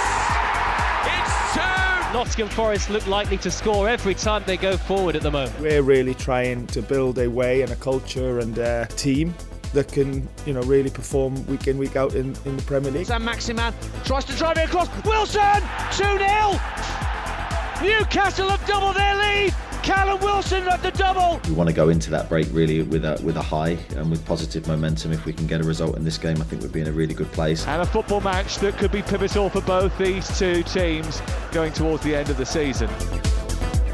It's 1.07 1.55
two! 1.55 2.12
Nottingham 2.12 2.49
Forest 2.49 2.90
look 2.90 3.07
likely 3.07 3.38
to 3.38 3.51
score 3.51 3.88
every 3.88 4.14
time 4.14 4.42
they 4.46 4.57
go 4.57 4.77
forward 4.77 5.16
at 5.16 5.22
the 5.22 5.31
moment. 5.31 5.59
We're 5.61 5.83
really 5.83 6.14
trying 6.14 6.66
to 6.68 6.83
build 6.83 7.18
a 7.18 7.29
way 7.29 7.62
and 7.62 7.72
a 7.72 7.77
culture 7.77 8.38
and 8.38 8.57
a 8.59 8.87
team 8.96 9.35
that 9.77 9.93
can, 9.93 10.27
you 10.47 10.55
know, 10.55 10.62
really 10.62 10.91
perform 10.91 11.47
week 11.47 11.69
in, 11.69 11.77
week 11.77 11.97
out 11.97 12.15
in, 12.15 12.35
in 12.47 12.57
the 12.57 12.62
Premier 12.62 12.91
League. 12.91 13.07
Saint-Maximin 13.07 13.75
tries 14.05 14.25
to 14.25 14.35
drive 14.35 14.57
it 14.57 14.65
across. 14.65 14.89
Wilson! 15.05 15.62
2 15.93 16.03
0! 16.03 16.61
Newcastle 17.83 18.49
have 18.49 18.67
doubled 18.67 18.97
their 18.97 19.15
lead! 19.15 19.55
Callum 19.83 20.19
Wilson 20.21 20.67
at 20.67 20.83
the 20.83 20.91
double. 20.91 21.41
We 21.47 21.53
want 21.53 21.69
to 21.69 21.75
go 21.75 21.91
into 21.91 22.11
that 22.11 22.29
break 22.29 22.49
really 22.51 22.83
with 22.83 23.05
a 23.05 23.21
with 23.23 23.37
a 23.37 23.43
high 23.43 23.79
and 23.95 24.11
with 24.11 24.25
positive 24.27 24.67
momentum. 24.67 25.12
If 25.12 25.25
we 25.25 25.33
can 25.33 25.47
get 25.47 25.61
a 25.61 25.65
result 25.65 25.97
in 25.97 26.03
this 26.03 26.19
game, 26.19 26.41
I 26.41 26.45
think 26.45 26.62
we'd 26.62 26.73
be 26.73 26.81
in 26.81 26.89
a 26.89 26.93
really 26.93 27.15
good 27.15 27.31
place. 27.31 27.65
And 27.69 27.81
a 27.81 27.87
football 27.87 28.21
match 28.21 28.59
that 28.59 28.77
could 28.79 28.91
be 28.91 29.03
pivotal 29.03 29.49
for 29.49 29.61
both 29.61 29.97
these 29.97 30.27
two 30.37 30.65
teams 30.65 31.23
going 31.53 31.73
towards 31.73 32.03
the 32.03 32.17
end 32.17 32.31
of 32.31 32.37
the 32.37 32.47
season. 32.47 32.89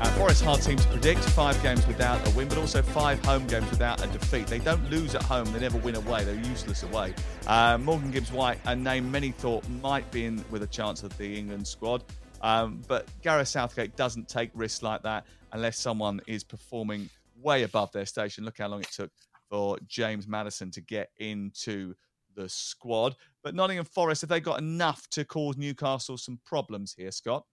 Uh, 0.03 0.11
Forest 0.15 0.43
hard 0.43 0.61
team 0.61 0.77
to 0.77 0.89
predict. 0.89 1.21
Five 1.21 1.63
games 1.63 1.87
without 1.87 2.27
a 2.27 2.31
win, 2.33 2.49
but 2.49 2.59
also 2.59 2.83
five 2.83 3.25
home 3.25 3.47
games 3.47 3.71
without 3.71 4.05
a 4.05 4.09
defeat. 4.09 4.49
They 4.49 4.59
don't 4.59 4.91
lose 4.91 5.15
at 5.15 5.23
home. 5.23 5.45
They 5.53 5.61
never 5.61 5.79
win 5.79 5.95
away. 5.95 6.25
They're 6.25 6.35
useless 6.35 6.83
away. 6.83 7.15
Uh, 7.47 7.79
Morgan 7.79 8.11
Gibbs 8.11 8.33
White, 8.33 8.59
a 8.65 8.75
name 8.75 9.13
many 9.13 9.31
thought 9.31 9.63
might 9.81 10.11
be 10.11 10.25
in 10.25 10.45
with 10.51 10.65
a 10.65 10.67
chance 10.67 11.05
of 11.05 11.17
the 11.19 11.39
England 11.39 11.69
squad. 11.69 12.03
Um, 12.41 12.83
but 12.89 13.07
Gareth 13.23 13.47
Southgate 13.47 13.95
doesn't 13.95 14.29
take 14.29 14.51
risks 14.55 14.83
like 14.83 15.03
that 15.03 15.25
unless 15.53 15.79
someone 15.79 16.21
is 16.27 16.43
performing 16.43 17.09
way 17.41 17.63
above 17.63 17.93
their 17.93 18.07
station. 18.07 18.45
Look 18.45 18.59
how 18.59 18.67
long 18.67 18.81
it 18.81 18.91
took 18.91 19.13
for 19.49 19.79
James 19.87 20.27
Maddison 20.27 20.73
to 20.73 20.81
get 20.81 21.11
into 21.19 21.95
the 22.35 22.49
squad. 22.49 23.15
But 23.45 23.55
Nottingham 23.55 23.85
Forest, 23.85 24.23
have 24.23 24.31
they 24.31 24.41
got 24.41 24.59
enough 24.59 25.09
to 25.11 25.25
cause 25.25 25.57
Newcastle 25.57 26.19
some 26.19 26.41
problems 26.45 26.93
here, 26.93 27.13
Scott? 27.13 27.45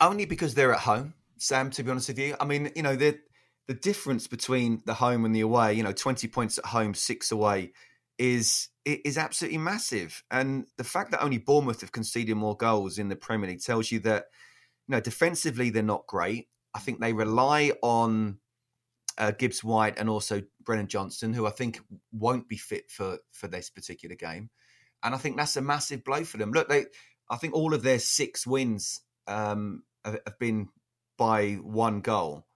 Only 0.00 0.24
because 0.24 0.54
they're 0.54 0.72
at 0.72 0.80
home. 0.80 1.14
Sam. 1.38 1.70
To 1.70 1.82
be 1.82 1.90
honest 1.90 2.08
with 2.08 2.18
you, 2.18 2.34
I 2.40 2.44
mean, 2.44 2.70
you 2.74 2.82
know, 2.82 2.96
the 2.96 3.18
the 3.68 3.74
difference 3.74 4.26
between 4.26 4.82
the 4.86 4.94
home 4.94 5.24
and 5.24 5.34
the 5.34 5.40
away, 5.40 5.74
you 5.74 5.82
know, 5.82 5.92
twenty 5.92 6.28
points 6.28 6.58
at 6.58 6.66
home, 6.66 6.94
six 6.94 7.30
away, 7.30 7.72
is 8.18 8.68
is 8.84 9.18
absolutely 9.18 9.58
massive. 9.58 10.22
And 10.30 10.66
the 10.78 10.84
fact 10.84 11.10
that 11.10 11.22
only 11.22 11.38
Bournemouth 11.38 11.80
have 11.80 11.92
conceded 11.92 12.36
more 12.36 12.56
goals 12.56 12.98
in 12.98 13.08
the 13.08 13.16
Premier 13.16 13.48
League 13.50 13.60
tells 13.60 13.90
you 13.90 13.98
that, 14.00 14.26
you 14.86 14.92
know, 14.92 15.00
defensively 15.00 15.70
they're 15.70 15.82
not 15.82 16.06
great. 16.06 16.48
I 16.72 16.78
think 16.78 17.00
they 17.00 17.12
rely 17.12 17.72
on 17.82 18.38
uh, 19.18 19.32
Gibbs 19.32 19.64
White 19.64 19.98
and 19.98 20.08
also 20.08 20.42
Brennan 20.62 20.88
Johnson, 20.88 21.34
who 21.34 21.46
I 21.46 21.50
think 21.50 21.80
won't 22.12 22.48
be 22.48 22.56
fit 22.56 22.90
for 22.90 23.18
for 23.32 23.48
this 23.48 23.70
particular 23.70 24.14
game. 24.14 24.50
And 25.02 25.14
I 25.14 25.18
think 25.18 25.36
that's 25.36 25.56
a 25.56 25.62
massive 25.62 26.04
blow 26.04 26.24
for 26.24 26.38
them. 26.38 26.52
Look, 26.52 26.68
they, 26.68 26.86
I 27.28 27.36
think 27.36 27.54
all 27.54 27.74
of 27.74 27.82
their 27.82 27.98
six 27.98 28.46
wins 28.46 29.00
um, 29.26 29.82
have, 30.04 30.38
been 30.38 30.68
by 31.18 31.54
one 31.54 32.00
goal. 32.00 32.46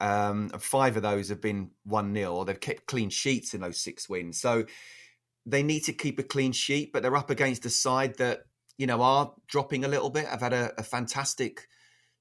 Um, 0.00 0.50
five 0.50 0.96
of 0.96 1.02
those 1.02 1.30
have 1.30 1.40
been 1.40 1.70
1 1.84 2.14
0, 2.14 2.34
or 2.34 2.44
they've 2.44 2.60
kept 2.60 2.86
clean 2.86 3.10
sheets 3.10 3.54
in 3.54 3.60
those 3.60 3.80
six 3.80 4.08
wins. 4.08 4.40
So 4.40 4.66
they 5.46 5.62
need 5.62 5.84
to 5.84 5.92
keep 5.92 6.18
a 6.18 6.22
clean 6.22 6.52
sheet, 6.52 6.92
but 6.92 7.02
they're 7.02 7.16
up 7.16 7.30
against 7.30 7.64
a 7.64 7.70
side 7.70 8.18
that, 8.18 8.40
you 8.76 8.86
know, 8.86 9.00
are 9.00 9.32
dropping 9.46 9.84
a 9.84 9.88
little 9.88 10.10
bit. 10.10 10.26
I've 10.30 10.40
had 10.40 10.52
a, 10.52 10.72
a 10.78 10.82
fantastic 10.82 11.68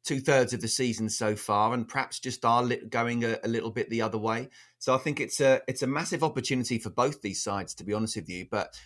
two 0.05 0.19
thirds 0.19 0.53
of 0.53 0.61
the 0.61 0.67
season 0.67 1.09
so 1.09 1.35
far, 1.35 1.73
and 1.73 1.87
perhaps 1.87 2.19
just 2.19 2.45
are 2.45 2.65
going 2.89 3.25
a, 3.25 3.37
a, 3.43 3.47
little 3.47 3.71
bit 3.71 3.89
the 3.89 4.03
other 4.03 4.19
way. 4.19 4.49
So 4.77 4.93
I 4.93 4.99
think 4.99 5.19
it's 5.19 5.41
a 5.41 5.61
it's 5.67 5.81
a 5.81 5.87
massive 5.87 6.23
opportunity 6.23 6.77
for 6.77 6.91
both 6.91 7.21
these 7.21 7.43
sides, 7.43 7.73
to 7.75 7.83
be 7.83 7.93
honest 7.93 8.15
with 8.15 8.29
you. 8.29 8.45
But 8.49 8.79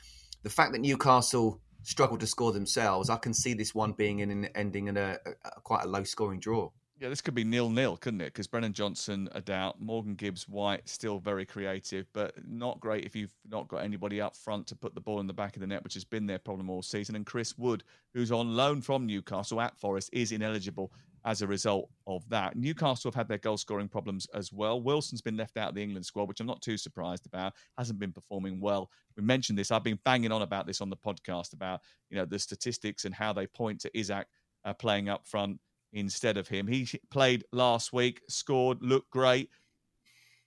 the 0.44 0.50
fact 0.50 0.72
that 0.72 0.82
Newcastle 0.82 1.62
struggled 1.90 2.20
to 2.20 2.28
score 2.28 2.52
themselves, 2.52 3.10
I 3.10 3.18
can 3.18 3.34
see 3.34 3.56
this 3.56 3.74
one 3.74 3.94
being 3.94 4.20
in 4.20 4.30
an 4.30 4.46
ending 4.54 4.88
in 4.88 4.98
a, 4.98 5.18
a 5.44 5.62
quite 5.62 5.84
a 5.86 5.88
low 5.88 6.04
scoring 6.04 6.40
draw. 6.40 6.70
Yeah, 7.00 7.10
this 7.10 7.22
could 7.22 7.34
be 7.34 7.46
nil 7.46 7.70
nil, 7.70 7.96
couldn't 7.96 8.22
it? 8.22 8.26
Because 8.26 8.46
Brennan 8.46 8.74
Johnson, 8.74 9.30
a 9.32 9.42
doubt. 9.42 9.82
Morgan 9.82 10.16
Gibbs 10.16 10.48
White, 10.48 10.88
still 10.88 11.18
very 11.18 11.46
creative, 11.46 12.06
but 12.14 12.34
not 12.46 12.80
great 12.80 13.06
if 13.06 13.16
you've 13.16 13.34
not 13.50 13.70
got 13.70 13.78
anybody 13.78 14.22
up 14.22 14.36
front 14.36 14.68
to 14.68 14.76
put 14.76 14.94
the 14.94 15.02
ball 15.02 15.20
in 15.20 15.26
the 15.26 15.34
back 15.34 15.56
of 15.56 15.62
the 15.62 15.68
net, 15.68 15.84
which 15.84 15.94
has 15.94 16.04
been 16.04 16.28
their 16.28 16.38
problem 16.38 16.70
all 16.70 16.84
season. 16.84 17.16
And 17.16 17.26
Chris 17.26 17.58
Wood, 17.58 17.86
who's 18.14 18.32
on 18.32 18.56
loan 18.56 18.82
from 18.82 19.08
Newcastle 19.08 19.62
at 19.62 19.78
Forest, 19.78 20.10
is 20.12 20.34
ineligible 20.34 20.92
as 21.26 21.42
a 21.42 21.48
result 21.48 21.90
of 22.08 22.28
that. 22.30 22.56
Newcastle 22.56 23.10
have 23.10 23.16
had 23.16 23.28
their 23.28 23.38
goal 23.38 23.58
scoring 23.58 23.88
problems 23.88 24.28
as 24.34 24.52
well. 24.52 24.82
Wilson's 24.82 25.22
been 25.22 25.38
left 25.38 25.58
out 25.58 25.70
of 25.70 25.76
the 25.76 25.84
England 25.84 26.06
squad, 26.06 26.28
which 26.28 26.40
I'm 26.40 26.48
not 26.48 26.62
too 26.62 26.78
surprised 26.78 27.26
about. 27.26 27.54
Hasn't 27.78 28.00
been 28.00 28.12
performing 28.12 28.60
well. 28.60 28.90
We 29.18 29.24
mentioned 29.24 29.58
this. 29.58 29.72
I've 29.72 29.84
been 29.84 30.00
banging 30.06 30.32
on 30.32 30.42
about 30.42 30.68
this 30.68 30.82
on 30.82 30.90
the 30.90 30.98
podcast 30.98 31.54
about 31.54 31.82
you 32.10 32.18
know 32.18 32.26
the 32.26 32.40
statistics 32.40 33.06
and 33.06 33.14
how 33.14 33.34
they 33.34 33.48
point 33.48 33.82
to 33.82 33.98
Isak 33.98 34.28
uh, 34.66 34.74
playing 34.74 35.10
up 35.10 35.28
front 35.28 35.60
instead 35.94 36.38
of 36.38 36.48
him. 36.48 36.68
He 36.68 36.88
played 37.10 37.44
last 37.52 37.94
week, 37.94 38.22
scored, 38.30 38.82
looked 38.82 39.10
great. 39.10 39.50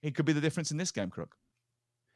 He 0.01 0.11
could 0.11 0.25
be 0.25 0.33
the 0.33 0.41
difference 0.41 0.71
in 0.71 0.77
this 0.77 0.91
game, 0.91 1.09
Crook. 1.09 1.35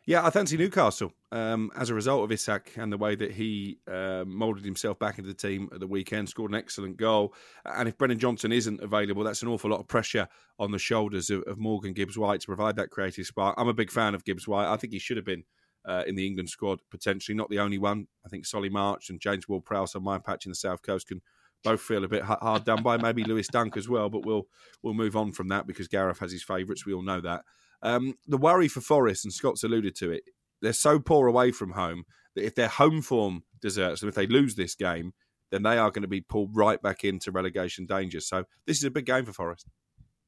Yeah, 0.08 0.26
I 0.26 0.30
fancy 0.30 0.56
Newcastle 0.56 1.12
um, 1.34 1.70
as 1.76 1.90
a 1.90 1.94
result 1.94 2.24
of 2.24 2.32
Isak 2.32 2.72
and 2.78 2.94
the 2.94 2.98
way 2.98 3.16
that 3.16 3.30
he 3.30 3.80
uh, 3.92 4.24
moulded 4.26 4.64
himself 4.64 4.98
back 4.98 5.18
into 5.18 5.28
the 5.28 5.34
team 5.34 5.68
at 5.74 5.82
the 5.82 5.86
weekend, 5.86 6.30
scored 6.30 6.50
an 6.50 6.56
excellent 6.56 6.96
goal. 6.96 7.34
And 7.66 7.90
if 7.90 7.98
Brennan 7.98 8.18
Johnson 8.18 8.54
isn't 8.54 8.80
available, 8.82 9.26
that's 9.26 9.42
an 9.42 9.50
awful 9.50 9.70
lot 9.70 9.82
of 9.82 9.88
pressure 9.90 10.30
on 10.60 10.72
the 10.72 10.80
shoulders 10.80 11.30
of, 11.30 11.44
of 11.44 11.58
Morgan 11.58 11.92
Gibbs 11.92 12.18
White 12.18 12.40
to 12.40 12.48
provide 12.48 12.78
that 12.78 12.90
creative 12.90 13.26
spark. 13.26 13.56
I'm 13.58 13.68
a 13.68 13.74
big 13.74 13.92
fan 13.92 14.16
of 14.16 14.24
Gibbs 14.24 14.48
White. 14.48 14.72
I 14.72 14.78
think 14.78 14.94
he 14.94 15.00
should 15.00 15.18
have 15.18 15.26
been 15.26 15.44
uh, 15.86 16.04
in 16.08 16.16
the 16.16 16.26
England 16.26 16.50
squad 16.50 16.80
potentially, 16.90 17.36
not 17.36 17.50
the 17.50 17.60
only 17.60 17.78
one. 17.78 18.08
I 18.26 18.30
think 18.30 18.46
Solly 18.46 18.70
March 18.70 19.10
and 19.10 19.20
James 19.20 19.50
Ward 19.50 19.66
Prowse 19.66 19.94
on 19.94 20.04
my 20.04 20.20
patch 20.20 20.46
in 20.46 20.52
the 20.52 20.56
South 20.56 20.84
Coast 20.84 21.10
can 21.10 21.22
both 21.66 21.82
feel 21.82 22.06
a 22.06 22.08
bit 22.08 22.24
hard 22.24 22.64
done 22.64 22.82
by. 22.82 22.96
Maybe 22.96 23.26
Lewis 23.26 23.48
Dunk 23.50 23.76
as 23.76 23.90
well, 23.90 24.10
but 24.10 24.26
we'll 24.26 24.48
we'll 24.82 24.94
move 24.94 25.18
on 25.18 25.34
from 25.34 25.50
that 25.50 25.68
because 25.68 25.90
Gareth 25.90 26.20
has 26.20 26.32
his 26.32 26.44
favourites. 26.44 26.86
We 26.86 26.94
all 26.94 27.04
know 27.04 27.20
that. 27.20 27.44
Um, 27.82 28.16
the 28.28 28.38
worry 28.38 28.68
for 28.68 28.82
Forest, 28.82 29.26
and 29.26 29.34
Scott's 29.34 29.64
alluded 29.64 29.96
to 29.98 30.12
it, 30.12 30.24
they're 30.62 30.74
so 30.74 31.00
poor 31.00 31.28
away 31.28 31.52
from 31.52 31.72
home 31.72 32.06
that 32.36 32.46
if 32.46 32.56
their 32.56 32.68
home 32.68 33.02
form 33.02 33.44
deserts 33.62 34.02
them, 34.02 34.10
if 34.10 34.16
they 34.16 34.28
lose 34.28 34.56
this 34.56 34.76
game, 34.76 35.14
then 35.52 35.64
they 35.64 35.78
are 35.78 35.92
going 35.92 36.02
to 36.02 36.08
be 36.08 36.22
pulled 36.22 36.56
right 36.56 36.82
back 36.82 37.04
into 37.04 37.32
relegation 37.32 37.86
danger. 37.86 38.20
So 38.20 38.46
this 38.66 38.78
is 38.78 38.84
a 38.84 38.92
big 38.92 39.06
game 39.06 39.26
for 39.26 39.34
Forest. 39.34 39.68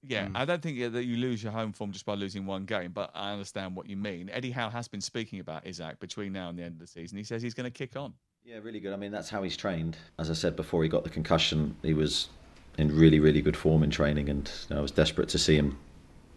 Yeah, 0.01 0.27
mm. 0.27 0.31
I 0.35 0.45
don't 0.45 0.61
think 0.61 0.93
that 0.93 1.03
you 1.03 1.17
lose 1.17 1.43
your 1.43 1.51
home 1.51 1.73
form 1.73 1.91
just 1.91 2.05
by 2.05 2.13
losing 2.13 2.45
one 2.45 2.65
game, 2.65 2.91
but 2.93 3.11
I 3.13 3.31
understand 3.31 3.75
what 3.75 3.89
you 3.89 3.97
mean. 3.97 4.29
Eddie 4.31 4.51
Howe 4.51 4.69
has 4.69 4.87
been 4.87 5.01
speaking 5.01 5.41
about 5.41 5.67
Isak 5.67 5.99
between 5.99 6.31
now 6.31 6.49
and 6.49 6.57
the 6.57 6.63
end 6.63 6.73
of 6.73 6.79
the 6.79 6.87
season. 6.87 7.17
He 7.17 7.23
says 7.23 7.41
he's 7.41 7.53
going 7.53 7.65
to 7.65 7.71
kick 7.71 7.97
on. 7.97 8.13
Yeah, 8.45 8.59
really 8.61 8.79
good. 8.79 8.93
I 8.93 8.95
mean, 8.95 9.11
that's 9.11 9.29
how 9.29 9.43
he's 9.43 9.57
trained. 9.57 9.97
As 10.17 10.29
I 10.29 10.33
said 10.33 10.55
before, 10.55 10.83
he 10.83 10.89
got 10.89 11.03
the 11.03 11.09
concussion. 11.09 11.75
He 11.81 11.93
was 11.93 12.29
in 12.77 12.95
really, 12.95 13.19
really 13.19 13.41
good 13.41 13.57
form 13.57 13.83
in 13.83 13.89
training, 13.89 14.29
and 14.29 14.49
I 14.71 14.79
was 14.79 14.91
desperate 14.91 15.27
to 15.29 15.37
see 15.37 15.55
him 15.55 15.77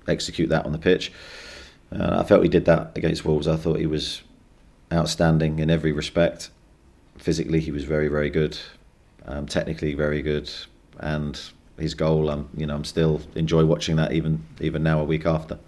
execute 0.09 0.49
that 0.49 0.67
on 0.67 0.73
the 0.73 0.79
pitch. 0.79 1.13
Uh, 1.91 2.21
I 2.21 2.25
felt 2.25 2.43
he 2.43 2.49
did 2.49 2.65
that 2.67 2.93
against 2.97 3.25
Wolves. 3.25 3.47
I 3.47 3.57
thought 3.57 3.79
he 3.79 3.87
was 3.87 4.23
outstanding 4.93 5.59
in 5.59 5.71
every 5.71 5.93
respect. 5.93 6.51
Physically, 7.19 7.61
he 7.61 7.71
was 7.71 7.85
very, 7.85 8.09
very 8.09 8.31
good. 8.31 8.59
Um, 9.27 9.47
technically, 9.47 9.95
very 9.95 10.23
good, 10.23 10.51
and 10.99 11.41
his 11.79 11.95
goal, 11.95 12.31
um, 12.31 12.49
you 12.57 12.67
know, 12.67 12.75
I'm 12.75 12.85
still 12.85 13.21
enjoy 13.35 13.65
watching 13.65 13.97
that 13.97 14.13
even 14.13 14.45
even 14.61 14.83
now 14.83 15.01
a 15.01 15.05
week 15.05 15.27
after. 15.27 15.59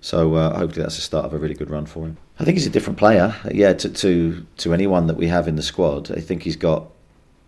So 0.00 0.34
uh, 0.34 0.58
hopefully 0.58 0.82
that's 0.82 0.96
the 0.96 1.02
start 1.02 1.24
of 1.24 1.32
a 1.32 1.38
really 1.38 1.54
good 1.54 1.70
run 1.70 1.86
for 1.86 2.06
him. 2.06 2.18
I 2.38 2.44
think 2.44 2.56
he's 2.56 2.66
a 2.66 2.70
different 2.70 2.98
player. 2.98 3.34
Yeah, 3.50 3.72
to, 3.74 3.88
to 3.88 4.46
to 4.58 4.74
anyone 4.74 5.06
that 5.06 5.16
we 5.16 5.28
have 5.28 5.48
in 5.48 5.56
the 5.56 5.62
squad, 5.62 6.10
I 6.10 6.20
think 6.20 6.42
he's 6.42 6.56
got 6.56 6.90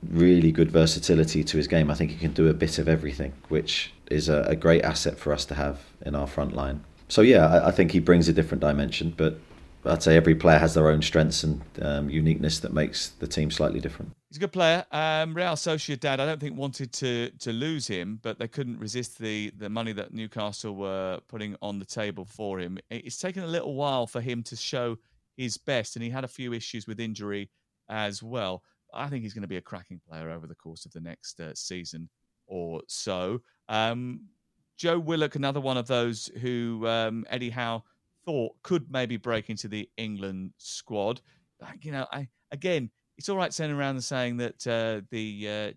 really 0.02 0.52
good 0.52 0.70
versatility 0.70 1.42
to 1.44 1.56
his 1.56 1.66
game. 1.66 1.90
I 1.90 1.94
think 1.94 2.10
he 2.10 2.18
can 2.18 2.32
do 2.32 2.48
a 2.48 2.54
bit 2.54 2.78
of 2.78 2.88
everything, 2.88 3.32
which 3.48 3.92
is 4.10 4.28
a, 4.28 4.42
a 4.42 4.56
great 4.56 4.82
asset 4.82 5.18
for 5.18 5.32
us 5.32 5.44
to 5.46 5.54
have 5.54 5.80
in 6.04 6.14
our 6.14 6.26
front 6.26 6.54
line. 6.54 6.84
So 7.08 7.22
yeah, 7.22 7.46
I, 7.46 7.68
I, 7.68 7.70
think 7.70 7.92
he 7.92 8.00
brings 8.00 8.28
a 8.28 8.32
different 8.32 8.60
dimension. 8.60 9.14
But 9.16 9.38
I'd 9.84 10.02
say 10.02 10.16
every 10.16 10.34
player 10.34 10.58
has 10.58 10.74
their 10.74 10.88
own 10.88 11.02
strengths 11.02 11.44
and 11.44 11.62
um, 11.80 12.10
uniqueness 12.10 12.58
that 12.60 12.72
makes 12.72 13.10
the 13.10 13.26
team 13.26 13.50
slightly 13.50 13.80
different. 13.80 14.12
He's 14.28 14.38
a 14.38 14.40
good 14.40 14.52
player. 14.52 14.84
Um, 14.90 15.34
Real 15.34 15.52
Sociedad, 15.52 16.20
I 16.20 16.26
don't 16.26 16.40
think 16.40 16.56
wanted 16.56 16.92
to 16.94 17.30
to 17.30 17.52
lose 17.52 17.86
him, 17.86 18.18
but 18.22 18.38
they 18.38 18.48
couldn't 18.48 18.78
resist 18.78 19.18
the 19.18 19.52
the 19.56 19.70
money 19.70 19.92
that 19.92 20.12
Newcastle 20.12 20.74
were 20.74 21.20
putting 21.28 21.56
on 21.62 21.78
the 21.78 21.84
table 21.84 22.24
for 22.24 22.58
him. 22.58 22.78
It's 22.90 23.18
taken 23.18 23.42
a 23.42 23.46
little 23.46 23.74
while 23.74 24.06
for 24.06 24.20
him 24.20 24.42
to 24.44 24.56
show 24.56 24.98
his 25.36 25.56
best, 25.58 25.96
and 25.96 26.02
he 26.02 26.10
had 26.10 26.24
a 26.24 26.28
few 26.28 26.52
issues 26.52 26.86
with 26.86 26.98
injury 26.98 27.50
as 27.88 28.22
well. 28.22 28.62
I 28.96 29.08
think 29.08 29.22
he's 29.22 29.34
going 29.34 29.42
to 29.42 29.48
be 29.48 29.56
a 29.56 29.62
cracking 29.62 30.00
player 30.08 30.30
over 30.30 30.46
the 30.46 30.54
course 30.54 30.86
of 30.86 30.92
the 30.92 31.00
next 31.00 31.40
uh, 31.40 31.54
season 31.54 32.08
or 32.46 32.82
so. 32.88 33.40
Um, 33.68 34.26
Joe 34.76 34.98
Willock, 34.98 35.36
another 35.36 35.60
one 35.60 35.76
of 35.76 35.86
those 35.86 36.30
who 36.40 36.86
um, 36.86 37.24
Eddie 37.30 37.50
Howe 37.50 37.82
thought 38.24 38.54
could 38.62 38.90
maybe 38.90 39.16
break 39.16 39.48
into 39.48 39.68
the 39.68 39.88
England 39.96 40.52
squad. 40.58 41.20
You 41.80 41.92
know, 41.92 42.06
I 42.12 42.28
again, 42.52 42.90
it's 43.16 43.28
all 43.28 43.36
right 43.36 43.52
sending 43.52 43.78
around 43.78 43.96
and 43.96 44.04
saying 44.04 44.36
that 44.38 44.66
uh, 44.66 45.00
the 45.10 45.48
uh, 45.48 45.72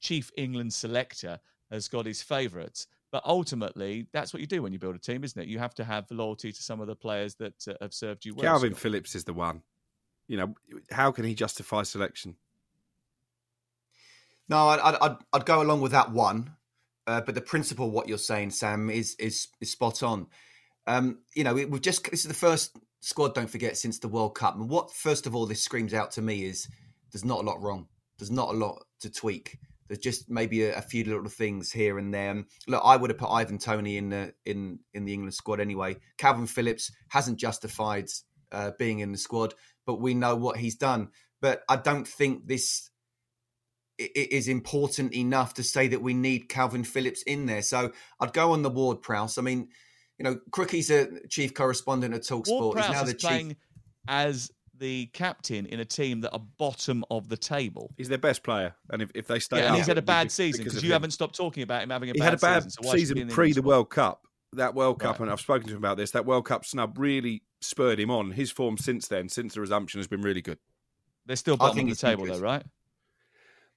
chief 0.00 0.30
England 0.36 0.72
selector 0.72 1.38
has 1.70 1.88
got 1.88 2.06
his 2.06 2.22
favourites, 2.22 2.86
but 3.10 3.22
ultimately, 3.26 4.06
that's 4.12 4.32
what 4.32 4.40
you 4.40 4.46
do 4.46 4.62
when 4.62 4.72
you 4.72 4.78
build 4.78 4.94
a 4.94 4.98
team, 4.98 5.24
isn't 5.24 5.40
it? 5.40 5.48
You 5.48 5.58
have 5.58 5.74
to 5.74 5.84
have 5.84 6.10
loyalty 6.10 6.52
to 6.52 6.62
some 6.62 6.80
of 6.80 6.86
the 6.86 6.96
players 6.96 7.34
that 7.36 7.68
uh, 7.68 7.74
have 7.82 7.92
served 7.92 8.24
you 8.24 8.34
well. 8.34 8.58
Kalvin 8.58 8.76
Phillips 8.76 9.14
is 9.14 9.24
the 9.24 9.34
one. 9.34 9.62
You 10.26 10.36
know, 10.38 10.54
how 10.90 11.10
can 11.10 11.24
he 11.24 11.34
justify 11.34 11.82
selection? 11.82 12.36
No, 14.48 14.68
I'd 14.68 14.80
I'd, 14.80 15.16
I'd 15.32 15.44
go 15.44 15.62
along 15.62 15.80
with 15.80 15.92
that 15.92 16.10
one, 16.10 16.52
uh, 17.06 17.20
but 17.20 17.34
the 17.34 17.40
principle, 17.40 17.90
what 17.90 18.08
you're 18.08 18.18
saying, 18.18 18.50
Sam, 18.50 18.90
is 18.90 19.14
is 19.18 19.48
is 19.60 19.70
spot 19.70 20.02
on. 20.02 20.26
Um, 20.86 21.18
you 21.34 21.44
know, 21.44 21.54
we've 21.54 21.80
just 21.80 22.10
this 22.10 22.20
is 22.20 22.28
the 22.28 22.34
first 22.34 22.76
squad, 23.00 23.34
don't 23.34 23.50
forget, 23.50 23.76
since 23.76 23.98
the 23.98 24.08
World 24.08 24.34
Cup. 24.34 24.56
And 24.56 24.68
what, 24.68 24.92
first 24.92 25.26
of 25.26 25.34
all, 25.34 25.46
this 25.46 25.62
screams 25.62 25.94
out 25.94 26.12
to 26.12 26.22
me 26.22 26.44
is 26.44 26.68
there's 27.12 27.24
not 27.24 27.40
a 27.40 27.46
lot 27.46 27.60
wrong. 27.62 27.88
There's 28.18 28.30
not 28.30 28.48
a 28.48 28.56
lot 28.56 28.84
to 29.00 29.10
tweak. 29.10 29.58
There's 29.88 30.00
just 30.00 30.30
maybe 30.30 30.64
a, 30.64 30.76
a 30.76 30.82
few 30.82 31.04
little 31.04 31.28
things 31.28 31.72
here 31.72 31.98
and 31.98 32.12
there. 32.12 32.30
And 32.30 32.44
look, 32.66 32.82
I 32.84 32.96
would 32.96 33.10
have 33.10 33.18
put 33.18 33.30
Ivan 33.30 33.58
Toney 33.58 33.96
in 33.96 34.10
the 34.10 34.34
in 34.44 34.80
in 34.94 35.04
the 35.04 35.14
England 35.14 35.34
squad 35.34 35.60
anyway. 35.60 35.96
Kalvin 36.18 36.48
Phillips 36.48 36.90
hasn't 37.08 37.38
justified 37.38 38.08
uh, 38.52 38.72
being 38.78 39.00
in 39.00 39.12
the 39.12 39.18
squad, 39.18 39.54
but 39.86 40.00
we 40.00 40.14
know 40.14 40.36
what 40.36 40.56
he's 40.56 40.76
done. 40.76 41.10
But 41.40 41.62
I 41.68 41.76
don't 41.76 42.06
think 42.06 42.46
this 42.46 42.90
is 43.98 44.48
important 44.48 45.14
enough 45.14 45.54
to 45.54 45.62
say 45.62 45.88
that 45.88 46.00
we 46.00 46.14
need 46.14 46.48
Kalvin 46.48 46.86
Phillips 46.86 47.22
in 47.22 47.46
there. 47.46 47.62
So 47.62 47.92
I'd 48.20 48.32
go 48.32 48.52
on 48.52 48.62
the 48.62 48.70
Ward 48.70 49.02
Prowse. 49.02 49.38
I 49.38 49.42
mean, 49.42 49.68
you 50.18 50.24
know, 50.24 50.38
Crookie's 50.50 50.90
a 50.90 51.26
chief 51.28 51.54
correspondent 51.54 52.14
at 52.14 52.22
Talksport. 52.22 52.76
He's 52.76 52.90
now 52.90 53.04
the 53.04 53.12
chief... 53.12 53.20
playing 53.20 53.56
as 54.06 54.50
the 54.78 55.06
captain 55.06 55.66
in 55.66 55.80
a 55.80 55.84
team 55.84 56.20
that 56.20 56.30
are 56.32 56.42
bottom 56.58 57.04
of 57.10 57.28
the 57.28 57.36
table. 57.36 57.92
He's 57.96 58.08
their 58.08 58.18
best 58.18 58.42
player, 58.42 58.74
and 58.90 59.02
if, 59.02 59.10
if 59.14 59.26
they 59.26 59.38
stay, 59.40 59.58
yeah, 59.58 59.68
and 59.68 59.76
he's 59.76 59.86
had 59.86 59.98
a 59.98 60.02
bad 60.02 60.30
season 60.30 60.64
because 60.64 60.82
you 60.82 60.90
him. 60.90 60.92
haven't 60.92 61.10
stopped 61.10 61.36
talking 61.36 61.62
about 61.62 61.82
him 61.82 61.90
having 61.90 62.10
a. 62.10 62.12
He 62.12 62.20
bad 62.20 62.24
had 62.24 62.34
a 62.34 62.38
bad 62.38 62.62
season, 62.64 62.84
so 62.84 62.92
season 62.92 63.28
pre 63.28 63.52
the 63.52 63.62
World 63.62 63.90
Cup. 63.90 64.22
That 64.54 64.74
World 64.74 64.98
Cup, 64.98 65.18
right. 65.18 65.20
and 65.22 65.30
I've 65.30 65.40
spoken 65.40 65.68
to 65.68 65.74
him 65.74 65.78
about 65.78 65.98
this. 65.98 66.12
That 66.12 66.24
World 66.24 66.46
Cup 66.46 66.64
snub 66.64 66.98
really 66.98 67.42
spurred 67.60 68.00
him 68.00 68.10
on. 68.10 68.30
His 68.30 68.50
form 68.50 68.78
since 68.78 69.06
then, 69.06 69.28
since 69.28 69.54
the 69.54 69.60
resumption, 69.60 69.98
has 69.98 70.06
been 70.06 70.22
really 70.22 70.40
good. 70.40 70.58
They're 71.26 71.36
still 71.36 71.58
bottom 71.58 71.80
of 71.80 71.88
the 71.90 71.94
table, 71.94 72.24
though, 72.24 72.38
right? 72.38 72.64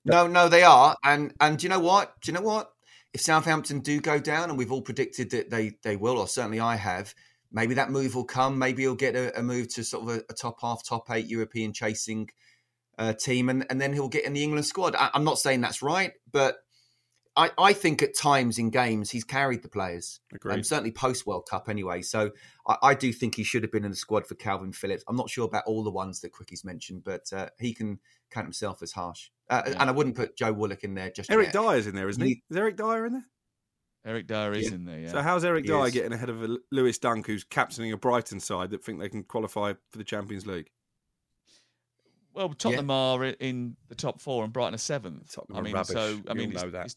No, 0.03 0.27
no, 0.27 0.49
they 0.49 0.63
are, 0.63 0.95
and 1.03 1.33
and 1.39 1.57
do 1.57 1.63
you 1.63 1.69
know 1.69 1.79
what? 1.79 2.19
Do 2.21 2.31
you 2.31 2.37
know 2.37 2.43
what? 2.43 2.71
if 3.13 3.21
Southampton 3.21 3.79
do 3.79 3.99
go 3.99 4.19
down, 4.19 4.49
and 4.49 4.57
we've 4.57 4.71
all 4.71 4.81
predicted 4.81 5.31
that 5.31 5.49
they 5.49 5.73
they 5.83 5.95
will, 5.95 6.17
or 6.17 6.27
certainly 6.27 6.59
I 6.59 6.75
have, 6.75 7.13
maybe 7.51 7.73
that 7.75 7.91
move 7.91 8.15
will 8.15 8.25
come. 8.25 8.57
Maybe 8.57 8.83
he'll 8.83 8.95
get 8.95 9.15
a, 9.15 9.37
a 9.37 9.43
move 9.43 9.73
to 9.75 9.83
sort 9.83 10.03
of 10.03 10.17
a, 10.17 10.23
a, 10.29 10.33
top 10.33 10.61
half, 10.61 10.83
top 10.83 11.09
eight 11.11 11.27
European 11.27 11.73
chasing 11.73 12.29
uh, 12.97 13.13
team, 13.13 13.49
and, 13.49 13.65
and 13.69 13.81
then 13.81 13.93
he'll 13.93 14.09
get 14.09 14.25
in 14.25 14.33
the 14.33 14.43
England 14.43 14.65
squad. 14.65 14.95
I, 14.95 15.09
am 15.13 15.23
not 15.23 15.39
saying 15.39 15.61
that's 15.61 15.81
right, 15.81 16.13
but 16.31 16.57
I, 17.35 17.51
I 17.57 17.73
think 17.73 18.01
at 18.01 18.15
times 18.15 18.57
in 18.57 18.69
games 18.69 19.11
he's 19.11 19.25
carried 19.25 19.61
the 19.61 19.69
players. 19.69 20.21
Um, 20.49 20.63
certainly 20.63 20.91
post 20.91 21.27
World 21.27 21.47
Cup 21.49 21.67
anyway. 21.67 22.01
So 22.03 22.31
I, 22.65 22.77
I, 22.81 22.93
do 22.93 23.11
think 23.11 23.35
he 23.35 23.43
should 23.43 23.63
have 23.63 23.71
been 23.73 23.85
in 23.85 23.91
the 23.91 23.97
squad 23.97 24.25
for 24.25 24.35
Kalvin 24.35 24.73
Phillips. 24.73 25.03
I'm 25.07 25.17
not 25.17 25.29
sure 25.29 25.45
about 25.45 25.65
all 25.65 25.83
the 25.83 25.91
ones 25.91 26.21
that 26.21 26.31
Quicky's 26.31 26.63
mentioned, 26.63 27.03
but 27.03 27.31
uh, 27.33 27.49
he 27.59 27.73
can 27.73 27.99
count 28.29 28.45
himself 28.45 28.81
as 28.81 28.93
harsh. 28.93 29.29
Uh, 29.51 29.63
yeah. 29.67 29.73
And 29.79 29.89
I 29.89 29.91
wouldn't 29.91 30.15
put 30.15 30.37
Joe 30.37 30.53
Willock 30.53 30.83
in 30.85 30.95
there 30.95 31.11
just 31.11 31.29
Eric 31.29 31.53
yet. 31.53 31.61
Dier's 31.61 31.85
in 31.85 31.93
there, 31.93 32.07
isn't 32.07 32.23
he? 32.23 32.41
Is 32.49 32.57
Eric 32.57 32.77
Dier 32.77 33.05
in 33.05 33.13
there? 33.13 33.25
Eric 34.05 34.27
Dier 34.27 34.53
is 34.53 34.69
yeah. 34.69 34.75
in 34.75 34.85
there, 34.85 34.99
yeah. 34.99 35.11
So 35.11 35.21
how's 35.21 35.43
Eric 35.43 35.65
he 35.65 35.71
Dier 35.71 35.85
is. 35.85 35.91
getting 35.91 36.13
ahead 36.13 36.29
of 36.29 36.41
Lewis 36.71 36.97
Dunk, 36.97 37.27
who's 37.27 37.43
captaining 37.43 37.91
a 37.91 37.97
Brighton 37.97 38.39
side 38.39 38.71
that 38.71 38.83
think 38.83 38.99
they 38.99 39.09
can 39.09 39.23
qualify 39.23 39.73
for 39.91 39.97
the 39.97 40.05
Champions 40.05 40.47
League? 40.47 40.69
Well, 42.33 42.49
Tottenham 42.49 42.89
yeah. 42.89 42.95
are 42.95 43.25
in 43.25 43.75
the 43.89 43.95
top 43.95 44.21
four 44.21 44.45
and 44.45 44.53
Brighton 44.53 44.73
are 44.73 44.77
seventh. 44.79 45.33
Tottenham 45.35 45.57
I 45.57 45.61
mean, 45.61 45.73
rubbish. 45.73 45.93
so 45.93 46.21
I 46.29 46.33
mean, 46.33 46.51
know 46.51 46.69
that. 46.69 46.95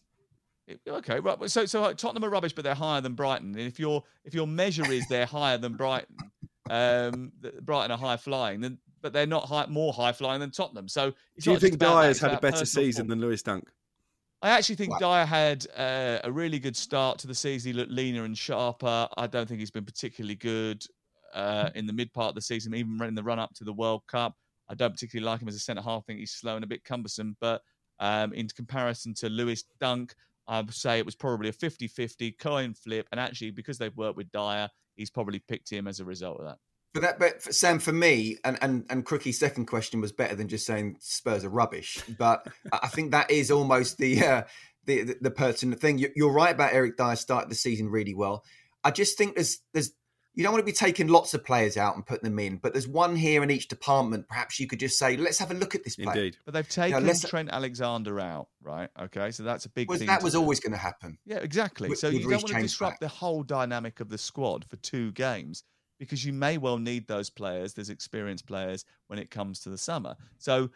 It, 0.69 0.81
okay, 0.87 1.19
right. 1.19 1.51
So, 1.51 1.67
so 1.67 1.93
Tottenham 1.93 2.25
are 2.25 2.31
rubbish, 2.31 2.53
but 2.53 2.63
they're 2.63 2.75
higher 2.75 3.01
than 3.01 3.15
Brighton. 3.15 3.49
And 3.49 3.67
if 3.67 3.81
your 3.81 4.05
if 4.25 4.33
your 4.33 4.47
measure 4.47 4.91
is 4.91 5.07
they're 5.09 5.27
higher 5.27 5.59
than 5.59 5.75
Brighton, 5.75 6.17
um, 6.71 7.33
Brighton 7.63 7.91
are 7.91 7.99
high 7.99 8.17
flying, 8.17 8.61
then 8.61 8.79
but 9.05 9.13
they're 9.13 9.27
not 9.27 9.45
high, 9.45 9.67
more 9.67 9.93
high 9.93 10.13
flying 10.13 10.41
than 10.41 10.51
Tottenham. 10.51 10.89
So, 10.89 11.13
do 11.39 11.53
you 11.53 11.59
think 11.59 11.79
Dier's 11.79 12.19
had 12.19 12.33
a 12.33 12.41
better 12.41 12.65
season 12.65 13.03
form. 13.03 13.21
than 13.21 13.21
Lewis 13.21 13.43
Dunk? 13.43 13.69
I 14.41 14.49
actually 14.49 14.77
think 14.77 14.99
wow. 14.99 15.17
Dier 15.17 15.27
had 15.27 15.67
uh, 15.77 16.19
a 16.25 16.33
really 16.33 16.59
good 16.59 16.75
start 16.75 17.19
to 17.19 17.27
the 17.27 17.35
season. 17.35 17.73
He 17.73 17.79
looked 17.79 17.93
leaner 17.93 18.25
and 18.25 18.37
sharper. 18.37 19.07
I 19.19 19.27
don't 19.27 19.47
think 19.47 19.61
he's 19.61 19.71
been 19.71 19.85
particularly 19.85 20.37
good 20.37 20.83
uh, 21.35 21.69
in 21.75 21.87
the 21.87 21.93
mid 21.93 22.15
part 22.15 22.31
of 22.31 22.35
the 22.35 22.41
season, 22.41 22.75
even 22.75 23.01
in 23.03 23.15
the 23.15 23.23
run 23.23 23.39
up 23.39 23.53
to 23.57 23.65
the 23.65 23.75
World 23.75 24.03
Cup. 24.09 24.35
I 24.71 24.75
don't 24.75 24.93
particularly 24.93 25.31
like 25.31 25.43
him 25.43 25.49
as 25.49 25.55
a 25.55 25.61
centre 25.61 25.83
half. 25.83 26.01
I 26.01 26.05
think 26.07 26.21
he's 26.21 26.33
slow 26.33 26.57
and 26.57 26.65
a 26.65 26.67
bit 26.67 26.83
cumbersome. 26.83 27.37
But 27.43 27.61
um, 28.01 28.33
in 28.33 28.49
comparison 28.49 29.13
to 29.17 29.29
Lewis 29.29 29.65
Dunk, 29.81 30.15
I 30.49 30.63
would 30.63 30.73
say 30.73 30.99
it 30.99 31.05
was 31.05 31.15
probably 31.15 31.51
a 31.51 31.53
50 31.53 31.89
50 31.89 32.33
coin 32.33 32.73
flip. 32.73 33.07
And 33.13 33.21
actually, 33.21 33.51
because 33.51 33.77
they've 33.77 33.97
worked 33.97 34.17
with 34.17 34.33
Dier, 34.33 34.71
he's 34.97 35.11
probably 35.11 35.41
picked 35.41 35.71
him 35.71 35.87
as 35.87 36.01
a 36.01 36.07
result 36.07 36.39
of 36.39 36.47
that. 36.47 36.59
But 36.95 37.03
that, 37.03 37.19
but 37.19 37.43
for 37.43 37.53
Sam, 37.53 37.81
for 37.81 37.93
me, 37.93 38.39
and 38.45 38.57
and 38.63 38.87
and 38.89 39.05
Crookie's 39.05 39.39
second 39.39 39.67
question 39.67 40.01
was 40.01 40.13
better 40.13 40.37
than 40.37 40.47
just 40.47 40.65
saying 40.65 40.97
Spurs 41.01 41.45
are 41.45 41.51
rubbish. 41.51 42.01
But 42.19 42.47
I 42.73 42.87
think 42.87 43.11
that 43.11 43.33
is 43.33 43.51
almost 43.51 43.99
the 43.99 44.25
uh, 44.25 44.43
the, 44.87 45.03
the, 45.03 45.17
the 45.23 45.31
pertinent 45.33 45.81
thing. 45.81 46.05
You're 46.15 46.33
right 46.33 46.55
about 46.55 46.73
Eric 46.73 46.97
Dier 46.97 47.17
started 47.17 47.51
the 47.51 47.57
season 47.57 47.89
really 47.89 48.15
well. 48.15 48.45
I 48.85 48.93
just 48.93 49.19
think 49.19 49.35
there's 49.35 49.59
there's 49.73 49.91
you 50.35 50.45
don't 50.45 50.53
want 50.53 50.63
to 50.63 50.67
be 50.67 50.73
taking 50.73 51.09
lots 51.09 51.35
of 51.35 51.45
players 51.45 51.77
out 51.77 51.97
and 51.97 52.07
putting 52.07 52.29
them 52.29 52.39
in, 52.39 52.59
but 52.59 52.73
there's 52.73 52.89
one 52.89 53.17
here 53.17 53.43
in 53.43 53.51
each 53.51 53.67
department. 53.67 54.29
Perhaps 54.29 54.61
you 54.61 54.69
could 54.69 54.81
just 54.81 54.97
say, 54.97 55.17
let's 55.17 55.39
have 55.39 55.51
a 55.51 55.55
look 55.55 55.75
at 55.75 55.85
this 55.85 55.97
player. 55.97 56.11
Indeed. 56.11 56.37
But 56.45 56.55
they've 56.55 56.69
taken 56.69 57.01
you 57.01 57.13
know, 57.13 57.19
Trent 57.27 57.51
Alexander 57.53 58.19
out, 58.19 58.49
right? 58.61 58.91
Okay, 59.01 59.31
so 59.31 59.45
that's 59.45 59.65
a 59.65 59.69
big 59.69 59.89
well, 59.89 59.99
thing. 59.99 60.09
That 60.09 60.25
was 60.25 60.33
do. 60.33 60.41
always 60.41 60.59
going 60.59 60.73
to 60.73 60.79
happen. 60.79 61.19
Yeah, 61.25 61.37
exactly. 61.37 61.89
With, 61.89 61.99
so 61.99 62.09
with 62.09 62.15
you 62.15 62.21
don't 62.23 62.43
want 62.43 62.49
to 62.49 62.63
disrupt 62.63 62.95
back. 62.95 63.01
the 63.01 63.09
whole 63.09 63.45
dynamic 63.45 64.01
of 64.01 64.09
the 64.09 64.19
squad 64.19 64.65
for 64.65 64.77
two 64.77 65.13
games 65.13 65.63
because 65.99 66.25
you 66.25 66.33
may 66.33 66.59
well 66.59 66.79
need 66.79 67.07
those 67.07 67.31
players. 67.31 67.75
those 67.75 67.91
experienced 67.91 68.47
players 68.47 68.85
when 69.09 69.19
it 69.19 69.31
comes 69.31 69.61
to 69.61 69.71
the 69.71 69.79
summer. 69.79 70.17
So 70.39 70.71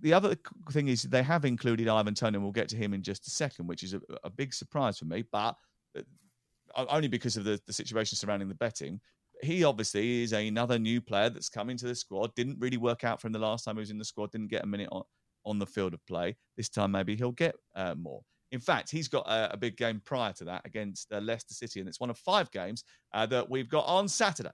the 0.00 0.12
other 0.12 0.36
thing 0.70 0.88
is 0.88 1.02
they 1.02 1.22
have 1.22 1.44
included 1.44 1.88
Ivan 1.88 2.14
Toney, 2.14 2.36
and 2.36 2.42
we'll 2.42 2.52
get 2.52 2.68
to 2.70 2.76
him 2.76 2.94
in 2.94 3.02
just 3.02 3.26
a 3.26 3.30
second, 3.30 3.66
which 3.66 3.82
is 3.82 3.94
a, 3.94 4.00
a 4.24 4.30
big 4.30 4.52
surprise 4.52 4.98
for 4.98 5.04
me, 5.04 5.24
but 5.30 5.56
uh, 5.96 6.02
only 6.88 7.08
because 7.08 7.36
of 7.36 7.44
the, 7.44 7.60
the 7.66 7.72
situation 7.72 8.16
surrounding 8.16 8.48
the 8.48 8.54
betting. 8.54 9.00
He 9.42 9.64
obviously 9.64 10.22
is 10.22 10.32
another 10.32 10.78
new 10.78 11.00
player 11.00 11.28
that's 11.28 11.48
come 11.48 11.68
into 11.68 11.86
the 11.86 11.94
squad. 11.94 12.34
Didn't 12.34 12.58
really 12.60 12.76
work 12.76 13.04
out 13.04 13.20
for 13.20 13.26
him 13.26 13.32
the 13.32 13.38
last 13.38 13.64
time 13.64 13.76
he 13.76 13.80
was 13.80 13.90
in 13.90 13.98
the 13.98 14.04
squad. 14.04 14.30
Didn't 14.30 14.48
get 14.48 14.64
a 14.64 14.66
minute 14.66 14.88
on, 14.92 15.02
on 15.44 15.58
the 15.58 15.66
field 15.66 15.92
of 15.92 16.04
play. 16.06 16.36
This 16.56 16.68
time 16.68 16.92
maybe 16.92 17.16
he'll 17.16 17.32
get 17.32 17.54
uh, 17.74 17.94
more. 17.94 18.22
In 18.54 18.60
fact, 18.60 18.88
he's 18.88 19.08
got 19.08 19.26
a, 19.26 19.54
a, 19.54 19.56
big 19.56 19.76
game 19.76 20.00
prior 20.04 20.32
to 20.34 20.44
that 20.44 20.62
against 20.64 21.12
uh, 21.12 21.18
Leicester 21.18 21.54
City, 21.54 21.80
and 21.80 21.88
it's 21.88 21.98
one 21.98 22.08
of 22.08 22.16
five 22.16 22.48
games 22.52 22.84
uh, 23.12 23.26
that 23.26 23.50
we've 23.50 23.68
got 23.68 23.84
on 23.84 24.06
Saturday. 24.06 24.52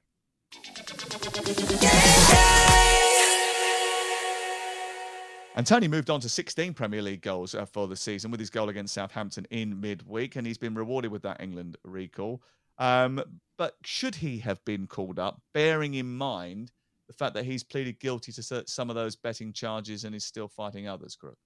And 5.55 5.67
Toney 5.67 5.87
moved 5.87 6.09
on 6.09 6.19
to 6.21 6.31
16 6.31 6.73
Premier 6.73 7.03
League 7.03 7.21
goals 7.21 7.55
uh, 7.55 7.67
for 7.67 7.87
the 7.89 7.95
season 7.95 8.31
with 8.31 8.41
his 8.41 8.49
goal 8.49 8.71
against 8.71 8.95
Southampton 8.95 9.47
in 9.51 9.79
midweek, 9.79 10.37
and 10.37 10.47
he's 10.47 10.57
been 10.57 10.75
rewarded 10.75 11.13
with 11.13 11.21
that 11.25 11.43
England 11.43 11.77
recall. 11.85 12.43
Um, 12.79 13.23
but 13.59 13.75
should 13.85 14.15
he 14.15 14.39
have 14.39 14.65
been 14.65 14.87
called 14.87 15.19
up, 15.19 15.43
bearing 15.53 15.93
in 15.93 16.11
mind 16.11 16.73
the 17.07 17.13
fact 17.13 17.35
that 17.35 17.45
he's 17.45 17.63
pleaded 17.63 18.01
guilty 18.01 18.33
to 18.33 18.65
some 18.67 18.89
of 18.89 18.97
those 18.97 19.15
betting 19.15 19.53
charges 19.53 20.05
and 20.05 20.15
is 20.15 20.25
still 20.25 20.49
fighting 20.49 20.89
others, 20.89 21.17
Crook? 21.17 21.37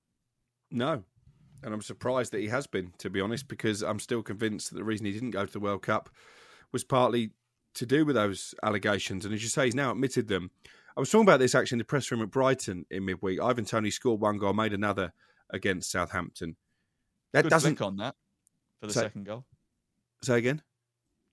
No, 0.70 1.02
and 1.64 1.72
I'm 1.72 1.82
surprised 1.82 2.32
that 2.32 2.40
he 2.40 2.48
has 2.48 2.66
been, 2.66 2.92
to 2.98 3.08
be 3.08 3.20
honest, 3.20 3.48
because 3.48 3.82
I'm 3.82 3.98
still 3.98 4.22
convinced 4.22 4.70
that 4.70 4.76
the 4.76 4.84
reason 4.84 5.06
he 5.06 5.12
didn't 5.12 5.30
go 5.30 5.46
to 5.46 5.52
the 5.52 5.60
World 5.60 5.82
Cup 5.82 6.10
was 6.72 6.84
partly 6.84 7.30
to 7.74 7.86
do 7.86 8.04
with 8.04 8.16
those 8.16 8.54
allegations. 8.62 9.24
And 9.24 9.34
as 9.34 9.42
you 9.42 9.48
say, 9.48 9.64
he's 9.64 9.74
now 9.74 9.90
admitted 9.90 10.28
them. 10.28 10.50
I 10.96 11.00
was 11.00 11.10
talking 11.10 11.26
about 11.26 11.40
this 11.40 11.54
actually 11.54 11.76
in 11.76 11.80
the 11.80 11.84
press 11.84 12.10
room 12.10 12.22
at 12.22 12.30
Brighton 12.30 12.84
in 12.90 13.06
midweek. 13.06 13.40
Ivan 13.40 13.64
Toney 13.64 13.90
scored 13.90 14.20
one 14.20 14.36
goal, 14.36 14.52
made 14.52 14.74
another 14.74 15.12
against 15.50 15.90
Southampton. 15.90 16.56
That 17.32 17.42
Good 17.42 17.50
doesn't 17.50 17.76
flick 17.76 17.86
on 17.86 17.96
that 17.96 18.14
for 18.80 18.86
the 18.86 18.92
say, 18.92 19.00
second 19.00 19.24
goal. 19.24 19.44
Say 20.22 20.38
again. 20.38 20.62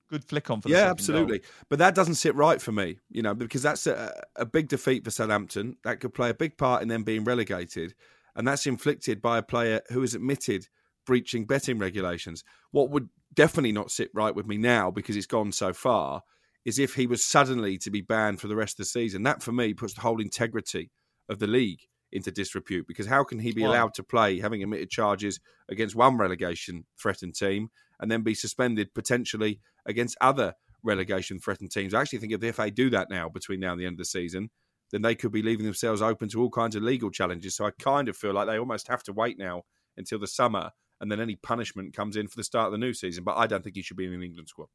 Good 0.10 0.24
flick 0.24 0.50
on 0.50 0.62
for 0.62 0.70
yeah, 0.70 0.90
absolutely. 0.90 1.40
Goal. 1.40 1.48
But 1.70 1.80
that 1.80 1.94
doesn't 1.94 2.16
sit 2.16 2.36
right 2.36 2.62
for 2.62 2.72
me, 2.72 3.00
you 3.10 3.22
know, 3.22 3.36
because 3.36 3.62
that's 3.62 3.86
a, 3.86 4.24
a 4.36 4.46
big 4.46 4.70
defeat 4.70 5.04
for 5.04 5.12
Southampton. 5.12 5.78
That 5.84 6.00
could 6.00 6.14
play 6.14 6.30
a 6.30 6.34
big 6.34 6.58
part 6.58 6.82
in 6.82 6.88
them 6.88 7.04
being 7.04 7.24
relegated 7.24 7.94
and 8.36 8.48
that's 8.48 8.66
inflicted 8.66 9.22
by 9.22 9.38
a 9.38 9.44
player 9.44 9.82
who 9.90 10.02
has 10.02 10.14
admitted 10.14 10.68
breaching 11.06 11.46
betting 11.46 11.80
regulations. 11.80 12.44
What 12.72 12.90
would 12.92 13.10
definitely 13.34 13.72
not 13.72 13.92
sit 13.92 14.10
right 14.14 14.36
with 14.36 14.48
me 14.48 14.58
now 14.58 14.92
because 14.92 15.16
it's 15.16 15.26
gone 15.26 15.52
so 15.52 15.74
far 15.74 16.22
is 16.66 16.80
if 16.80 16.94
he 16.94 17.08
was 17.08 17.24
suddenly 17.24 17.78
to 17.80 17.90
be 17.90 18.02
banned 18.02 18.40
for 18.40 18.48
the 18.48 18.56
rest 18.56 18.74
of 18.74 18.78
the 18.78 18.86
season. 18.86 19.24
That 19.24 19.42
for 19.42 19.52
me 19.52 19.74
puts 19.74 19.94
the 19.94 20.02
whole 20.02 20.22
integrity 20.22 20.92
of 21.30 21.40
the 21.40 21.48
league 21.48 21.82
into 22.12 22.32
disrepute 22.32 22.88
because 22.88 23.08
how 23.08 23.24
can 23.24 23.40
he 23.40 23.54
be 23.54 23.64
allowed 23.64 23.94
to 23.94 24.04
play 24.04 24.40
having 24.40 24.62
admitted 24.62 24.90
charges 24.90 25.40
against 25.70 25.96
one 25.96 26.18
relegation 26.18 26.86
threatened 27.00 27.36
team 27.36 27.70
and 28.00 28.12
then 28.12 28.22
be 28.22 28.36
suspended 28.36 28.94
potentially 28.94 29.60
against 29.86 30.18
other 30.20 30.54
relegation 30.84 31.40
threatened 31.40 31.72
teams? 31.72 31.94
I 31.94 32.02
actually 32.02 32.20
think 32.20 32.34
if 32.34 32.42
the 32.42 32.52
FA 32.52 32.70
do 32.70 32.90
that 32.90 33.10
now 33.10 33.30
between 33.30 33.62
now 33.62 33.72
and 33.72 33.82
the 33.82 33.86
end 33.86 33.94
of 33.94 34.00
the 34.00 34.06
season, 34.06 34.50
then 34.92 35.02
they 35.02 35.16
could 35.16 35.32
be 35.32 35.42
leaving 35.42 35.66
themselves 35.66 36.02
open 36.02 36.30
to 36.30 36.42
all 36.42 36.50
kinds 36.50 36.76
of 36.76 36.84
legal 36.84 37.10
challenges. 37.10 37.56
So 37.56 37.66
I 37.66 37.72
kind 37.80 38.10
of 38.10 38.18
feel 38.18 38.34
like 38.34 38.48
they 38.48 38.60
almost 38.60 38.88
have 38.88 39.04
to 39.04 39.14
wait 39.14 39.38
now 39.38 39.64
until 39.98 40.20
the 40.20 40.28
summer 40.28 40.72
and 41.00 41.12
then 41.12 41.20
any 41.20 41.36
punishment 41.36 41.96
comes 41.96 42.16
in 42.16 42.28
for 42.28 42.38
the 42.38 42.44
start 42.44 42.68
of 42.68 42.72
the 42.72 42.78
new 42.78 42.94
season. 42.94 43.24
But 43.24 43.38
I 43.38 43.48
don't 43.48 43.64
think 43.64 43.76
he 43.76 43.82
should 43.82 43.98
be 43.98 44.06
in 44.06 44.14
an 44.14 44.24
England 44.24 44.48
squad. 44.48 44.68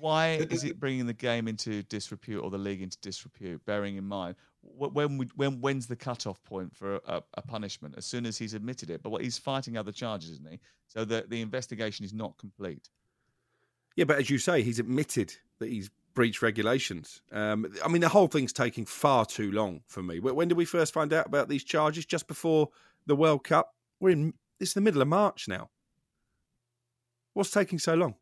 Why 0.00 0.46
is 0.50 0.64
it 0.64 0.78
bringing 0.78 1.06
the 1.06 1.14
game 1.14 1.48
into 1.48 1.82
disrepute 1.84 2.42
or 2.42 2.50
the 2.50 2.58
league 2.58 2.82
into 2.82 2.98
disrepute? 3.00 3.64
Bearing 3.64 3.96
in 3.96 4.04
mind 4.04 4.34
when 4.62 5.18
we, 5.18 5.26
when 5.36 5.60
when's 5.60 5.86
the 5.86 5.96
cutoff 5.96 6.42
point 6.44 6.76
for 6.76 6.96
a, 7.06 7.22
a, 7.34 7.42
punishment? 7.42 7.94
As 7.96 8.04
soon 8.04 8.26
as 8.26 8.36
he's 8.36 8.54
admitted 8.54 8.90
it, 8.90 9.02
but 9.02 9.10
what 9.10 9.22
he's 9.22 9.38
fighting 9.38 9.76
other 9.76 9.92
charges, 9.92 10.30
isn't 10.30 10.50
he? 10.50 10.60
So 10.88 11.04
the 11.04 11.24
the 11.28 11.40
investigation 11.40 12.04
is 12.04 12.12
not 12.12 12.36
complete. 12.38 12.90
Yeah, 13.96 14.04
but 14.04 14.18
as 14.18 14.30
you 14.30 14.38
say, 14.38 14.62
he's 14.62 14.78
admitted 14.78 15.34
that 15.58 15.68
he's 15.68 15.90
breach 16.14 16.42
regulations. 16.42 17.22
Um, 17.32 17.72
I 17.84 17.88
mean, 17.88 18.00
the 18.00 18.08
whole 18.08 18.28
thing's 18.28 18.52
taking 18.52 18.84
far 18.84 19.24
too 19.24 19.52
long 19.52 19.82
for 19.86 20.02
me. 20.02 20.20
When 20.20 20.48
did 20.48 20.56
we 20.56 20.64
first 20.64 20.92
find 20.92 21.12
out 21.12 21.26
about 21.26 21.48
these 21.48 21.64
charges? 21.64 22.04
Just 22.04 22.26
before 22.26 22.68
the 23.06 23.16
World 23.16 23.42
Cup. 23.42 23.74
We're 24.00 24.10
in. 24.10 24.34
It's 24.60 24.74
the 24.74 24.80
middle 24.80 25.02
of 25.02 25.08
March 25.08 25.48
now. 25.48 25.70
What's 27.34 27.50
taking 27.50 27.78
so 27.78 27.94
long? 27.94 28.14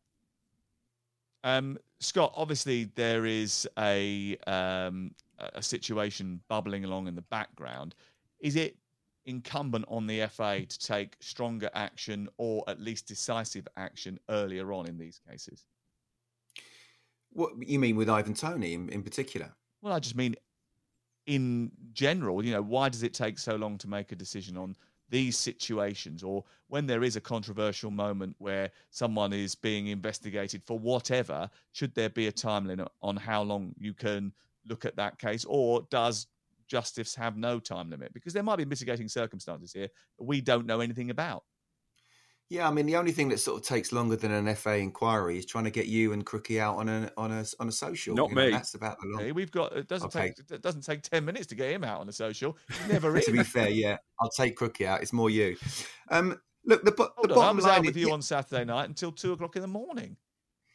Um, 1.43 1.77
Scott, 1.99 2.33
obviously 2.35 2.85
there 2.95 3.25
is 3.25 3.67
a 3.77 4.37
um, 4.47 5.11
a 5.39 5.61
situation 5.61 6.41
bubbling 6.47 6.85
along 6.85 7.07
in 7.07 7.15
the 7.15 7.21
background. 7.21 7.95
Is 8.39 8.55
it 8.55 8.77
incumbent 9.25 9.85
on 9.87 10.07
the 10.07 10.25
FA 10.27 10.65
to 10.65 10.79
take 10.79 11.15
stronger 11.19 11.69
action 11.73 12.29
or 12.37 12.63
at 12.67 12.79
least 12.79 13.07
decisive 13.07 13.67
action 13.75 14.19
earlier 14.29 14.71
on 14.73 14.87
in 14.87 14.97
these 14.97 15.19
cases? 15.29 15.65
What 17.37 17.51
you 17.67 17.77
mean 17.77 17.95
with 17.95 18.09
Ivan 18.09 18.33
Toney 18.33 18.73
in, 18.73 18.89
in 18.89 19.03
particular? 19.03 19.53
Well, 19.83 19.93
I 19.93 19.99
just 19.99 20.15
mean 20.15 20.35
in 21.27 21.71
general. 21.93 22.43
You 22.43 22.53
know, 22.53 22.63
why 22.63 22.89
does 22.89 23.03
it 23.03 23.13
take 23.13 23.37
so 23.37 23.55
long 23.55 23.77
to 23.77 23.87
make 23.87 24.11
a 24.11 24.15
decision 24.15 24.57
on 24.57 24.75
these 25.11 25.37
situations, 25.37 26.23
or 26.23 26.43
when 26.67 26.87
there 26.87 27.03
is 27.03 27.15
a 27.15 27.21
controversial 27.21 27.91
moment 27.91 28.35
where 28.39 28.71
someone 28.89 29.33
is 29.33 29.53
being 29.53 29.85
investigated 29.85 30.63
for 30.63 30.79
whatever? 30.79 31.47
Should 31.73 31.93
there 31.93 32.09
be 32.09 32.25
a 32.25 32.31
time 32.31 32.65
limit 32.65 32.87
on 33.03 33.15
how 33.15 33.43
long 33.43 33.75
you 33.77 33.93
can 33.93 34.33
look 34.67 34.83
at 34.83 34.95
that 34.95 35.19
case, 35.19 35.45
or 35.47 35.85
does 35.91 36.25
justice 36.67 37.13
have 37.13 37.37
no 37.37 37.59
time 37.59 37.91
limit? 37.91 38.15
Because 38.15 38.33
there 38.33 38.41
might 38.41 38.55
be 38.55 38.65
mitigating 38.65 39.07
circumstances 39.07 39.71
here 39.71 39.89
we 40.19 40.41
don't 40.41 40.65
know 40.65 40.81
anything 40.81 41.11
about. 41.11 41.43
Yeah, 42.49 42.65
I 42.67 42.71
mean, 42.71 42.85
the 42.85 42.95
only 42.95 43.11
thing 43.11 43.27
that 43.29 43.39
sort 43.39 43.59
of 43.61 43.67
takes 43.67 43.91
longer 43.91 44.15
than 44.15 44.31
an 44.31 44.55
FA 44.55 44.77
inquiry 44.77 45.37
is 45.37 45.45
trying 45.45 45.65
to 45.65 45.69
get 45.69 45.87
you 45.87 46.13
and 46.13 46.25
Crookie 46.25 46.59
out 46.61 46.77
on 46.77 46.87
a 46.87 47.11
on 47.17 47.29
a 47.31 47.43
on 47.59 47.67
a 47.67 47.71
social. 47.73 48.15
Not 48.15 48.29
you 48.29 48.35
know, 48.35 48.45
me. 48.45 48.51
that's 48.51 48.73
about 48.73 48.97
the 49.01 49.07
long. 49.07 49.19
Hey, 49.21 49.31
we've 49.33 49.51
got 49.51 49.73
it 49.73 49.89
doesn't 49.89 50.15
Okay. 50.15 50.27
take 50.37 50.51
it 50.51 50.61
doesn't 50.61 50.83
take 50.85 51.01
ten 51.01 51.25
minutes 51.25 51.47
to 51.47 51.55
get 51.55 51.71
him 51.71 51.83
out 51.83 51.99
on 51.99 52.07
a 52.07 52.13
social. 52.13 52.57
He's 52.69 52.87
never 52.93 53.19
to 53.19 53.31
be 53.31 53.43
fair, 53.43 53.69
yeah, 53.69 53.97
I'll 54.21 54.29
take 54.29 54.57
Crookie 54.57 54.85
out. 54.85 55.01
It's 55.01 55.11
more 55.11 55.29
you. 55.29 55.57
Um, 56.09 56.39
look, 56.65 56.85
the, 56.85 56.91
bo- 56.93 57.09
Hold 57.17 57.29
the 57.31 57.33
on, 57.33 57.37
I 57.39 57.41
bottom 57.41 57.55
was 57.57 57.65
line 57.65 57.79
out 57.79 57.85
with 57.85 57.97
is- 57.97 58.01
you 58.03 58.13
on 58.13 58.21
Saturday 58.21 58.63
night 58.63 58.87
until 58.87 59.11
two 59.11 59.33
o'clock 59.33 59.57
in 59.57 59.61
the 59.61 59.67
morning. 59.67 60.15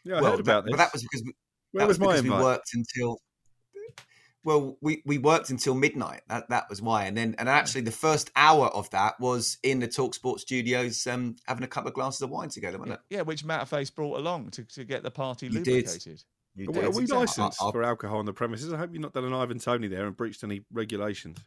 Yeah, 0.05 0.17
I 0.19 0.21
well, 0.21 0.31
heard 0.33 0.41
about 0.41 0.65
that, 0.65 0.71
this. 0.73 0.73
But 0.73 0.77
that 0.85 0.93
was 0.93 1.03
because 1.03 1.23
we, 1.25 1.33
Where 1.73 1.81
that 1.85 1.89
was 1.89 1.99
my 1.99 2.07
because 2.09 2.23
we 2.23 2.31
worked 2.31 2.69
until. 2.75 3.19
Well, 4.45 4.77
we, 4.81 5.03
we 5.07 5.19
worked 5.19 5.51
until 5.51 5.75
midnight. 5.75 6.23
That 6.29 6.49
that 6.49 6.69
was 6.69 6.83
why, 6.83 7.05
and 7.05 7.17
then 7.17 7.35
and 7.39 7.49
actually 7.49 7.83
the 7.83 7.93
first 7.93 8.31
hour 8.35 8.67
of 8.69 8.91
that 8.91 9.19
was 9.21 9.59
in 9.63 9.79
the 9.79 9.87
Talk 9.89 10.15
Sport 10.15 10.41
studios, 10.41 11.07
um, 11.07 11.37
having 11.47 11.63
a 11.63 11.69
couple 11.69 11.89
of 11.89 11.95
glasses 11.95 12.23
of 12.23 12.31
wine 12.31 12.49
together, 12.49 12.79
wasn't 12.79 12.95
it? 12.95 13.01
Yeah, 13.15 13.23
which 13.23 13.45
Matterface 13.45 13.95
brought 13.95 14.19
along 14.19 14.51
to, 14.51 14.65
to 14.65 14.85
get 14.85 15.03
the 15.05 15.11
party 15.13 15.47
You 15.47 15.61
did. 15.63 15.67
lubricated. 15.87 16.25
You 16.57 16.69
Are, 16.71 16.73
did. 16.73 16.85
are 16.85 16.91
we 16.91 17.03
Exactly. 17.03 17.17
licensed 17.19 17.63
I- 17.63 17.69
I- 17.69 17.73
for 17.73 17.83
alcohol 17.85 18.19
on 18.19 18.27
the 18.27 18.33
premises? 18.33 18.73
I 18.73 18.79
hope 18.79 18.91
you've 18.93 19.01
not 19.01 19.13
done 19.15 19.25
an 19.25 19.33
Ivan 19.33 19.59
Toney 19.61 19.87
there 19.89 20.07
and 20.07 20.17
breached 20.17 20.43
any 20.43 20.63
regulations. 20.73 21.39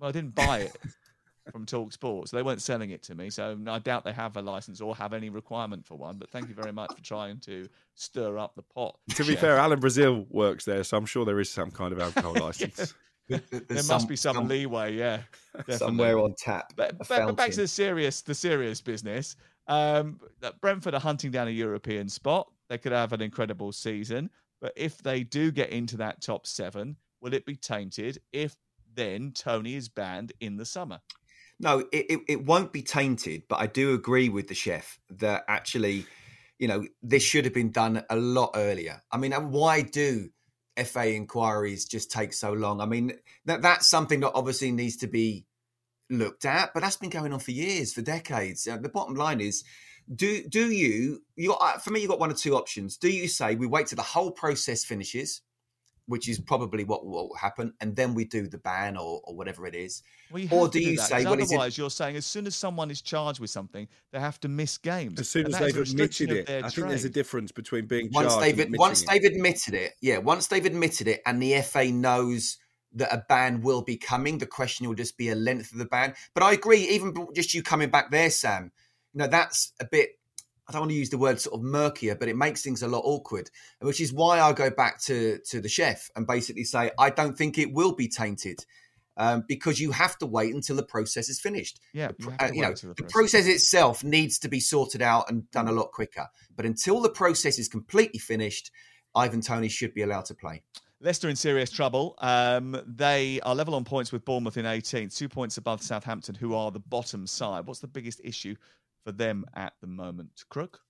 Well, 0.00 0.08
I 0.08 0.12
didn't 0.12 0.34
buy 0.34 0.60
it 0.60 0.76
from 1.50 1.66
Talk 1.66 1.92
Sports. 1.92 2.30
They 2.30 2.42
weren't 2.42 2.62
selling 2.62 2.90
it 2.90 3.02
to 3.04 3.14
me, 3.14 3.30
so 3.30 3.58
I 3.68 3.78
doubt 3.78 4.04
they 4.04 4.12
have 4.12 4.36
a 4.36 4.42
license 4.42 4.80
or 4.80 4.94
have 4.96 5.12
any 5.12 5.30
requirement 5.30 5.86
for 5.86 5.96
one. 5.96 6.18
But 6.18 6.30
thank 6.30 6.48
you 6.48 6.54
very 6.54 6.72
much 6.72 6.94
for 6.94 7.02
trying 7.02 7.40
to 7.40 7.68
stir 7.94 8.38
up 8.38 8.54
the 8.54 8.62
pot. 8.62 8.96
To 9.16 9.24
be 9.24 9.32
Chef. 9.32 9.40
fair, 9.40 9.56
Alan 9.58 9.80
Brazil 9.80 10.26
works 10.30 10.64
there, 10.64 10.84
so 10.84 10.96
I'm 10.96 11.06
sure 11.06 11.24
there 11.24 11.40
is 11.40 11.50
some 11.50 11.70
kind 11.70 11.92
of 11.92 12.00
alcohol 12.00 12.34
license. 12.40 12.94
there 13.28 13.40
There's 13.50 13.88
must 13.88 14.02
some- 14.02 14.06
be 14.06 14.16
some, 14.16 14.36
some- 14.36 14.48
leeway, 14.48 14.94
yeah. 14.94 15.22
definitely. 15.54 15.76
Somewhere 15.78 16.18
on 16.18 16.34
tap. 16.38 16.72
But, 16.76 16.92
a 16.92 16.94
but, 16.94 17.08
but 17.08 17.36
back 17.36 17.50
to 17.52 17.56
the 17.62 17.68
serious, 17.68 18.22
the 18.22 18.34
serious 18.34 18.80
business. 18.80 19.36
Um, 19.66 20.18
that 20.40 20.60
Brentford 20.62 20.94
are 20.94 21.00
hunting 21.00 21.30
down 21.30 21.46
a 21.46 21.50
European 21.50 22.08
spot. 22.08 22.50
They 22.70 22.78
could 22.78 22.92
have 22.92 23.12
an 23.12 23.20
incredible 23.20 23.70
season, 23.72 24.30
but 24.62 24.72
if 24.76 25.02
they 25.02 25.22
do 25.24 25.50
get 25.50 25.70
into 25.70 25.98
that 25.98 26.22
top 26.22 26.46
seven, 26.46 26.96
will 27.20 27.34
it 27.34 27.44
be 27.44 27.54
tainted 27.56 28.18
if 28.32 28.56
then 28.94 29.30
Toney 29.32 29.74
is 29.74 29.88
banned 29.90 30.32
in 30.40 30.56
the 30.56 30.64
summer? 30.64 31.00
No, 31.60 31.80
it, 31.92 32.06
it, 32.08 32.20
it 32.28 32.44
won't 32.44 32.72
be 32.72 32.82
tainted, 32.82 33.42
but 33.48 33.56
I 33.56 33.66
do 33.66 33.94
agree 33.94 34.28
with 34.28 34.48
the 34.48 34.54
chef 34.54 34.98
that 35.10 35.44
actually, 35.48 36.06
you 36.58 36.68
know, 36.68 36.84
this 37.02 37.22
should 37.22 37.44
have 37.44 37.54
been 37.54 37.72
done 37.72 38.04
a 38.08 38.16
lot 38.16 38.52
earlier. 38.54 39.02
I 39.10 39.16
mean, 39.16 39.32
why 39.32 39.82
do 39.82 40.28
FA 40.84 41.14
inquiries 41.14 41.84
just 41.84 42.12
take 42.12 42.32
so 42.32 42.52
long? 42.52 42.80
I 42.80 42.86
mean, 42.86 43.12
that 43.46 43.62
that's 43.62 43.88
something 43.88 44.20
that 44.20 44.32
obviously 44.34 44.70
needs 44.70 44.96
to 44.98 45.08
be 45.08 45.46
looked 46.10 46.44
at, 46.44 46.72
but 46.72 46.80
that's 46.80 46.96
been 46.96 47.10
going 47.10 47.32
on 47.32 47.40
for 47.40 47.50
years, 47.50 47.92
for 47.92 48.02
decades. 48.02 48.66
Uh, 48.66 48.76
the 48.76 48.88
bottom 48.88 49.14
line 49.14 49.40
is, 49.40 49.64
do 50.14 50.42
do 50.48 50.70
you 50.70 51.22
you 51.36 51.52
uh, 51.54 51.78
for 51.78 51.90
me 51.90 52.00
You've 52.00 52.10
got 52.10 52.20
one 52.20 52.30
or 52.30 52.34
two 52.34 52.56
options. 52.56 52.96
Do 52.96 53.10
you 53.10 53.28
say 53.28 53.56
we 53.56 53.66
wait 53.66 53.88
till 53.88 53.96
the 53.96 54.02
whole 54.02 54.30
process 54.30 54.84
finishes, 54.84 55.42
which 56.08 56.28
is 56.28 56.40
probably 56.40 56.84
what 56.84 57.06
will 57.06 57.34
happen, 57.34 57.72
and 57.80 57.94
then 57.94 58.14
we 58.14 58.24
do 58.24 58.48
the 58.48 58.58
ban 58.58 58.96
or, 58.96 59.20
or 59.24 59.36
whatever 59.36 59.66
it 59.66 59.74
is, 59.74 60.02
Well, 60.30 60.42
or 60.50 60.62
have 60.62 60.70
do 60.72 60.80
you 60.80 60.96
that, 60.96 61.02
say 61.02 61.16
'cause 61.16 61.24
well, 61.26 61.34
is 61.34 61.52
it 61.52 61.54
otherwise 61.54 61.78
you're 61.78 61.90
saying 61.90 62.16
as 62.16 62.26
soon 62.26 62.46
as 62.46 62.56
someone 62.56 62.90
is 62.90 63.00
charged 63.02 63.38
with 63.40 63.50
something, 63.50 63.86
they 64.10 64.18
have 64.18 64.40
to 64.40 64.48
miss 64.48 64.78
games. 64.78 65.20
As 65.20 65.28
soon 65.28 65.46
And 65.46 65.54
as 65.54 65.60
they've 65.60 65.76
admitted 65.82 66.32
it, 66.32 66.46
their 66.46 66.64
I 66.64 66.70
think 66.70 66.88
there's 66.88 67.04
a 67.04 67.10
difference 67.10 67.52
between 67.52 67.86
being 67.86 68.08
once 68.12 68.32
charged 68.32 68.42
they've 68.42 68.54
and 68.54 68.60
admitting 68.62 68.80
once 68.80 69.02
it. 69.02 69.08
they've 69.08 69.24
admitted 69.24 69.74
it, 69.74 69.92
yeah, 70.00 70.18
once 70.18 70.46
they've 70.48 70.64
admitted 70.64 71.06
it, 71.08 71.20
and 71.26 71.40
the 71.42 71.60
FA 71.62 71.92
knows 71.92 72.56
that 72.94 73.12
a 73.12 73.22
ban 73.28 73.60
will 73.60 73.82
be 73.82 73.98
coming, 73.98 74.38
the 74.38 74.46
question 74.46 74.88
will 74.88 74.94
just 74.94 75.18
be 75.18 75.28
a 75.28 75.34
length 75.34 75.72
of 75.72 75.78
the 75.78 75.84
ban. 75.84 76.14
But 76.32 76.42
I 76.42 76.52
agree, 76.52 76.88
even 76.88 77.14
just 77.34 77.52
you 77.52 77.62
coming 77.62 77.90
back 77.90 78.10
there, 78.10 78.30
Sam, 78.30 78.72
you 79.12 79.18
know 79.18 79.26
that's 79.26 79.72
a 79.78 79.84
bit. 79.84 80.10
I 80.68 80.72
don't 80.72 80.82
want 80.82 80.90
to 80.90 80.96
use 80.96 81.10
the 81.10 81.18
word 81.18 81.40
sort 81.40 81.54
of 81.54 81.62
murkier, 81.62 82.14
but 82.14 82.28
it 82.28 82.36
makes 82.36 82.62
things 82.62 82.82
a 82.82 82.88
lot 82.88 83.00
awkward, 83.04 83.50
which 83.80 84.00
is 84.00 84.12
why 84.12 84.40
I 84.40 84.52
go 84.52 84.70
back 84.70 85.00
to 85.02 85.38
to 85.46 85.60
the 85.60 85.68
chef 85.68 86.10
and 86.14 86.26
basically 86.26 86.64
say 86.64 86.90
I 86.98 87.10
don't 87.10 87.36
think 87.36 87.58
it 87.58 87.72
will 87.72 87.94
be 87.94 88.08
tainted. 88.08 88.64
Um, 89.20 89.42
because 89.48 89.80
you 89.80 89.90
have 89.90 90.16
to 90.18 90.26
wait 90.26 90.54
until 90.54 90.76
the 90.76 90.84
process 90.84 91.28
is 91.28 91.40
finished. 91.40 91.80
Yeah, 91.92 92.12
The 92.16 92.24
you 92.24 92.32
uh, 92.38 92.50
you 92.54 92.62
know, 92.62 92.72
the 92.72 92.86
the 92.86 92.94
process- 92.94 93.12
process 93.12 93.46
itself 93.48 94.04
needs 94.04 94.38
to 94.38 94.48
be 94.48 94.60
sorted 94.60 95.02
out 95.02 95.28
and 95.28 95.50
done 95.50 95.66
a 95.66 95.72
lot 95.72 95.90
quicker. 95.90 96.28
But 96.54 96.66
until 96.66 97.00
the 97.00 97.08
process 97.08 97.58
is 97.58 97.66
completely 97.68 98.20
finished, 98.20 98.70
Ivan 99.16 99.40
Toney 99.40 99.70
should 99.70 99.92
be 99.92 100.02
allowed 100.02 100.26
to 100.26 100.36
play. 100.36 100.62
Leicester 101.00 101.28
in 101.28 101.34
serious 101.34 101.70
trouble. 101.70 102.14
Um, 102.18 102.80
they 102.86 103.40
are 103.40 103.56
level 103.56 103.74
on 103.74 103.84
points 103.84 104.12
with 104.12 104.24
Bournemouth 104.24 104.56
in 104.56 104.64
18th, 104.64 105.16
two 105.16 105.28
points 105.28 105.56
above 105.56 105.82
Southampton, 105.82 106.36
who 106.36 106.54
are 106.54 106.70
the 106.70 106.78
bottom 106.78 107.26
side. 107.26 107.66
What's 107.66 107.80
the 107.80 107.88
biggest 107.88 108.20
issue 108.22 108.54
for 109.08 109.12
them 109.12 109.46
at 109.54 109.72
the 109.80 109.86
moment? 109.86 110.44
Crook? 110.50 110.80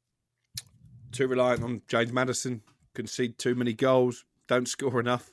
Too 1.13 1.29
reliant 1.29 1.63
on 1.63 1.83
James 1.87 2.13
Maddison, 2.13 2.63
concede 2.95 3.39
too 3.39 3.55
many 3.55 3.73
goals, 3.73 4.25
don't 4.49 4.67
score 4.69 4.99
enough. 4.99 5.31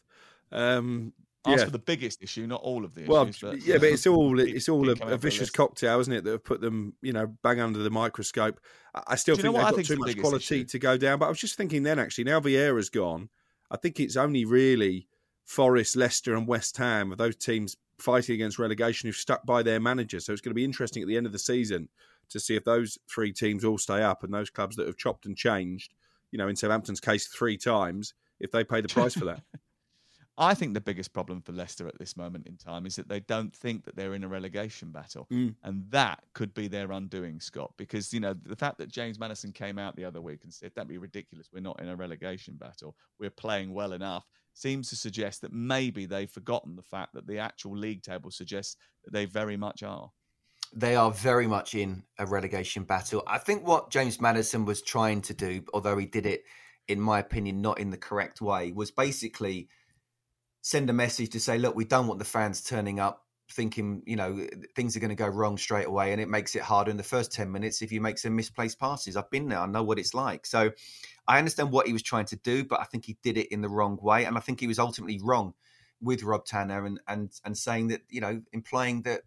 Um, 0.51 1.13
Ask 1.47 1.59
yeah. 1.59 1.65
for 1.65 1.71
the 1.71 1.79
biggest 1.79 2.21
issue, 2.23 2.45
not 2.47 2.61
all 2.61 2.85
of 2.85 2.93
the 2.95 3.05
Well, 3.05 3.23
issues. 3.27 3.39
but- 3.41 3.61
yeah, 3.65 3.77
but 3.77 3.89
it's 3.89 4.05
all 4.07 4.39
it's 4.55 4.69
all 4.69 4.89
a, 4.89 4.93
a 5.01 5.17
vicious 5.17 5.49
cocktail, 5.49 5.99
isn't 5.99 6.13
it? 6.13 6.23
That 6.23 6.31
have 6.31 6.43
put 6.43 6.61
them, 6.61 6.93
you 7.01 7.11
know, 7.13 7.35
bang 7.43 7.59
under 7.59 7.79
the 7.79 7.89
microscope. 7.89 8.59
I, 8.93 9.15
still 9.15 9.35
Do 9.35 9.41
you 9.41 9.51
know 9.51 9.53
think 9.53 9.65
they've 9.65 9.75
got 9.75 9.75
the 9.75 9.83
too 9.95 9.99
much 9.99 10.17
quality 10.19 10.55
issue? 10.61 10.63
to 10.65 10.79
go 10.79 10.97
down. 10.97 11.19
But 11.19 11.25
I 11.25 11.29
was 11.29 11.39
just 11.39 11.55
thinking 11.55 11.83
then, 11.83 11.99
actually, 11.99 12.23
now 12.25 12.39
Vieira's 12.39 12.89
gone, 12.89 13.29
I 13.69 13.77
think 13.77 13.99
it's 13.99 14.15
only 14.15 14.45
really 14.45 15.07
Forest, 15.43 15.95
Leicester, 15.95 16.35
and 16.35 16.47
West 16.47 16.77
Ham 16.77 17.11
of 17.11 17.17
those 17.17 17.35
teams 17.35 17.75
fighting 17.99 18.35
against 18.35 18.57
relegation 18.59 19.07
who've 19.07 19.15
stuck 19.15 19.45
by 19.45 19.61
their 19.63 19.79
manager. 19.79 20.19
So 20.19 20.33
it's 20.33 20.41
going 20.41 20.51
to 20.51 20.55
be 20.55 20.63
interesting 20.65 21.01
at 21.03 21.07
the 21.07 21.17
end 21.17 21.25
of 21.25 21.31
the 21.31 21.39
season 21.39 21.89
to 22.29 22.39
see 22.39 22.55
if 22.55 22.63
those 22.63 22.97
three 23.09 23.31
teams 23.31 23.63
all 23.63 23.77
stay 23.77 24.01
up 24.01 24.23
and 24.23 24.33
those 24.33 24.49
clubs 24.49 24.75
that 24.75 24.87
have 24.87 24.97
chopped 24.97 25.25
and 25.25 25.37
changed, 25.37 25.93
you 26.31 26.37
know, 26.37 26.47
in 26.47 26.55
Southampton's 26.55 26.99
case 26.99 27.27
three 27.27 27.57
times, 27.57 28.13
if 28.39 28.51
they 28.51 28.63
pay 28.63 28.81
the 28.81 28.89
price 28.89 29.13
for 29.13 29.25
that. 29.25 29.41
I 30.37 30.53
think 30.53 30.73
the 30.73 30.81
biggest 30.81 31.13
problem 31.13 31.41
for 31.41 31.53
Leicester 31.53 31.87
at 31.87 31.97
this 31.97 32.17
moment 32.17 32.45
in 32.45 32.57
time 32.57 32.85
is 32.85 32.97
that 32.97 33.07
they 33.07 33.21
don't 33.21 33.55
think 33.55 33.85
that 33.85 33.95
they're 33.95 34.15
in 34.15 34.25
a 34.25 34.27
relegation 34.27 34.91
battle. 34.91 35.27
Mm. 35.31 35.55
And 35.63 35.89
that 35.91 36.23
could 36.33 36.53
be 36.53 36.67
their 36.67 36.91
undoing, 36.91 37.39
Scott, 37.39 37.71
because, 37.77 38.13
you 38.13 38.19
know, 38.19 38.33
the 38.33 38.55
fact 38.55 38.77
that 38.79 38.89
James 38.89 39.17
Maddison 39.17 39.53
came 39.53 39.79
out 39.79 39.95
the 39.95 40.03
other 40.03 40.19
week 40.19 40.43
and 40.43 40.53
said, 40.53 40.73
that'd 40.75 40.89
be 40.89 40.97
ridiculous. 40.97 41.47
We're 41.53 41.61
not 41.61 41.79
in 41.79 41.87
a 41.87 41.95
relegation 41.95 42.55
battle. 42.55 42.97
We're 43.17 43.29
playing 43.29 43.73
well 43.73 43.93
enough 43.93 44.25
seems 44.55 44.89
to 44.89 44.95
suggest 44.95 45.41
that 45.41 45.53
maybe 45.53 46.05
they've 46.05 46.31
forgotten 46.31 46.75
the 46.75 46.81
fact 46.81 47.13
that 47.13 47.27
the 47.27 47.37
actual 47.37 47.77
league 47.77 48.01
table 48.01 48.31
suggests 48.31 48.77
that 49.03 49.11
they 49.11 49.25
very 49.25 49.57
much 49.57 49.83
are. 49.83 50.09
They 50.73 50.95
are 50.95 51.11
very 51.11 51.47
much 51.47 51.75
in 51.75 52.03
a 52.17 52.25
relegation 52.25 52.83
battle. 52.83 53.23
I 53.27 53.37
think 53.37 53.65
what 53.65 53.91
James 53.91 54.19
Maddison 54.19 54.65
was 54.65 54.81
trying 54.81 55.21
to 55.23 55.33
do, 55.33 55.63
although 55.73 55.97
he 55.97 56.05
did 56.05 56.25
it, 56.25 56.43
in 56.87 56.99
my 56.99 57.19
opinion, 57.19 57.61
not 57.61 57.79
in 57.79 57.89
the 57.89 57.97
correct 57.97 58.41
way, 58.41 58.71
was 58.71 58.91
basically 58.91 59.69
send 60.61 60.89
a 60.89 60.93
message 60.93 61.29
to 61.31 61.39
say, 61.39 61.57
look, 61.57 61.75
we 61.75 61.85
don't 61.85 62.07
want 62.07 62.19
the 62.19 62.25
fans 62.25 62.61
turning 62.63 62.99
up 62.99 63.25
thinking, 63.51 64.01
you 64.05 64.15
know, 64.15 64.47
things 64.75 64.97
are 64.97 64.99
going 64.99 65.09
to 65.09 65.15
go 65.15 65.27
wrong 65.27 65.57
straight 65.57 65.85
away. 65.85 66.11
And 66.11 66.19
it 66.19 66.29
makes 66.29 66.55
it 66.55 66.61
harder 66.61 66.91
in 66.91 66.97
the 66.97 67.03
first 67.03 67.31
10 67.31 67.51
minutes 67.51 67.81
if 67.81 67.91
you 67.91 68.01
make 68.01 68.17
some 68.17 68.35
misplaced 68.35 68.79
passes. 68.79 69.15
I've 69.15 69.29
been 69.29 69.47
there, 69.47 69.59
I 69.59 69.67
know 69.67 69.83
what 69.83 69.99
it's 69.99 70.13
like. 70.13 70.45
So 70.45 70.71
I 71.27 71.37
understand 71.37 71.71
what 71.71 71.87
he 71.87 71.93
was 71.93 72.01
trying 72.01 72.25
to 72.25 72.35
do, 72.37 72.63
but 72.65 72.79
I 72.79 72.85
think 72.85 73.05
he 73.05 73.17
did 73.23 73.37
it 73.37 73.51
in 73.51 73.61
the 73.61 73.69
wrong 73.69 73.97
way. 74.01 74.25
And 74.25 74.37
I 74.37 74.41
think 74.41 74.59
he 74.59 74.67
was 74.67 74.79
ultimately 74.79 75.19
wrong 75.23 75.53
with 76.01 76.23
Rob 76.23 76.45
Tanner 76.45 76.85
and, 76.85 76.99
and, 77.07 77.31
and 77.45 77.57
saying 77.57 77.89
that, 77.89 78.01
you 78.09 78.21
know, 78.21 78.41
implying 78.51 79.03
that 79.03 79.21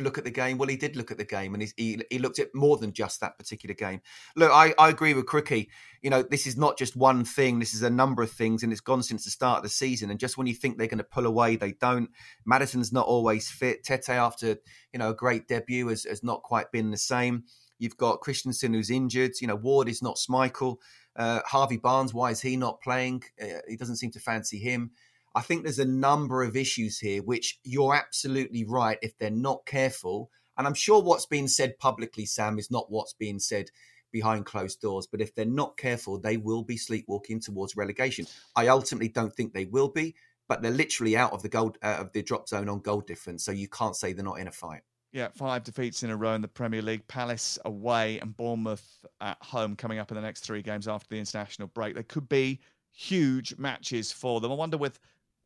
look 0.00 0.18
at 0.18 0.24
the 0.24 0.30
game. 0.30 0.58
Well, 0.58 0.68
he 0.68 0.76
did 0.76 0.96
look 0.96 1.10
at 1.10 1.18
the 1.18 1.24
game, 1.24 1.54
and 1.54 1.62
he 1.76 2.00
he, 2.10 2.18
looked 2.18 2.38
at 2.38 2.54
more 2.54 2.76
than 2.76 2.92
just 2.92 3.20
that 3.20 3.38
particular 3.38 3.74
game. 3.74 4.00
Look, 4.36 4.50
I, 4.52 4.74
I 4.78 4.88
agree 4.88 5.14
with 5.14 5.26
Crookie. 5.26 5.68
You 6.02 6.10
know, 6.10 6.22
this 6.22 6.46
is 6.46 6.56
not 6.56 6.78
just 6.78 6.96
one 6.96 7.24
thing. 7.24 7.58
This 7.58 7.74
is 7.74 7.82
a 7.82 7.90
number 7.90 8.22
of 8.22 8.30
things, 8.30 8.62
and 8.62 8.72
it's 8.72 8.80
gone 8.80 9.02
since 9.02 9.24
the 9.24 9.30
start 9.30 9.58
of 9.58 9.62
the 9.62 9.68
season. 9.68 10.10
And 10.10 10.18
just 10.18 10.36
when 10.36 10.46
you 10.46 10.54
think 10.54 10.78
they're 10.78 10.86
going 10.86 10.98
to 10.98 11.04
pull 11.04 11.26
away, 11.26 11.56
they 11.56 11.72
don't. 11.72 12.10
Maddison's 12.44 12.92
not 12.92 13.06
always 13.06 13.50
fit. 13.50 13.84
Tete, 13.84 14.10
after 14.10 14.56
you 14.92 14.98
know 14.98 15.10
a 15.10 15.14
great 15.14 15.48
debut, 15.48 15.88
has, 15.88 16.04
has 16.04 16.22
not 16.22 16.42
quite 16.42 16.72
been 16.72 16.90
the 16.90 16.96
same. 16.96 17.44
You've 17.78 17.96
got 17.96 18.20
Christensen 18.20 18.74
who's 18.74 18.90
injured. 18.90 19.32
You 19.40 19.48
know, 19.48 19.56
Ward 19.56 19.88
is 19.88 20.02
not 20.02 20.16
Schmeichel. 20.16 20.76
Uh, 21.16 21.40
Harvey 21.44 21.76
Barnes, 21.76 22.14
why 22.14 22.30
is 22.30 22.40
he 22.40 22.56
not 22.56 22.80
playing? 22.80 23.22
Uh, 23.42 23.58
he 23.68 23.76
doesn't 23.76 23.96
seem 23.96 24.10
to 24.12 24.20
fancy 24.20 24.58
him. 24.58 24.92
I 25.34 25.42
think 25.42 25.62
there's 25.62 25.78
a 25.78 25.84
number 25.84 26.42
of 26.42 26.56
issues 26.56 26.98
here 26.98 27.22
which 27.22 27.58
you're 27.62 27.94
absolutely 27.94 28.64
right 28.64 28.98
if 29.02 29.16
they're 29.18 29.30
not 29.30 29.64
careful. 29.66 30.30
And 30.58 30.66
I'm 30.66 30.74
sure 30.74 31.02
what's 31.02 31.26
being 31.26 31.48
said 31.48 31.78
publicly, 31.78 32.26
Sam, 32.26 32.58
is 32.58 32.70
not 32.70 32.90
what's 32.90 33.14
being 33.14 33.38
said 33.38 33.70
behind 34.12 34.44
closed 34.46 34.80
doors. 34.80 35.06
But 35.06 35.20
if 35.20 35.34
they're 35.34 35.44
not 35.44 35.76
careful, 35.76 36.18
they 36.18 36.36
will 36.36 36.62
be 36.62 36.76
sleepwalking 36.76 37.40
towards 37.40 37.76
relegation. 37.76 38.26
I 38.56 38.68
ultimately 38.68 39.08
don't 39.08 39.34
think 39.34 39.52
they 39.52 39.66
will 39.66 39.88
be, 39.88 40.14
but 40.48 40.62
they're 40.62 40.70
literally 40.72 41.16
out 41.16 41.32
of 41.32 41.42
the 41.42 41.48
gold 41.48 41.78
uh, 41.82 41.96
of 42.00 42.12
the 42.12 42.22
drop 42.22 42.48
zone 42.48 42.68
on 42.68 42.80
goal 42.80 43.00
difference. 43.00 43.44
So 43.44 43.52
you 43.52 43.68
can't 43.68 43.96
say 43.96 44.12
they're 44.12 44.24
not 44.24 44.40
in 44.40 44.48
a 44.48 44.52
fight. 44.52 44.82
Yeah, 45.12 45.28
five 45.34 45.64
defeats 45.64 46.04
in 46.04 46.10
a 46.10 46.16
row 46.16 46.34
in 46.34 46.40
the 46.40 46.48
Premier 46.48 46.82
League. 46.82 47.06
Palace 47.08 47.58
away 47.64 48.20
and 48.20 48.36
Bournemouth 48.36 49.04
at 49.20 49.38
home 49.42 49.74
coming 49.74 49.98
up 49.98 50.10
in 50.10 50.14
the 50.14 50.20
next 50.20 50.40
three 50.40 50.62
games 50.62 50.86
after 50.86 51.08
the 51.08 51.18
international 51.18 51.68
break. 51.68 51.96
They 51.96 52.04
could 52.04 52.28
be 52.28 52.60
huge 52.92 53.56
matches 53.58 54.12
for 54.12 54.40
them. 54.40 54.52
I 54.52 54.54
wonder 54.54 54.76
with 54.76 55.00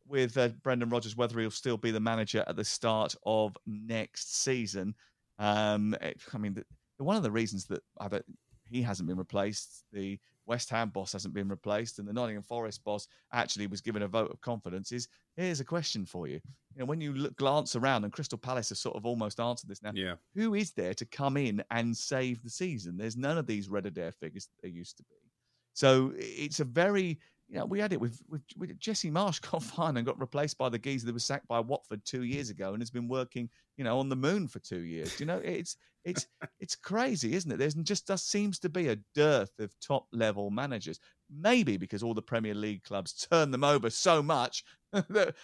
with 0.06 0.36
uh, 0.36 0.48
Brendan 0.62 0.90
Rodgers 0.90 1.16
whether 1.16 1.38
he'll 1.40 1.50
still 1.50 1.76
be 1.78 1.90
the 1.90 2.00
manager 2.00 2.44
at 2.46 2.56
the 2.56 2.64
start 2.64 3.14
of 3.24 3.56
next 3.66 4.42
season. 4.42 4.94
Um, 5.38 5.94
it- 6.00 6.20
I 6.32 6.38
mean, 6.38 6.54
the, 6.54 6.64
one 7.04 7.16
of 7.16 7.22
the 7.22 7.30
reasons 7.30 7.64
that 7.66 7.82
I 8.00 8.08
bet 8.08 8.24
he 8.70 8.82
hasn't 8.82 9.08
been 9.08 9.18
replaced, 9.18 9.84
the 9.92 10.18
West 10.46 10.68
Ham 10.70 10.90
boss 10.90 11.12
hasn't 11.12 11.32
been 11.34 11.48
replaced, 11.48 11.98
and 11.98 12.06
the 12.06 12.12
Nottingham 12.12 12.42
Forest 12.42 12.84
boss 12.84 13.08
actually 13.32 13.66
was 13.66 13.80
given 13.80 14.02
a 14.02 14.08
vote 14.08 14.30
of 14.30 14.40
confidence. 14.42 14.92
Is 14.92 15.08
here's 15.36 15.60
a 15.60 15.64
question 15.64 16.04
for 16.04 16.26
you. 16.28 16.34
You 16.74 16.80
know, 16.80 16.84
when 16.84 17.00
you 17.00 17.14
look, 17.14 17.34
glance 17.36 17.76
around, 17.76 18.04
and 18.04 18.12
Crystal 18.12 18.36
Palace 18.38 18.68
has 18.68 18.78
sort 18.78 18.94
of 18.96 19.06
almost 19.06 19.40
answered 19.40 19.68
this 19.70 19.82
now. 19.82 19.92
Yeah. 19.94 20.14
Who 20.34 20.54
is 20.54 20.72
there 20.72 20.92
to 20.94 21.04
come 21.06 21.36
in 21.38 21.64
and 21.70 21.96
save 21.96 22.42
the 22.42 22.50
season? 22.50 22.96
There's 22.98 23.16
none 23.16 23.38
of 23.38 23.46
these 23.46 23.68
Red 23.70 23.86
Adair 23.86 24.12
figures 24.12 24.46
that 24.46 24.62
there 24.62 24.70
used 24.70 24.98
to 24.98 25.02
be. 25.04 25.16
So 25.72 26.12
it's 26.16 26.60
a 26.60 26.64
very 26.64 27.18
you 27.48 27.58
know, 27.58 27.66
we 27.66 27.78
had 27.78 27.92
it 27.92 28.00
with, 28.00 28.20
with, 28.28 28.42
with 28.56 28.78
Jesse 28.78 29.10
Marsch 29.10 29.40
got 29.50 29.62
fine 29.62 29.96
and 29.96 30.06
got 30.06 30.20
replaced 30.20 30.58
by 30.58 30.68
the 30.68 30.78
geezer 30.78 31.06
that 31.06 31.12
was 31.12 31.24
sacked 31.24 31.48
by 31.48 31.60
Watford 31.60 32.04
two 32.04 32.22
years 32.22 32.50
ago 32.50 32.72
and 32.72 32.80
has 32.80 32.90
been 32.90 33.08
working, 33.08 33.48
you 33.76 33.84
know, 33.84 33.98
on 33.98 34.08
the 34.08 34.16
moon 34.16 34.48
for 34.48 34.58
two 34.60 34.80
years. 34.80 35.20
You 35.20 35.26
know, 35.26 35.40
it's 35.44 35.76
it's 36.04 36.26
it's 36.60 36.76
crazy, 36.76 37.34
isn't 37.34 37.50
it? 37.50 37.58
There's 37.58 37.74
just 37.74 38.06
just 38.06 38.30
seems 38.30 38.58
to 38.60 38.68
be 38.68 38.88
a 38.88 38.98
dearth 39.14 39.52
of 39.58 39.74
top 39.80 40.06
level 40.12 40.50
managers. 40.50 40.98
Maybe 41.30 41.76
because 41.76 42.02
all 42.02 42.14
the 42.14 42.22
Premier 42.22 42.54
League 42.54 42.84
clubs 42.84 43.26
turn 43.30 43.50
them 43.50 43.64
over 43.64 43.90
so 43.90 44.22
much 44.22 44.64
that 44.92 45.34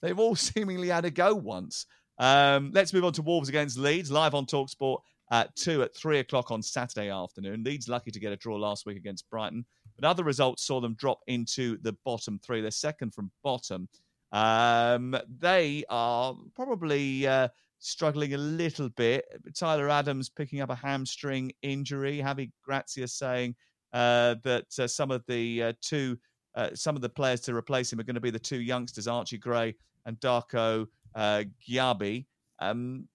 they've 0.00 0.18
all 0.18 0.36
seemingly 0.36 0.88
had 0.88 1.04
a 1.04 1.10
go 1.10 1.34
once. 1.34 1.86
Um, 2.18 2.70
let's 2.72 2.92
move 2.92 3.04
on 3.04 3.12
to 3.14 3.22
Wolves 3.22 3.48
against 3.48 3.76
Leeds, 3.76 4.10
live 4.10 4.34
on 4.34 4.46
Talksport 4.46 4.98
at 5.30 5.54
two 5.56 5.82
at 5.82 5.96
three 5.96 6.20
o'clock 6.20 6.50
on 6.50 6.62
Saturday 6.62 7.10
afternoon. 7.10 7.64
Leeds 7.64 7.88
lucky 7.88 8.10
to 8.10 8.20
get 8.20 8.32
a 8.32 8.36
draw 8.36 8.56
last 8.56 8.86
week 8.86 8.96
against 8.96 9.28
Brighton. 9.30 9.64
But 9.96 10.08
other 10.08 10.24
results 10.24 10.64
saw 10.64 10.80
them 10.80 10.94
drop 10.94 11.20
into 11.26 11.78
the 11.82 11.96
bottom 12.04 12.38
three. 12.38 12.60
They're 12.60 12.70
second 12.70 13.14
from 13.14 13.30
bottom. 13.42 13.88
Um, 14.32 15.16
they 15.38 15.84
are 15.88 16.34
probably 16.56 17.26
uh, 17.26 17.48
struggling 17.78 18.34
a 18.34 18.38
little 18.38 18.88
bit. 18.88 19.24
Tyler 19.54 19.88
Adams 19.88 20.28
picking 20.28 20.60
up 20.60 20.70
a 20.70 20.74
hamstring 20.74 21.52
injury. 21.62 22.18
Javi 22.18 22.50
Gracia 22.64 23.06
saying 23.06 23.54
uh, 23.92 24.34
that 24.42 24.66
uh, 24.78 24.88
some 24.88 25.12
of 25.12 25.22
the 25.28 25.62
uh, 25.62 25.72
two, 25.80 26.18
uh, 26.56 26.70
some 26.74 26.96
of 26.96 27.02
the 27.02 27.08
players 27.08 27.40
to 27.42 27.54
replace 27.54 27.92
him 27.92 28.00
are 28.00 28.04
going 28.04 28.14
to 28.14 28.20
be 28.20 28.30
the 28.30 28.38
two 28.38 28.60
youngsters, 28.60 29.06
Archie 29.06 29.38
Gray 29.38 29.76
and 30.04 30.18
Darko 30.18 30.86
uh, 31.14 31.44
Gyabi. 31.68 32.26
Um, 32.58 33.06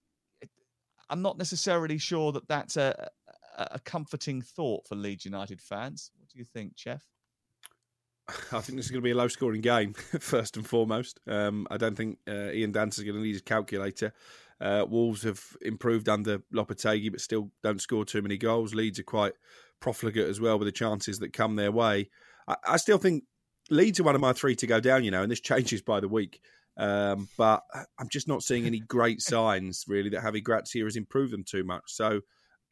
I'm 1.10 1.20
not 1.20 1.36
necessarily 1.36 1.98
sure 1.98 2.32
that 2.32 2.48
that's 2.48 2.76
a, 2.76 3.10
a 3.58 3.78
comforting 3.80 4.40
thought 4.40 4.86
for 4.88 4.94
Leeds 4.94 5.24
United 5.24 5.60
fans. 5.60 6.12
Do 6.32 6.38
you 6.38 6.44
think, 6.44 6.74
Chef? 6.76 7.02
I 8.52 8.60
think 8.60 8.76
this 8.76 8.86
is 8.86 8.90
going 8.90 9.02
to 9.02 9.04
be 9.04 9.10
a 9.10 9.16
low 9.16 9.28
scoring 9.28 9.60
game, 9.60 9.94
first 10.20 10.56
and 10.56 10.66
foremost. 10.66 11.20
Um, 11.26 11.66
I 11.70 11.76
don't 11.76 11.96
think 11.96 12.18
uh, 12.28 12.52
Ian 12.52 12.72
Danter 12.72 12.98
is 12.98 13.04
going 13.04 13.16
to 13.16 13.22
need 13.22 13.32
his 13.32 13.42
calculator. 13.42 14.12
Uh, 14.60 14.84
Wolves 14.88 15.22
have 15.22 15.42
improved 15.62 16.08
under 16.08 16.38
Lopetegui, 16.54 17.10
but 17.10 17.20
still 17.20 17.50
don't 17.62 17.80
score 17.80 18.04
too 18.04 18.22
many 18.22 18.36
goals. 18.36 18.74
Leeds 18.74 18.98
are 18.98 19.04
quite 19.04 19.32
profligate 19.80 20.28
as 20.28 20.40
well 20.40 20.58
with 20.58 20.66
the 20.66 20.72
chances 20.72 21.18
that 21.18 21.32
come 21.32 21.56
their 21.56 21.72
way. 21.72 22.10
I, 22.46 22.56
I 22.66 22.76
still 22.76 22.98
think 22.98 23.24
Leeds 23.70 23.98
are 23.98 24.04
one 24.04 24.14
of 24.14 24.20
my 24.20 24.32
three 24.32 24.54
to 24.56 24.66
go 24.66 24.78
down, 24.78 25.02
you 25.02 25.10
know, 25.10 25.22
and 25.22 25.32
this 25.32 25.40
changes 25.40 25.82
by 25.82 25.98
the 26.00 26.08
week. 26.08 26.40
Um, 26.76 27.28
but 27.36 27.62
I'm 27.98 28.08
just 28.08 28.28
not 28.28 28.42
seeing 28.42 28.66
any 28.66 28.80
great 28.80 29.20
signs, 29.22 29.84
really, 29.88 30.10
that 30.10 30.22
Javi 30.22 30.42
Gracia 30.42 30.84
has 30.84 30.96
improved 30.96 31.32
them 31.32 31.44
too 31.44 31.64
much. 31.64 31.84
So 31.86 32.20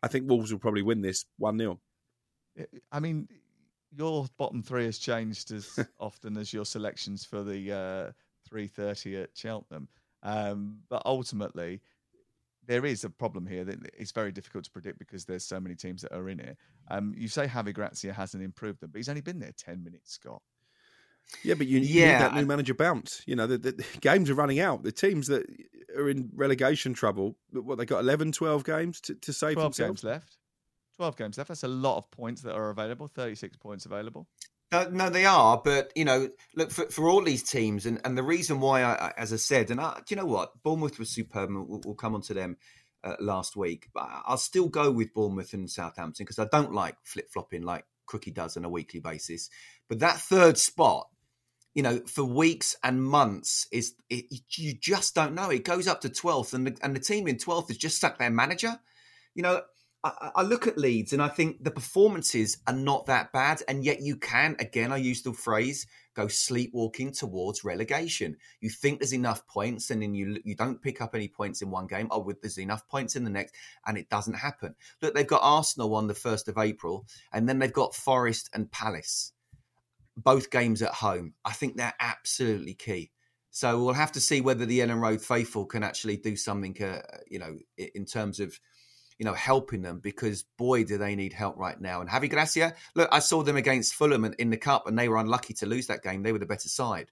I 0.03 0.09
think 0.09 0.29
Wolves 0.29 0.53
will 0.53 0.61
probably 0.61 0.83
win 0.83 1.01
this 1.01 1.25
1 1.39 1.59
0. 1.59 1.81
I 2.91 3.01
mean, 3.01 3.29
your 3.91 4.27
bottom 4.37 4.63
three 4.63 4.85
has 4.85 4.99
changed 4.99 5.51
as 5.53 5.79
often 6.01 6.37
as 6.37 6.53
your 6.53 6.65
selections 6.65 7.25
for 7.25 7.43
the 7.43 7.73
uh, 7.73 8.13
3.30 8.53 9.25
at 9.25 9.31
Cheltenham. 9.35 9.89
Um, 10.23 10.79
but 10.89 11.03
ultimately, 11.05 11.81
there 12.67 12.85
is 12.85 13.05
a 13.05 13.11
problem 13.11 13.47
here 13.47 13.65
that 13.65 13.79
it's 13.97 14.13
very 14.13 14.33
difficult 14.33 14.65
to 14.65 14.71
predict 14.71 14.99
because 14.99 15.25
there's 15.25 15.45
so 15.45 15.59
many 15.59 15.75
teams 15.75 16.03
that 16.03 16.15
are 16.15 16.29
in 16.29 16.41
it. 16.41 16.57
Um, 16.91 17.15
you 17.17 17.29
say 17.29 17.47
Javi 17.47 17.73
Gracia 17.73 18.13
hasn't 18.13 18.43
improved 18.43 18.81
them, 18.81 18.91
but 18.93 18.99
he's 18.99 19.09
only 19.09 19.23
been 19.23 19.39
there 19.39 19.53
10 19.57 19.83
minutes, 19.83 20.13
Scott. 20.13 20.43
Yeah, 21.43 21.55
but 21.55 21.67
you, 21.67 21.79
you 21.79 22.07
need 22.07 22.13
that 22.13 22.35
new 22.35 22.47
manager 22.47 22.75
bounce. 22.75 23.23
You 23.27 23.37
know, 23.37 23.47
the, 23.47 23.59
the, 23.59 23.85
games 24.01 24.31
are 24.31 24.35
running 24.35 24.61
out. 24.61 24.83
The 24.83 24.93
teams 24.93 25.27
that 25.27 25.47
are 25.97 26.09
in 26.09 26.31
relegation 26.35 26.95
trouble, 26.95 27.37
what 27.53 27.79
they 27.79 27.85
got 27.85 28.01
11, 28.01 28.33
12 28.33 28.65
games 28.65 29.01
to, 29.03 29.15
to 29.15 29.33
save 29.33 29.55
12 29.55 29.77
themselves? 29.77 30.03
games 30.03 30.05
left. 30.05 30.37
12 30.99 31.17
games 31.17 31.39
left. 31.39 31.49
That's 31.49 31.63
a 31.63 31.69
lot 31.69 31.97
of 31.97 32.11
points 32.11 32.43
that 32.43 32.55
are 32.55 32.71
available, 32.71 33.07
36 33.07 33.57
points 33.57 33.87
available. 33.87 34.27
Uh, 34.73 34.87
no, 34.91 35.09
they 35.09 35.25
are, 35.25 35.63
but 35.65 35.93
you 35.95 36.05
know, 36.05 36.29
look 36.57 36.73
for, 36.73 36.87
for 36.87 37.09
all 37.09 37.23
these 37.23 37.43
teams, 37.43 37.87
and, 37.87 38.01
and 38.05 38.19
the 38.19 38.23
reason 38.23 38.61
why, 38.61 38.83
I, 38.83 39.13
as 39.17 39.33
I 39.33 39.37
said, 39.37 39.71
and 39.71 39.81
I, 39.81 39.95
do 40.05 40.15
you 40.15 40.17
know 40.17 40.27
what, 40.27 40.61
Bournemouth 40.63 40.99
was 40.99 41.09
superb. 41.09 41.49
And 41.49 41.69
we'll, 41.69 41.81
we'll 41.85 41.95
come 41.95 42.15
on 42.15 42.21
to 42.23 42.35
them 42.35 42.57
uh, 43.05 43.15
last 43.21 43.57
week, 43.57 43.89
but 43.95 44.07
I'll 44.27 44.37
still 44.37 44.69
go 44.69 44.91
with 44.91 45.15
Bournemouth 45.15 45.55
and 45.55 45.71
Southampton 45.71 46.25
because 46.25 46.39
I 46.39 46.49
don't 46.51 46.75
like 46.75 46.97
flip 47.05 47.31
flopping 47.33 47.63
like 47.63 47.85
Crookie 48.11 48.35
does 48.35 48.57
on 48.57 48.65
a 48.65 48.69
weekly 48.69 49.01
basis. 49.01 49.49
But 49.89 50.01
that 50.01 50.17
third 50.17 50.59
spot, 50.59 51.09
you 51.75 51.83
know, 51.83 52.01
for 52.07 52.25
weeks 52.25 52.77
and 52.83 53.03
months 53.03 53.69
is 53.71 53.95
it, 54.11 54.25
you 54.57 54.75
just 54.75 55.15
don't 55.15 55.35
know. 55.35 55.49
It 55.49 55.65
goes 55.65 55.87
up 55.87 56.01
to 56.01 56.11
twelfth, 56.11 56.53
and 56.53 56.67
the, 56.67 56.77
and 56.83 56.95
the 56.95 57.01
team 57.01 57.29
in 57.29 57.39
twelfth 57.39 57.69
has 57.69 57.79
just 57.79 58.01
sacked 58.01 58.19
their 58.19 58.31
manager. 58.31 58.81
You 59.35 59.45
know, 59.45 59.63
I, 60.05 60.43
look 60.43 60.69
at 60.69 60.79
Leeds 60.79 61.13
and 61.13 61.21
I 61.21 61.29
think 61.29 61.65
the 61.65 61.73
performances 61.73 62.59
are 62.69 62.75
not 62.75 63.07
that 63.07 63.33
bad, 63.33 63.63
and 63.67 63.85
yet 63.85 64.01
you 64.01 64.17
can, 64.17 64.55
again, 64.61 64.93
I 64.93 64.99
use 64.99 65.23
the 65.23 65.33
phrase, 65.33 65.87
go 66.15 66.29
sleepwalking 66.29 67.13
towards 67.13 67.65
relegation. 67.65 68.37
You 68.61 68.71
think 68.71 69.01
there's 69.01 69.13
enough 69.13 69.47
points, 69.49 69.91
and 69.91 70.01
then 70.01 70.15
you 70.15 70.39
you 70.45 70.55
don't 70.55 70.81
pick 70.81 71.01
up 71.01 71.17
any 71.17 71.27
points 71.27 71.63
in 71.63 71.71
one 71.71 71.89
game. 71.89 72.09
Oh, 72.13 72.33
there's 72.41 72.59
enough 72.59 72.89
points 72.89 73.17
in 73.17 73.25
the 73.25 73.31
next, 73.31 73.57
and 73.87 73.99
it 73.99 74.09
doesn't 74.09 74.35
happen. 74.35 74.77
Look, 75.03 75.15
they've 75.15 75.27
got 75.27 75.43
Arsenal 75.43 75.95
on 75.97 76.07
the 76.07 76.15
first 76.15 76.47
of 76.47 76.59
April, 76.59 77.05
and 77.33 77.49
then 77.49 77.59
they've 77.59 77.73
got 77.73 77.95
Forest 77.95 78.51
and 78.55 78.71
Palace, 78.71 79.33
both 80.17 80.51
games 80.51 80.81
at 80.81 80.95
home. 80.95 81.35
I 81.45 81.53
think 81.53 81.77
they're 81.77 81.95
absolutely 81.99 82.75
key. 82.75 83.11
So 83.51 83.83
we'll 83.83 83.95
have 83.95 84.13
to 84.13 84.21
see 84.21 84.41
whether 84.41 84.65
the 84.65 84.79
Elland 84.79 85.01
Road 85.01 85.21
faithful 85.21 85.65
can 85.65 85.83
actually 85.83 86.19
do 86.19 86.37
something, 86.37 86.81
uh, 86.81 87.01
you 87.29 87.41
know, 87.41 87.59
in 87.77 88.05
terms 88.05 88.39
of 88.39 88.61
you 89.19 89.25
know, 89.25 89.35
helping 89.35 89.83
them 89.83 89.99
because 89.99 90.45
boy, 90.57 90.85
do 90.85 90.97
they 90.97 91.17
need 91.17 91.33
help 91.33 91.59
right 91.59 91.81
now. 91.81 92.01
And 92.01 92.09
Javi 92.09 92.31
Gracia, 92.31 92.75
look, 92.95 93.09
I 93.13 93.19
saw 93.19 93.43
them 93.43 93.57
against 93.57 93.95
Fulham 93.95 94.25
in 94.39 94.51
the 94.51 94.57
cup 94.57 94.87
and 94.87 94.99
they 94.99 95.09
were 95.09 95.17
unlucky 95.17 95.55
to 95.55 95.67
lose 95.67 95.89
that 95.89 96.03
game. 96.03 96.23
They 96.23 96.33
were 96.33 96.39
the 96.39 96.47
better 96.47 96.69
side, 96.69 97.11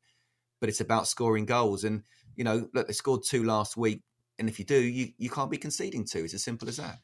but 0.61 0.68
it's 0.68 0.80
about 0.80 1.09
scoring 1.09 1.46
goals. 1.46 1.82
And, 1.84 2.04
you 2.36 2.44
know, 2.44 2.68
look, 2.72 2.86
they 2.86 2.92
scored 2.92 3.22
two 3.24 3.42
last 3.42 3.76
week. 3.76 4.02
And 4.38 4.48
if 4.48 4.59
you 4.59 4.64
do, 4.64 4.80
you, 4.80 5.12
you 5.18 5.30
can't 5.30 5.50
be 5.50 5.57
conceding 5.57 6.04
two. 6.04 6.24
It's 6.24 6.34
as 6.34 6.44
simple 6.44 6.68
as 6.68 6.76
that. 6.76 6.98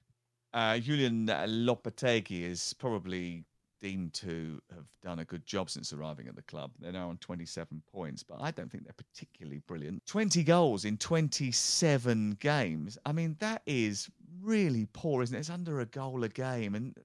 Uh, 0.54 0.78
Julian 0.78 1.26
Lopetegui 1.26 2.42
is 2.42 2.74
probably 2.74 3.44
deemed 3.80 4.14
to 4.14 4.60
have 4.72 4.86
done 5.02 5.18
a 5.18 5.24
good 5.24 5.44
job 5.44 5.68
since 5.68 5.92
arriving 5.92 6.28
at 6.28 6.36
the 6.36 6.42
club. 6.42 6.70
They're 6.78 6.92
now 6.92 7.08
on 7.08 7.16
27 7.16 7.82
points, 7.92 8.22
but 8.22 8.40
I 8.40 8.52
don't 8.52 8.70
think 8.70 8.84
they're 8.84 8.92
particularly 8.92 9.60
brilliant. 9.66 10.06
20 10.06 10.44
goals 10.44 10.84
in 10.84 10.96
27 10.98 12.36
games. 12.38 12.96
I 13.04 13.12
mean, 13.12 13.36
that 13.40 13.62
is 13.66 14.08
really 14.42 14.86
poor, 14.92 15.22
isn't 15.22 15.34
it? 15.34 15.40
It's 15.40 15.50
under 15.50 15.80
a 15.80 15.86
goal 15.86 16.24
a 16.24 16.28
game. 16.28 16.74
And, 16.74 16.96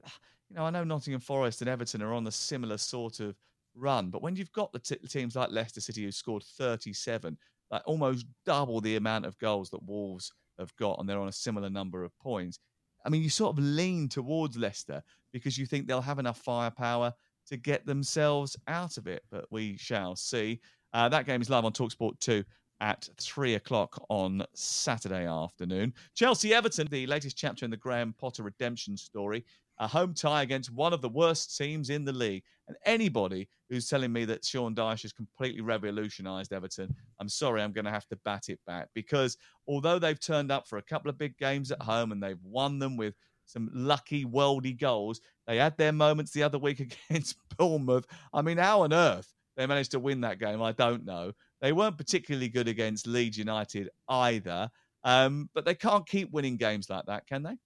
you 0.50 0.56
know, 0.56 0.64
I 0.64 0.70
know 0.70 0.84
Nottingham 0.84 1.22
Forest 1.22 1.62
and 1.62 1.70
Everton 1.70 2.02
are 2.02 2.14
on 2.14 2.28
a 2.28 2.32
similar 2.32 2.78
sort 2.78 3.20
of 3.20 3.36
run, 3.76 4.10
but 4.10 4.22
when 4.22 4.36
you've 4.36 4.52
got 4.52 4.72
the 4.72 4.80
t- 4.80 4.96
teams 5.08 5.36
like 5.36 5.52
Leicester 5.52 5.82
City 5.82 6.04
who 6.04 6.12
scored 6.12 6.44
37, 6.44 7.38
like 7.72 7.82
almost 7.86 8.26
double 8.46 8.82
the 8.82 8.96
amount 8.96 9.26
of 9.26 9.38
goals 9.38 9.70
that 9.70 9.84
Wolves 9.84 10.32
have 10.60 10.76
got, 10.78 11.00
and 11.00 11.08
they're 11.08 11.20
on 11.20 11.28
a 11.28 11.34
similar 11.34 11.70
number 11.70 12.04
of 12.04 12.18
points. 12.20 12.60
I 13.06 13.10
mean, 13.10 13.22
you 13.22 13.30
sort 13.30 13.58
of 13.58 13.64
lean 13.64 14.10
towards 14.10 14.58
Leicester 14.58 15.04
because 15.32 15.58
you 15.58 15.66
think 15.66 15.88
they'll 15.88 16.02
have 16.02 16.20
enough 16.20 16.40
firepower 16.40 17.14
to 17.48 17.58
get 17.58 17.86
themselves 17.86 18.58
out 18.68 18.98
of 18.98 19.08
it. 19.08 19.24
But 19.30 19.46
we 19.52 19.78
shall 19.78 20.16
see. 20.16 20.60
Uh, 20.94 21.08
that 21.10 21.26
game 21.26 21.42
is 21.42 21.50
live 21.50 21.66
on 21.66 21.74
Talksport 21.74 22.20
2 22.20 22.44
at 22.82 23.10
three 23.20 23.56
o'clock 23.56 24.04
on 24.10 24.44
Saturday 24.54 25.26
afternoon. 25.26 25.94
Chelsea 26.16 26.54
Everton, 26.54 26.88
the 26.88 27.08
latest 27.08 27.38
chapter 27.38 27.66
in 27.66 27.72
the 27.72 27.78
Graham 27.78 28.14
Potter 28.18 28.44
redemption 28.44 28.98
story, 28.98 29.46
a 29.80 29.88
home 29.88 30.14
tie 30.14 30.44
against 30.44 30.72
one 30.72 30.94
of 30.94 31.02
the 31.02 31.10
worst 31.10 31.58
teams 31.58 31.90
in 31.90 32.04
the 32.04 32.12
league. 32.12 32.44
And 32.68 32.76
anybody 32.86 33.48
who's 33.70 33.88
telling 33.88 34.12
me 34.12 34.26
that 34.26 34.44
Sean 34.44 34.76
Dyche 34.76 35.04
has 35.04 35.14
completely 35.14 35.62
revolutionised 35.62 36.52
Everton, 36.52 36.94
I'm 37.20 37.30
sorry, 37.30 37.62
I'm 37.62 37.72
going 37.72 37.86
to 37.86 37.92
have 37.92 38.08
to 38.08 38.20
bat 38.26 38.50
it 38.50 38.60
back 38.66 38.90
because 38.94 39.38
although 39.68 40.00
they've 40.00 40.20
turned 40.20 40.52
up 40.52 40.68
for 40.68 40.78
a 40.78 40.84
couple 40.84 41.10
of 41.10 41.18
big 41.18 41.38
games 41.38 41.72
at 41.72 41.82
home 41.82 42.12
and 42.12 42.22
they've 42.22 42.44
won 42.44 42.80
them 42.80 42.98
with 42.98 43.16
some 43.46 43.70
lucky 43.74 44.26
worldy 44.26 44.78
goals, 44.78 45.22
they 45.46 45.58
had 45.58 45.78
their 45.78 45.94
moments 45.94 46.32
the 46.32 46.44
other 46.44 46.60
week 46.60 46.80
against 47.10 47.38
Bournemouth. 47.58 48.06
I 48.34 48.42
mean, 48.42 48.58
how 48.58 48.82
on 48.82 48.94
earth 48.94 49.32
they 49.56 49.66
managed 49.66 49.92
to 49.92 50.00
win 50.00 50.22
that 50.22 50.40
game, 50.40 50.62
I 50.62 50.72
don't 50.72 51.06
know. 51.06 51.32
They 51.62 51.72
weren't 51.72 51.98
particularly 51.98 52.50
good 52.50 52.68
against 52.68 53.08
Leeds 53.08 53.38
United 53.38 53.90
either. 54.08 54.70
Um, 55.04 55.50
but 55.54 55.66
they 55.66 55.76
can't 55.76 56.08
keep 56.08 56.32
winning 56.32 56.58
games 56.58 56.90
like 56.90 57.06
that, 57.06 57.28
can 57.28 57.44
they? 57.44 57.58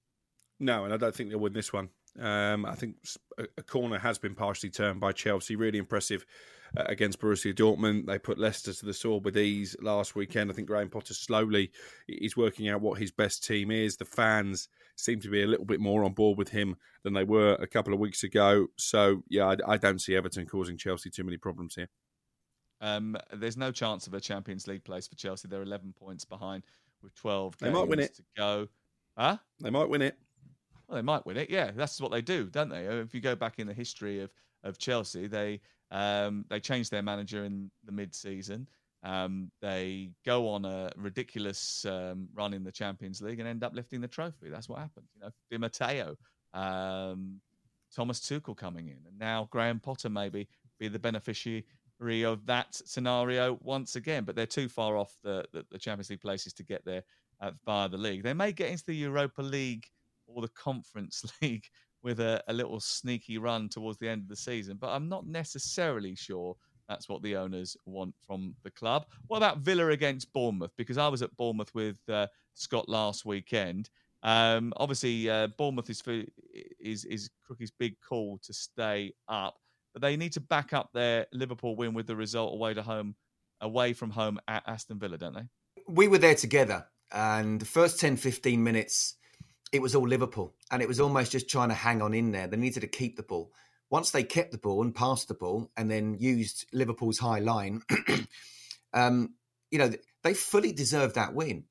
No, 0.60 0.86
and 0.86 0.94
I 0.94 0.98
don't 0.98 1.16
think 1.16 1.30
they'll 1.30 1.40
win 1.40 1.54
this 1.54 1.74
one. 1.74 1.90
Um, 2.20 2.66
I 2.66 2.76
think 2.76 2.98
a 3.58 3.64
corner 3.64 3.98
has 3.98 4.18
been 4.18 4.36
partially 4.36 4.70
turned 4.70 5.00
by 5.00 5.12
Chelsea. 5.12 5.56
Really 5.56 5.80
impressive 5.80 6.26
uh, 6.78 6.84
against 6.86 7.20
Borussia 7.20 7.54
Dortmund. 7.54 8.06
They 8.06 8.20
put 8.20 8.38
Leicester 8.38 8.74
to 8.74 8.86
the 8.86 8.94
sword 8.94 9.26
with 9.26 9.38
ease 9.38 9.76
last 9.82 10.16
weekend. 10.16 10.52
I 10.52 10.54
think 10.54 10.68
Graham 10.68 10.90
Potter 10.90 11.14
slowly 11.14 11.72
is 12.08 12.38
working 12.38 12.70
out 12.70 12.82
what 12.82 13.00
his 13.00 13.12
best 13.12 13.44
team 13.44 13.72
is. 13.72 13.96
The 13.96 14.06
fans 14.06 14.68
seem 14.98 15.20
to 15.22 15.30
be 15.30 15.42
a 15.42 15.48
little 15.48 15.66
bit 15.66 15.80
more 15.80 16.04
on 16.04 16.14
board 16.14 16.38
with 16.38 16.50
him 16.50 16.76
than 17.04 17.14
they 17.14 17.24
were 17.24 17.54
a 17.56 17.68
couple 17.68 17.94
of 17.94 18.00
weeks 18.00 18.24
ago. 18.24 18.68
So, 18.78 19.24
yeah, 19.30 19.48
I, 19.48 19.74
I 19.74 19.78
don't 19.78 20.02
see 20.02 20.16
Everton 20.16 20.46
causing 20.46 20.78
Chelsea 20.78 21.10
too 21.10 21.24
many 21.24 21.38
problems 21.38 21.76
here. 21.76 21.90
Um, 22.82 23.16
there's 23.34 23.58
no 23.58 23.72
chance 23.72 24.08
of 24.08 24.14
a 24.14 24.20
Champions 24.20 24.68
League 24.68 24.84
place 24.84 25.08
for 25.08 25.16
Chelsea. 25.16 25.48
They're 25.48 25.62
11 25.62 25.94
points 25.98 26.26
behind 26.26 26.64
with 27.04 27.16
12 27.16 27.58
they 27.60 27.70
might 27.70 27.88
win 27.88 28.00
it. 28.00 28.16
to 28.16 28.24
go. 28.36 28.68
Huh? 29.18 29.38
They 29.60 29.70
might 29.70 29.90
win 29.90 30.02
it. 30.02 30.18
Well, 30.88 30.96
they 30.96 31.02
might 31.02 31.26
win 31.26 31.38
it. 31.38 31.50
Yeah, 31.50 31.72
that's 31.72 32.02
what 32.02 32.12
they 32.12 32.22
do, 32.22 32.46
don't 32.46 32.70
they? 32.70 32.86
If 32.86 33.14
you 33.14 33.22
go 33.22 33.36
back 33.36 33.60
in 33.60 33.68
the 33.68 33.74
history 33.74 34.22
of, 34.22 34.32
of 34.64 34.78
Chelsea, 34.78 35.28
they 35.28 35.62
um, 35.92 36.46
they 36.50 36.60
changed 36.60 36.92
their 36.92 37.02
manager 37.02 37.44
in 37.44 37.70
the 37.86 37.92
mid-season. 37.92 38.68
Um, 39.04 39.52
they 39.62 40.12
go 40.26 40.48
on 40.48 40.64
a 40.64 40.92
ridiculous 40.96 41.86
um, 41.86 42.30
run 42.34 42.54
in 42.54 42.64
the 42.64 42.72
Champions 42.72 43.22
League 43.22 43.40
and 43.40 43.48
end 43.48 43.64
up 43.64 43.74
lifting 43.76 44.00
the 44.00 44.08
trophy. 44.08 44.50
That's 44.50 44.70
what 44.70 44.80
happened. 44.80 45.08
You 45.16 45.22
know, 45.22 45.32
Di 45.50 45.58
Matteo, 45.58 46.16
um, 46.54 47.42
Thomas 47.94 48.20
Tuchel 48.20 48.56
coming 48.56 48.88
in, 48.88 49.00
and 49.08 49.20
now 49.20 49.48
Graham 49.52 49.80
Potter 49.80 50.10
maybe 50.10 50.48
be 50.80 50.88
the 50.88 51.00
beneficiary 51.00 51.66
of 52.02 52.46
that 52.48 52.74
scenario 52.74 53.58
once 53.62 53.96
again. 53.96 54.24
But 54.24 54.36
they're 54.36 54.46
too 54.46 54.70
far 54.70 54.98
off 54.98 55.14
the, 55.24 55.46
the, 55.54 55.66
the 55.72 55.78
Champions 55.78 56.10
League 56.10 56.22
places 56.22 56.54
to 56.54 56.64
get 56.64 56.84
there 56.86 57.04
uh, 57.42 57.52
via 57.66 57.90
the 57.90 57.98
league. 57.98 58.24
They 58.24 58.34
may 58.34 58.52
get 58.52 58.70
into 58.70 58.86
the 58.86 58.96
Europa 58.96 59.42
League 59.42 59.86
or 60.28 60.42
the 60.42 60.50
Conference 60.50 61.24
League 61.42 61.66
with 62.04 62.20
a, 62.20 62.44
a 62.48 62.54
little 62.54 62.80
sneaky 62.80 63.38
run 63.38 63.70
towards 63.70 64.00
the 64.00 64.10
end 64.10 64.24
of 64.24 64.28
the 64.28 64.36
season, 64.36 64.78
but 64.80 64.90
I'm 64.90 65.08
not 65.08 65.28
necessarily 65.28 66.16
sure 66.16 66.56
that's 66.90 67.08
what 67.08 67.22
the 67.22 67.36
owners 67.36 67.78
want 67.86 68.16
from 68.26 68.56
the 68.64 68.72
club. 68.72 69.06
What 69.28 69.38
about 69.38 69.60
Villa 69.60 69.90
against 69.90 70.34
Bournemouth? 70.34 70.72
Because 70.78 70.98
I 70.98 71.08
was 71.08 71.22
at 71.22 71.36
Bournemouth 71.38 71.74
with 71.74 72.00
uh, 72.10 72.28
Scott 72.54 72.90
last 72.90 73.24
weekend. 73.24 73.90
Um, 74.24 74.74
obviously, 74.78 75.30
uh, 75.30 75.48
Bournemouth 75.58 75.90
is 75.90 76.02
for, 76.02 76.24
is 76.80 77.06
is 77.06 77.30
Crookie's 77.48 77.72
big 77.72 77.96
call 78.02 78.40
to 78.44 78.54
stay 78.54 79.14
up, 79.28 79.56
but 79.94 80.02
they 80.02 80.18
need 80.18 80.34
to 80.34 80.42
back 80.42 80.74
up 80.74 80.92
their 80.94 81.28
Liverpool 81.34 81.76
win 81.76 81.94
with 81.94 82.08
the 82.08 82.16
result 82.16 82.54
away 82.54 82.74
to 82.74 82.82
home, 82.82 83.16
away 83.60 83.94
from 83.94 84.12
home 84.12 84.40
at 84.48 84.64
Aston 84.68 85.00
Villa, 85.00 85.18
don't 85.18 85.36
they? 85.36 85.48
We 85.88 86.08
were 86.08 86.18
there 86.18 86.36
together, 86.36 86.88
and 87.12 87.60
the 87.60 87.66
first 87.66 88.00
10, 88.00 88.18
15 88.18 88.64
minutes, 88.64 89.16
it 89.72 89.82
was 89.82 89.96
all 89.96 90.08
Liverpool, 90.08 90.56
and 90.72 90.82
it 90.82 90.88
was 90.88 91.00
almost 91.00 91.32
just 91.32 91.50
trying 91.50 91.70
to 91.70 91.76
hang 91.76 92.02
on 92.02 92.14
in 92.14 92.32
there. 92.32 92.48
They 92.48 92.58
needed 92.58 92.82
to 92.82 92.88
keep 92.88 93.18
the 93.18 93.24
ball. 93.24 93.52
Once 93.90 94.12
they 94.12 94.24
kept 94.24 94.52
the 94.52 94.58
ball 94.58 94.82
and 94.84 94.96
passed 94.96 95.28
the 95.28 95.34
ball, 95.34 95.70
and 95.76 95.92
then 95.92 96.16
used 96.20 96.66
Liverpool's 96.72 97.20
high 97.20 97.40
line, 97.40 97.82
um, 98.94 99.34
you 99.70 99.80
know, 99.80 99.92
they 100.24 100.34
fully 100.34 100.72
deserved 100.72 101.16
that 101.16 101.34
win. 101.34 101.66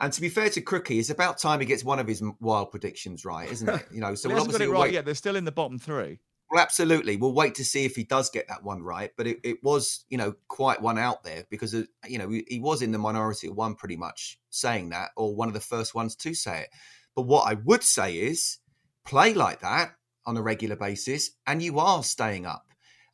And 0.00 0.12
to 0.12 0.20
be 0.20 0.28
fair 0.28 0.50
to 0.50 0.60
Crookie, 0.60 0.98
it's 0.98 1.10
about 1.10 1.38
time 1.38 1.60
he 1.60 1.66
gets 1.66 1.84
one 1.84 2.00
of 2.00 2.08
his 2.08 2.22
wild 2.40 2.70
predictions 2.70 3.24
right, 3.24 3.50
isn't 3.50 3.68
it? 3.68 3.86
You 3.92 4.00
know, 4.00 4.14
so 4.14 4.28
we'll 4.28 4.40
obviously 4.40 4.66
got 4.66 4.70
it 4.70 4.72
right. 4.72 4.80
Wait. 4.82 4.94
Yeah, 4.94 5.02
they're 5.02 5.14
still 5.14 5.36
in 5.36 5.44
the 5.44 5.52
bottom 5.52 5.78
three. 5.78 6.18
Well, 6.50 6.62
absolutely. 6.62 7.16
We'll 7.16 7.32
wait 7.32 7.56
to 7.56 7.64
see 7.64 7.84
if 7.84 7.96
he 7.96 8.04
does 8.04 8.30
get 8.30 8.48
that 8.48 8.62
one 8.62 8.82
right. 8.82 9.10
But 9.16 9.26
it, 9.26 9.38
it 9.42 9.56
was, 9.62 10.04
you 10.08 10.18
know, 10.18 10.34
quite 10.48 10.82
one 10.82 10.98
out 10.98 11.24
there 11.24 11.44
because, 11.50 11.74
you 12.06 12.18
know, 12.18 12.28
he 12.28 12.60
was 12.60 12.82
in 12.82 12.92
the 12.92 12.98
minority 12.98 13.48
of 13.48 13.56
one 13.56 13.74
pretty 13.74 13.96
much 13.96 14.38
saying 14.50 14.90
that, 14.90 15.10
or 15.16 15.34
one 15.34 15.48
of 15.48 15.54
the 15.54 15.60
first 15.60 15.94
ones 15.94 16.14
to 16.16 16.34
say 16.34 16.62
it. 16.62 16.68
But 17.16 17.22
what 17.22 17.48
I 17.50 17.54
would 17.54 17.82
say 17.82 18.16
is 18.16 18.58
play 19.04 19.34
like 19.34 19.60
that 19.60 19.94
on 20.26 20.36
a 20.36 20.42
regular 20.42 20.76
basis 20.76 21.30
and 21.46 21.62
you 21.62 21.78
are 21.78 22.02
staying 22.02 22.46
up. 22.46 22.66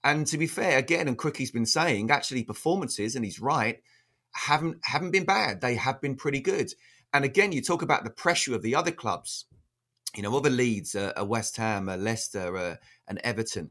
And 0.02 0.26
to 0.28 0.38
be 0.38 0.46
fair, 0.46 0.78
again, 0.78 1.08
and 1.08 1.18
Crookie's 1.18 1.50
been 1.50 1.66
saying, 1.66 2.10
actually 2.10 2.42
performances, 2.42 3.16
and 3.16 3.24
he's 3.24 3.38
right, 3.38 3.80
haven't 4.32 4.78
haven't 4.82 5.10
been 5.10 5.26
bad. 5.26 5.60
They 5.60 5.74
have 5.74 6.00
been 6.00 6.16
pretty 6.16 6.40
good. 6.40 6.72
And 7.12 7.22
again, 7.24 7.52
you 7.52 7.60
talk 7.60 7.82
about 7.82 8.04
the 8.04 8.10
pressure 8.10 8.54
of 8.54 8.62
the 8.62 8.74
other 8.74 8.92
clubs 8.92 9.44
you 10.16 10.22
know, 10.22 10.36
other 10.36 10.50
Leeds, 10.50 10.94
uh, 10.94 11.12
a 11.16 11.24
West 11.24 11.56
Ham, 11.56 11.88
a 11.88 11.96
Leicester, 11.96 12.56
uh, 12.56 12.76
and 13.10 13.18
Everton, 13.18 13.70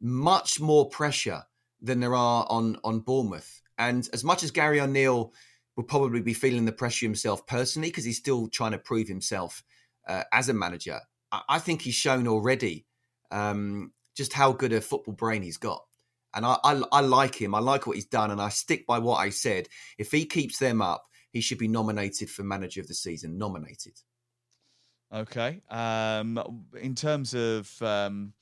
much 0.00 0.60
more 0.60 0.88
pressure 0.88 1.42
than 1.82 2.00
there 2.00 2.14
are 2.14 2.46
on 2.48 2.78
on 2.84 3.00
Bournemouth. 3.00 3.60
And 3.76 4.08
as 4.14 4.24
much 4.24 4.42
as 4.42 4.50
Gary 4.50 4.80
O'Neill 4.80 5.34
will 5.76 5.84
probably 5.84 6.22
be 6.22 6.32
feeling 6.32 6.64
the 6.64 6.72
pressure 6.72 7.04
himself 7.04 7.46
personally 7.46 7.88
because 7.88 8.04
he's 8.04 8.16
still 8.16 8.48
trying 8.48 8.72
to 8.72 8.78
prove 8.78 9.08
himself 9.08 9.62
uh, 10.08 10.22
as 10.32 10.48
a 10.48 10.54
manager, 10.54 11.00
I, 11.30 11.42
I, 11.50 11.58
think 11.58 11.82
he's 11.82 11.94
shown 11.94 12.26
already 12.26 12.86
um, 13.30 13.92
just 14.16 14.32
how 14.32 14.52
good 14.52 14.72
a 14.72 14.80
football 14.80 15.12
brain 15.12 15.42
he's 15.42 15.58
got. 15.58 15.82
And 16.32 16.46
I, 16.46 16.56
I, 16.64 16.82
I 16.92 17.00
like 17.00 17.34
him. 17.34 17.54
I 17.54 17.58
like 17.58 17.86
what 17.86 17.96
he's 17.96 18.06
done, 18.06 18.30
and 18.30 18.40
I 18.40 18.50
stick 18.50 18.86
by 18.86 18.98
what 18.98 19.16
I 19.16 19.30
said. 19.30 19.68
If 19.98 20.12
he 20.12 20.24
keeps 20.24 20.58
them 20.58 20.80
up, 20.80 21.04
he 21.30 21.40
should 21.40 21.58
be 21.58 21.68
nominated 21.68 22.30
for 22.30 22.42
manager 22.44 22.80
of 22.80 22.88
the 22.88 22.94
season. 22.94 23.36
Nominated. 23.36 23.94
Okay. 25.12 25.60
Um, 25.70 26.66
in 26.80 26.94
terms 26.94 27.34
of 27.34 27.70
um, 27.80 28.32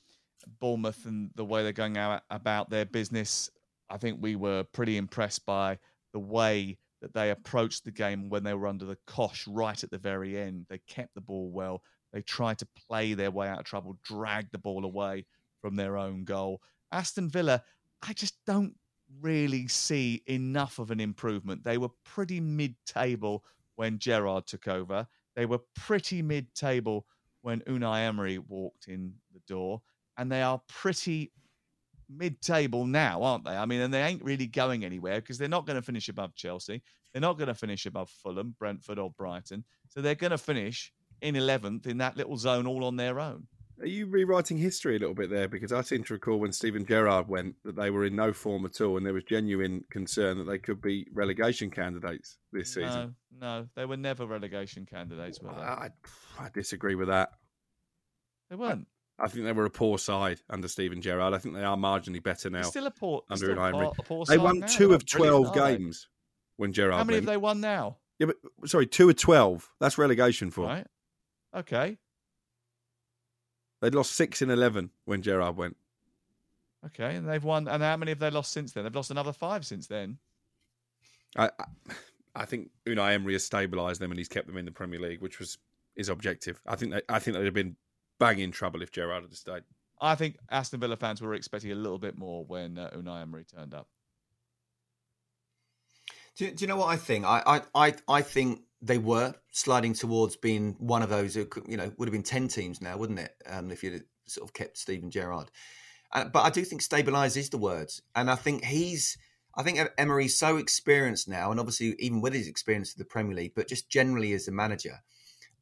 Bournemouth 0.60 1.06
and 1.06 1.30
the 1.34 1.44
way 1.44 1.62
they're 1.62 1.72
going 1.72 1.96
out 1.96 2.22
about 2.30 2.70
their 2.70 2.84
business, 2.84 3.50
I 3.90 3.96
think 3.96 4.18
we 4.20 4.36
were 4.36 4.64
pretty 4.64 4.96
impressed 4.96 5.46
by 5.46 5.78
the 6.12 6.20
way 6.20 6.78
that 7.00 7.12
they 7.12 7.30
approached 7.30 7.84
the 7.84 7.90
game 7.90 8.28
when 8.30 8.44
they 8.44 8.54
were 8.54 8.66
under 8.66 8.86
the 8.86 8.98
cosh 9.06 9.46
right 9.46 9.82
at 9.82 9.90
the 9.90 9.98
very 9.98 10.38
end. 10.38 10.66
They 10.68 10.78
kept 10.86 11.14
the 11.14 11.20
ball 11.20 11.50
well. 11.50 11.82
They 12.12 12.22
tried 12.22 12.58
to 12.58 12.68
play 12.88 13.14
their 13.14 13.30
way 13.30 13.48
out 13.48 13.58
of 13.58 13.64
trouble, 13.64 13.98
drag 14.04 14.50
the 14.52 14.58
ball 14.58 14.84
away 14.84 15.26
from 15.60 15.76
their 15.76 15.96
own 15.96 16.24
goal. 16.24 16.62
Aston 16.92 17.28
Villa, 17.28 17.62
I 18.02 18.12
just 18.12 18.36
don't 18.46 18.74
really 19.20 19.68
see 19.68 20.22
enough 20.26 20.78
of 20.78 20.90
an 20.90 21.00
improvement. 21.00 21.64
They 21.64 21.78
were 21.78 21.90
pretty 22.04 22.40
mid 22.40 22.76
table 22.86 23.44
when 23.76 23.98
Gerrard 23.98 24.46
took 24.46 24.68
over. 24.68 25.06
They 25.34 25.46
were 25.46 25.60
pretty 25.74 26.22
mid 26.22 26.54
table 26.54 27.06
when 27.42 27.60
Unai 27.62 28.06
Emery 28.06 28.38
walked 28.38 28.88
in 28.88 29.14
the 29.32 29.40
door, 29.46 29.82
and 30.16 30.30
they 30.30 30.42
are 30.42 30.60
pretty 30.68 31.32
mid 32.08 32.40
table 32.40 32.86
now, 32.86 33.22
aren't 33.22 33.44
they? 33.44 33.56
I 33.56 33.66
mean, 33.66 33.80
and 33.80 33.92
they 33.92 34.02
ain't 34.02 34.24
really 34.24 34.46
going 34.46 34.84
anywhere 34.84 35.20
because 35.20 35.38
they're 35.38 35.48
not 35.48 35.66
going 35.66 35.76
to 35.76 35.82
finish 35.82 36.08
above 36.08 36.34
Chelsea. 36.34 36.82
They're 37.12 37.20
not 37.20 37.38
going 37.38 37.48
to 37.48 37.54
finish 37.54 37.86
above 37.86 38.10
Fulham, 38.10 38.54
Brentford, 38.58 38.98
or 38.98 39.10
Brighton. 39.10 39.64
So 39.88 40.00
they're 40.00 40.14
going 40.14 40.32
to 40.32 40.38
finish 40.38 40.92
in 41.20 41.34
11th 41.34 41.86
in 41.86 41.98
that 41.98 42.16
little 42.16 42.36
zone 42.36 42.66
all 42.66 42.84
on 42.84 42.96
their 42.96 43.20
own. 43.20 43.46
Are 43.80 43.86
you 43.86 44.06
rewriting 44.06 44.56
history 44.56 44.96
a 44.96 44.98
little 45.00 45.14
bit 45.14 45.30
there? 45.30 45.48
Because 45.48 45.72
I 45.72 45.82
seem 45.82 46.04
to 46.04 46.14
recall 46.14 46.38
when 46.38 46.52
Steven 46.52 46.86
Gerrard 46.86 47.28
went 47.28 47.56
that 47.64 47.74
they 47.74 47.90
were 47.90 48.04
in 48.04 48.14
no 48.14 48.32
form 48.32 48.64
at 48.66 48.80
all, 48.80 48.96
and 48.96 49.04
there 49.04 49.12
was 49.12 49.24
genuine 49.24 49.84
concern 49.90 50.38
that 50.38 50.44
they 50.44 50.58
could 50.58 50.80
be 50.80 51.08
relegation 51.12 51.70
candidates 51.70 52.38
this 52.52 52.74
season. 52.74 53.16
No, 53.32 53.60
no, 53.60 53.68
they 53.74 53.84
were 53.84 53.96
never 53.96 54.26
relegation 54.26 54.86
candidates. 54.86 55.40
Were 55.42 55.52
they? 55.52 55.60
I, 55.60 55.88
I 56.38 56.50
disagree 56.54 56.94
with 56.94 57.08
that. 57.08 57.30
They 58.48 58.54
weren't. 58.56 58.86
I, 59.18 59.28
think 59.28 59.44
they 59.44 59.52
were 59.52 59.64
a 59.64 59.70
poor 59.70 59.98
side 59.98 60.40
under 60.50 60.68
Steven 60.68 61.00
Gerrard. 61.00 61.34
I 61.34 61.38
think 61.38 61.54
they 61.54 61.64
are 61.64 61.76
marginally 61.76 62.22
better 62.22 62.50
now. 62.50 62.62
They're 62.62 62.70
still 62.70 62.86
a 62.86 62.90
poor 62.90 63.22
under 63.30 63.46
still 63.46 63.60
Emery. 63.60 63.88
A 63.98 64.02
poor 64.02 64.24
they 64.26 64.38
won 64.38 64.60
now. 64.60 64.66
two 64.66 64.92
of 64.94 65.06
twelve 65.06 65.54
games 65.54 66.08
when 66.56 66.72
Gerrard. 66.72 66.94
How 66.94 67.04
many 67.04 67.16
went. 67.16 67.28
have 67.28 67.32
they 67.32 67.36
won 67.36 67.60
now? 67.60 67.98
Yeah, 68.18 68.26
but 68.26 68.68
sorry, 68.68 68.86
two 68.86 69.08
of 69.08 69.16
twelve. 69.16 69.70
That's 69.80 69.98
relegation 69.98 70.50
for. 70.50 70.66
Right. 70.66 70.86
Okay. 71.54 71.98
They'd 73.80 73.94
lost 73.94 74.12
six 74.12 74.42
in 74.42 74.50
eleven 74.50 74.90
when 75.04 75.22
Gerrard 75.22 75.56
went. 75.56 75.76
Okay, 76.86 77.16
and 77.16 77.28
they've 77.28 77.42
won. 77.42 77.68
And 77.68 77.82
how 77.82 77.96
many 77.96 78.10
have 78.10 78.18
they 78.18 78.30
lost 78.30 78.52
since 78.52 78.72
then? 78.72 78.84
They've 78.84 78.94
lost 78.94 79.10
another 79.10 79.32
five 79.32 79.64
since 79.64 79.86
then. 79.86 80.18
I, 81.36 81.50
I 82.34 82.44
think 82.44 82.70
Unai 82.86 83.14
Emery 83.14 83.32
has 83.34 83.48
stabilised 83.48 83.98
them 83.98 84.10
and 84.10 84.18
he's 84.18 84.28
kept 84.28 84.46
them 84.46 84.56
in 84.56 84.64
the 84.64 84.70
Premier 84.70 85.00
League, 85.00 85.20
which 85.20 85.38
was 85.38 85.58
his 85.96 86.08
objective. 86.08 86.60
I 86.66 86.76
think 86.76 86.92
they, 86.92 87.02
I 87.08 87.18
think 87.18 87.36
they'd 87.36 87.44
have 87.44 87.54
been 87.54 87.76
banging 88.18 88.52
trouble 88.52 88.82
if 88.82 88.92
Gerrard 88.92 89.24
had 89.24 89.34
stayed. 89.34 89.62
I 90.00 90.14
think 90.14 90.36
Aston 90.50 90.80
Villa 90.80 90.96
fans 90.96 91.20
were 91.20 91.34
expecting 91.34 91.72
a 91.72 91.76
little 91.76 91.98
bit 91.98 92.18
more 92.18 92.44
when 92.44 92.78
uh, 92.78 92.90
Unai 92.94 93.22
Emery 93.22 93.44
turned 93.44 93.74
up. 93.74 93.88
Do, 96.36 96.50
do, 96.50 96.62
you 96.62 96.68
know 96.68 96.76
what 96.76 96.88
I 96.88 96.96
think? 96.96 97.24
I, 97.24 97.42
I, 97.46 97.86
I, 97.86 97.94
I 98.08 98.22
think 98.22 98.62
they 98.82 98.98
were 98.98 99.34
sliding 99.52 99.94
towards 99.94 100.36
being 100.36 100.74
one 100.78 101.02
of 101.02 101.08
those 101.08 101.34
who 101.34 101.46
you 101.68 101.76
know 101.76 101.92
would 101.96 102.08
have 102.08 102.12
been 102.12 102.22
ten 102.22 102.48
teams 102.48 102.80
now, 102.80 102.96
wouldn't 102.96 103.20
it? 103.20 103.34
Um, 103.48 103.70
if 103.70 103.84
you'd 103.84 104.04
sort 104.26 104.48
of 104.48 104.52
kept 104.52 104.76
Steven 104.76 105.10
Gerrard. 105.10 105.50
Uh, 106.12 106.24
but 106.24 106.44
I 106.44 106.50
do 106.50 106.64
think 106.64 106.82
stabilise 106.82 107.36
is 107.36 107.50
the 107.50 107.58
word, 107.58 107.90
and 108.14 108.30
I 108.30 108.36
think 108.36 108.64
he's. 108.64 109.16
I 109.56 109.62
think 109.62 109.78
Emery's 109.96 110.36
so 110.36 110.56
experienced 110.56 111.28
now, 111.28 111.52
and 111.52 111.60
obviously 111.60 111.94
even 112.00 112.20
with 112.20 112.34
his 112.34 112.48
experience 112.48 112.90
of 112.90 112.98
the 112.98 113.04
Premier 113.04 113.36
League, 113.36 113.52
but 113.54 113.68
just 113.68 113.88
generally 113.88 114.32
as 114.32 114.48
a 114.48 114.52
manager, 114.52 114.98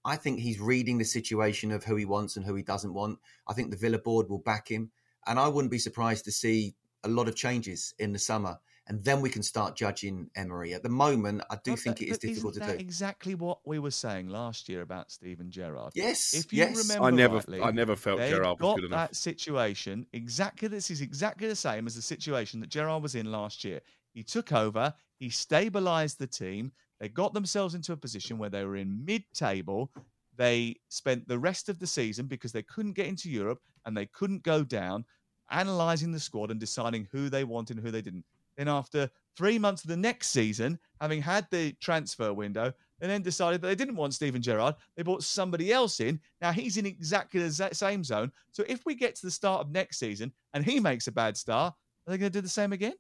I 0.05 0.17
think 0.17 0.41
he's 0.41 0.61
reading 0.61 0.99
the 0.99 1.05
situation 1.05 1.71
of 1.71 1.85
who 1.85 1.97
he 1.97 2.05
wants 2.05 2.37
and 2.37 2.45
who 2.45 2.55
he 2.55 2.63
doesn't 2.63 2.93
want. 2.95 3.19
I 3.47 3.53
think 3.53 3.71
the 3.71 3.77
Villa 3.77 3.99
board 3.99 4.29
will 4.29 4.39
back 4.39 4.69
him, 4.69 4.91
and 5.27 5.39
I 5.39 5.49
wouldn't 5.49 5.71
be 5.71 5.79
surprised 5.79 6.25
to 6.25 6.33
see 6.33 6.75
a 7.05 7.09
lot 7.09 7.29
of 7.29 7.37
changes 7.37 7.95
in 7.99 8.13
the 8.13 8.19
summer 8.19 8.59
and 8.89 9.05
then 9.05 9.21
we 9.21 9.31
can 9.31 9.43
start 9.43 9.77
judging 9.77 10.29
Emery. 10.35 10.75
At 10.75 10.83
the 10.83 10.89
moment, 10.89 11.43
I 11.51 11.57
do 11.57 11.73
But 11.73 11.81
think 11.81 11.99
that- 11.99 12.05
it 12.05 12.09
is 12.11 12.19
but 12.19 12.25
isn't 12.25 12.35
difficult 12.35 12.55
to 12.55 12.61
that 12.61 12.79
do. 12.79 12.85
exactly 12.85 13.35
what 13.35 13.61
we 13.65 13.79
were 13.79 13.93
saying 13.93 14.29
last 14.29 14.69
year 14.69 14.83
about 14.83 15.13
Steven 15.13 15.51
Gerrard. 15.51 15.93
Yes, 15.95 16.35
if 16.35 16.53
you 16.53 16.59
yes. 16.59 16.77
remember 16.77 17.05
I 17.05 17.11
never- 17.11 17.35
rightly, 17.37 17.61
I 17.61 17.71
never 17.71 17.95
felt 17.95 18.19
they've 18.19 18.31
Gerrard 18.31 18.61
was 18.61 18.75
good 18.77 18.85
enough. 18.87 19.11
That 19.11 19.17
situation 19.17 20.07
exactly. 20.13 20.69
This 20.69 20.91
is 20.91 21.01
exactly 21.01 21.47
the 21.49 21.57
same 21.57 21.87
as 21.87 21.95
the 21.95 22.03
situation 22.03 22.61
that 22.61 22.71
Gerrard 22.71 23.03
was 23.03 23.15
in 23.15 23.31
last 23.31 23.63
year. 23.65 23.81
He 24.13 24.25
took 24.25 24.53
over. 24.53 24.95
He 25.17 25.29
stabilised 25.29 26.17
the 26.17 26.27
team. 26.27 26.73
They 27.03 27.09
got 27.09 27.35
themselves 27.35 27.75
into 27.75 27.93
a 27.93 27.97
position 27.97 28.39
where 28.39 28.49
they 28.49 28.65
were 28.65 28.77
in 28.77 29.05
mid-table. 29.05 29.91
They 30.37 30.77
spent 30.89 31.27
the 31.27 31.39
rest 31.39 31.69
of 31.69 31.81
the 31.81 31.87
season 31.87 32.27
because 32.27 32.53
they 32.53 32.63
couldn't 32.63 32.93
get 32.93 33.09
into 33.09 33.29
Europe 33.29 33.61
and 33.85 33.97
they 33.97 34.07
couldn't 34.07 34.45
go 34.45 34.63
down, 34.63 35.05
analysing 35.51 36.13
the 36.13 36.21
squad 36.21 36.53
and 36.53 36.61
deciding 36.61 37.09
who 37.11 37.29
they 37.29 37.43
wanted 37.43 37.77
and 37.77 37.85
who 37.85 37.91
they 37.91 38.03
didn't. 38.03 38.25
Then 38.57 38.69
after 38.69 39.11
three 39.37 39.59
months 39.59 39.83
of 39.83 39.91
the 39.91 39.97
next 39.97 40.29
season, 40.29 40.79
having 41.01 41.21
had 41.21 41.49
the 41.51 41.73
transfer 41.81 42.33
window, 42.33 42.73
they 43.01 43.09
then 43.09 43.23
decided 43.23 43.63
that 43.63 43.67
they 43.67 43.75
didn't 43.75 43.97
want 43.97 44.15
Steven 44.15 44.41
Gerrard. 44.41 44.77
They 44.97 45.03
brought 45.03 45.25
somebody 45.25 45.73
else 45.73 45.99
in. 45.99 46.21
Now 46.41 46.53
he's 46.53 46.77
in 46.77 46.87
exactly 46.87 47.41
the 47.41 47.71
same 47.73 48.05
zone. 48.05 48.31
So 48.53 48.63
if 48.69 48.87
we 48.87 48.95
get 48.95 49.17
to 49.17 49.27
the 49.27 49.33
start 49.33 49.63
of 49.63 49.73
next 49.73 49.99
season 49.99 50.33
and 50.55 50.65
he 50.65 50.79
makes 50.79 51.09
a 51.09 51.13
bad 51.13 51.37
start, 51.37 51.75
are 52.07 52.11
they 52.13 52.19
going 52.19 52.31
to 52.31 52.39
do 52.39 52.43
the 52.43 52.49
same 52.49 52.73
again? 52.73 52.95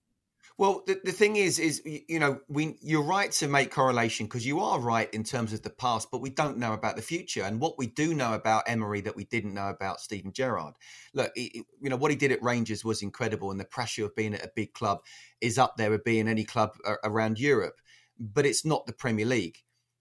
Well, 0.58 0.82
the, 0.86 1.00
the 1.02 1.12
thing 1.12 1.36
is, 1.36 1.58
is 1.58 1.82
you 1.84 2.18
know, 2.18 2.40
we 2.48 2.76
you're 2.82 3.02
right 3.02 3.32
to 3.32 3.48
make 3.48 3.70
correlation 3.70 4.26
because 4.26 4.46
you 4.46 4.60
are 4.60 4.78
right 4.78 5.12
in 5.12 5.24
terms 5.24 5.52
of 5.52 5.62
the 5.62 5.70
past, 5.70 6.08
but 6.10 6.20
we 6.20 6.30
don't 6.30 6.58
know 6.58 6.72
about 6.72 6.96
the 6.96 7.02
future. 7.02 7.42
And 7.42 7.60
what 7.60 7.78
we 7.78 7.86
do 7.86 8.14
know 8.14 8.34
about 8.34 8.64
Emery 8.66 9.00
that 9.02 9.16
we 9.16 9.24
didn't 9.24 9.54
know 9.54 9.68
about 9.68 10.00
Steven 10.00 10.32
Gerrard. 10.32 10.74
Look, 11.14 11.32
he- 11.34 11.64
you 11.80 11.90
know 11.90 11.96
what 11.96 12.10
he 12.10 12.16
did 12.16 12.32
at 12.32 12.42
Rangers 12.42 12.84
was 12.84 13.02
incredible, 13.02 13.50
and 13.50 13.58
the 13.58 13.64
pressure 13.64 14.04
of 14.04 14.14
being 14.14 14.34
at 14.34 14.44
a 14.44 14.52
big 14.54 14.72
club 14.74 14.98
is 15.40 15.58
up 15.58 15.76
there 15.76 15.90
with 15.90 16.04
being 16.04 16.28
any 16.28 16.44
club 16.44 16.76
a- 16.84 16.96
around 17.04 17.38
Europe. 17.38 17.80
But 18.18 18.46
it's 18.46 18.64
not 18.64 18.86
the 18.86 18.92
Premier 18.92 19.26
League, 19.26 19.58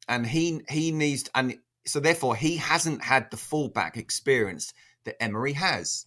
and 0.07 0.27
he 0.27 0.61
he 0.69 0.91
needs 0.91 1.29
and 1.33 1.57
so 1.85 1.99
therefore 1.99 2.35
he 2.35 2.57
hasn't 2.57 3.03
had 3.03 3.31
the 3.31 3.37
fullback 3.37 3.97
experience 3.97 4.73
that 5.05 5.21
Emery 5.23 5.53
has. 5.53 6.05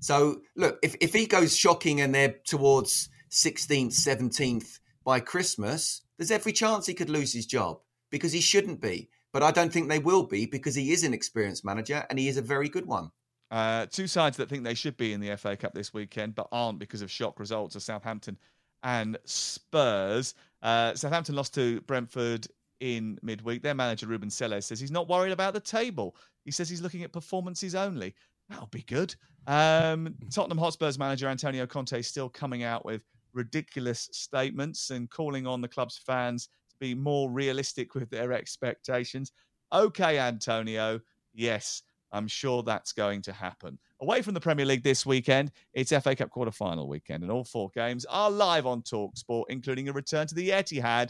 So 0.00 0.40
look, 0.56 0.78
if 0.82 0.96
if 1.00 1.12
he 1.12 1.26
goes 1.26 1.56
shocking 1.56 2.00
and 2.00 2.14
they're 2.14 2.36
towards 2.46 3.08
16th, 3.32 3.94
17th 3.94 4.78
by 5.04 5.18
Christmas, 5.18 6.02
there's 6.18 6.30
every 6.30 6.52
chance 6.52 6.86
he 6.86 6.94
could 6.94 7.10
lose 7.10 7.32
his 7.32 7.46
job 7.46 7.80
because 8.10 8.32
he 8.32 8.40
shouldn't 8.40 8.80
be. 8.80 9.08
But 9.32 9.42
I 9.42 9.50
don't 9.50 9.72
think 9.72 9.88
they 9.88 9.98
will 9.98 10.24
be 10.24 10.44
because 10.46 10.74
he 10.74 10.92
is 10.92 11.02
an 11.02 11.14
experienced 11.14 11.64
manager 11.64 12.04
and 12.10 12.18
he 12.18 12.28
is 12.28 12.36
a 12.36 12.42
very 12.42 12.68
good 12.68 12.86
one. 12.86 13.10
Uh, 13.50 13.86
two 13.86 14.06
sides 14.06 14.36
that 14.36 14.48
think 14.48 14.64
they 14.64 14.74
should 14.74 14.96
be 14.96 15.12
in 15.12 15.20
the 15.20 15.34
FA 15.36 15.56
Cup 15.56 15.74
this 15.74 15.92
weekend, 15.92 16.34
but 16.34 16.48
aren't 16.52 16.78
because 16.78 17.02
of 17.02 17.10
shock 17.10 17.40
results 17.40 17.74
are 17.74 17.80
Southampton 17.80 18.38
and 18.82 19.16
Spurs. 19.24 20.34
Uh, 20.62 20.94
Southampton 20.94 21.34
lost 21.34 21.54
to 21.54 21.80
Brentford 21.82 22.46
in 22.80 23.18
midweek. 23.22 23.62
Their 23.62 23.74
manager, 23.74 24.06
Ruben 24.06 24.30
Selles, 24.30 24.66
says 24.66 24.80
he's 24.80 24.90
not 24.90 25.08
worried 25.08 25.32
about 25.32 25.54
the 25.54 25.60
table. 25.60 26.16
He 26.44 26.50
says 26.50 26.68
he's 26.68 26.82
looking 26.82 27.02
at 27.02 27.12
performances 27.12 27.74
only. 27.74 28.14
That'll 28.48 28.66
be 28.66 28.82
good. 28.82 29.14
Um, 29.46 30.14
Tottenham 30.30 30.58
Hotspur's 30.58 30.98
manager, 30.98 31.28
Antonio 31.28 31.66
Conte, 31.66 31.98
is 31.98 32.06
still 32.06 32.28
coming 32.28 32.62
out 32.62 32.84
with 32.84 33.02
ridiculous 33.34 34.08
statements 34.12 34.90
and 34.90 35.10
calling 35.10 35.46
on 35.46 35.60
the 35.60 35.68
club's 35.68 35.98
fans 35.98 36.48
to 36.70 36.76
be 36.80 36.94
more 36.94 37.30
realistic 37.30 37.94
with 37.94 38.10
their 38.10 38.32
expectations. 38.32 39.32
Okay, 39.72 40.18
Antonio. 40.18 41.00
Yes, 41.32 41.82
I'm 42.12 42.28
sure 42.28 42.62
that's 42.62 42.92
going 42.92 43.22
to 43.22 43.32
happen. 43.32 43.78
Away 44.00 44.22
from 44.22 44.34
the 44.34 44.40
Premier 44.40 44.66
League 44.66 44.82
this 44.82 45.06
weekend, 45.06 45.50
it's 45.72 45.92
FA 45.92 46.14
Cup 46.14 46.30
quarter 46.30 46.50
final 46.50 46.88
weekend, 46.88 47.22
and 47.22 47.32
all 47.32 47.44
four 47.44 47.70
games 47.74 48.04
are 48.06 48.30
live 48.30 48.66
on 48.66 48.82
Talk 48.82 49.16
Sport, 49.16 49.48
including 49.50 49.88
a 49.88 49.92
return 49.92 50.26
to 50.26 50.34
the 50.34 50.50
Etihad 50.50 51.08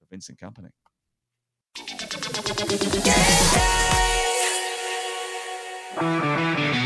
for 0.00 0.06
Vincent 0.10 0.38
Kompany. 0.38 0.70
It's 5.94 6.81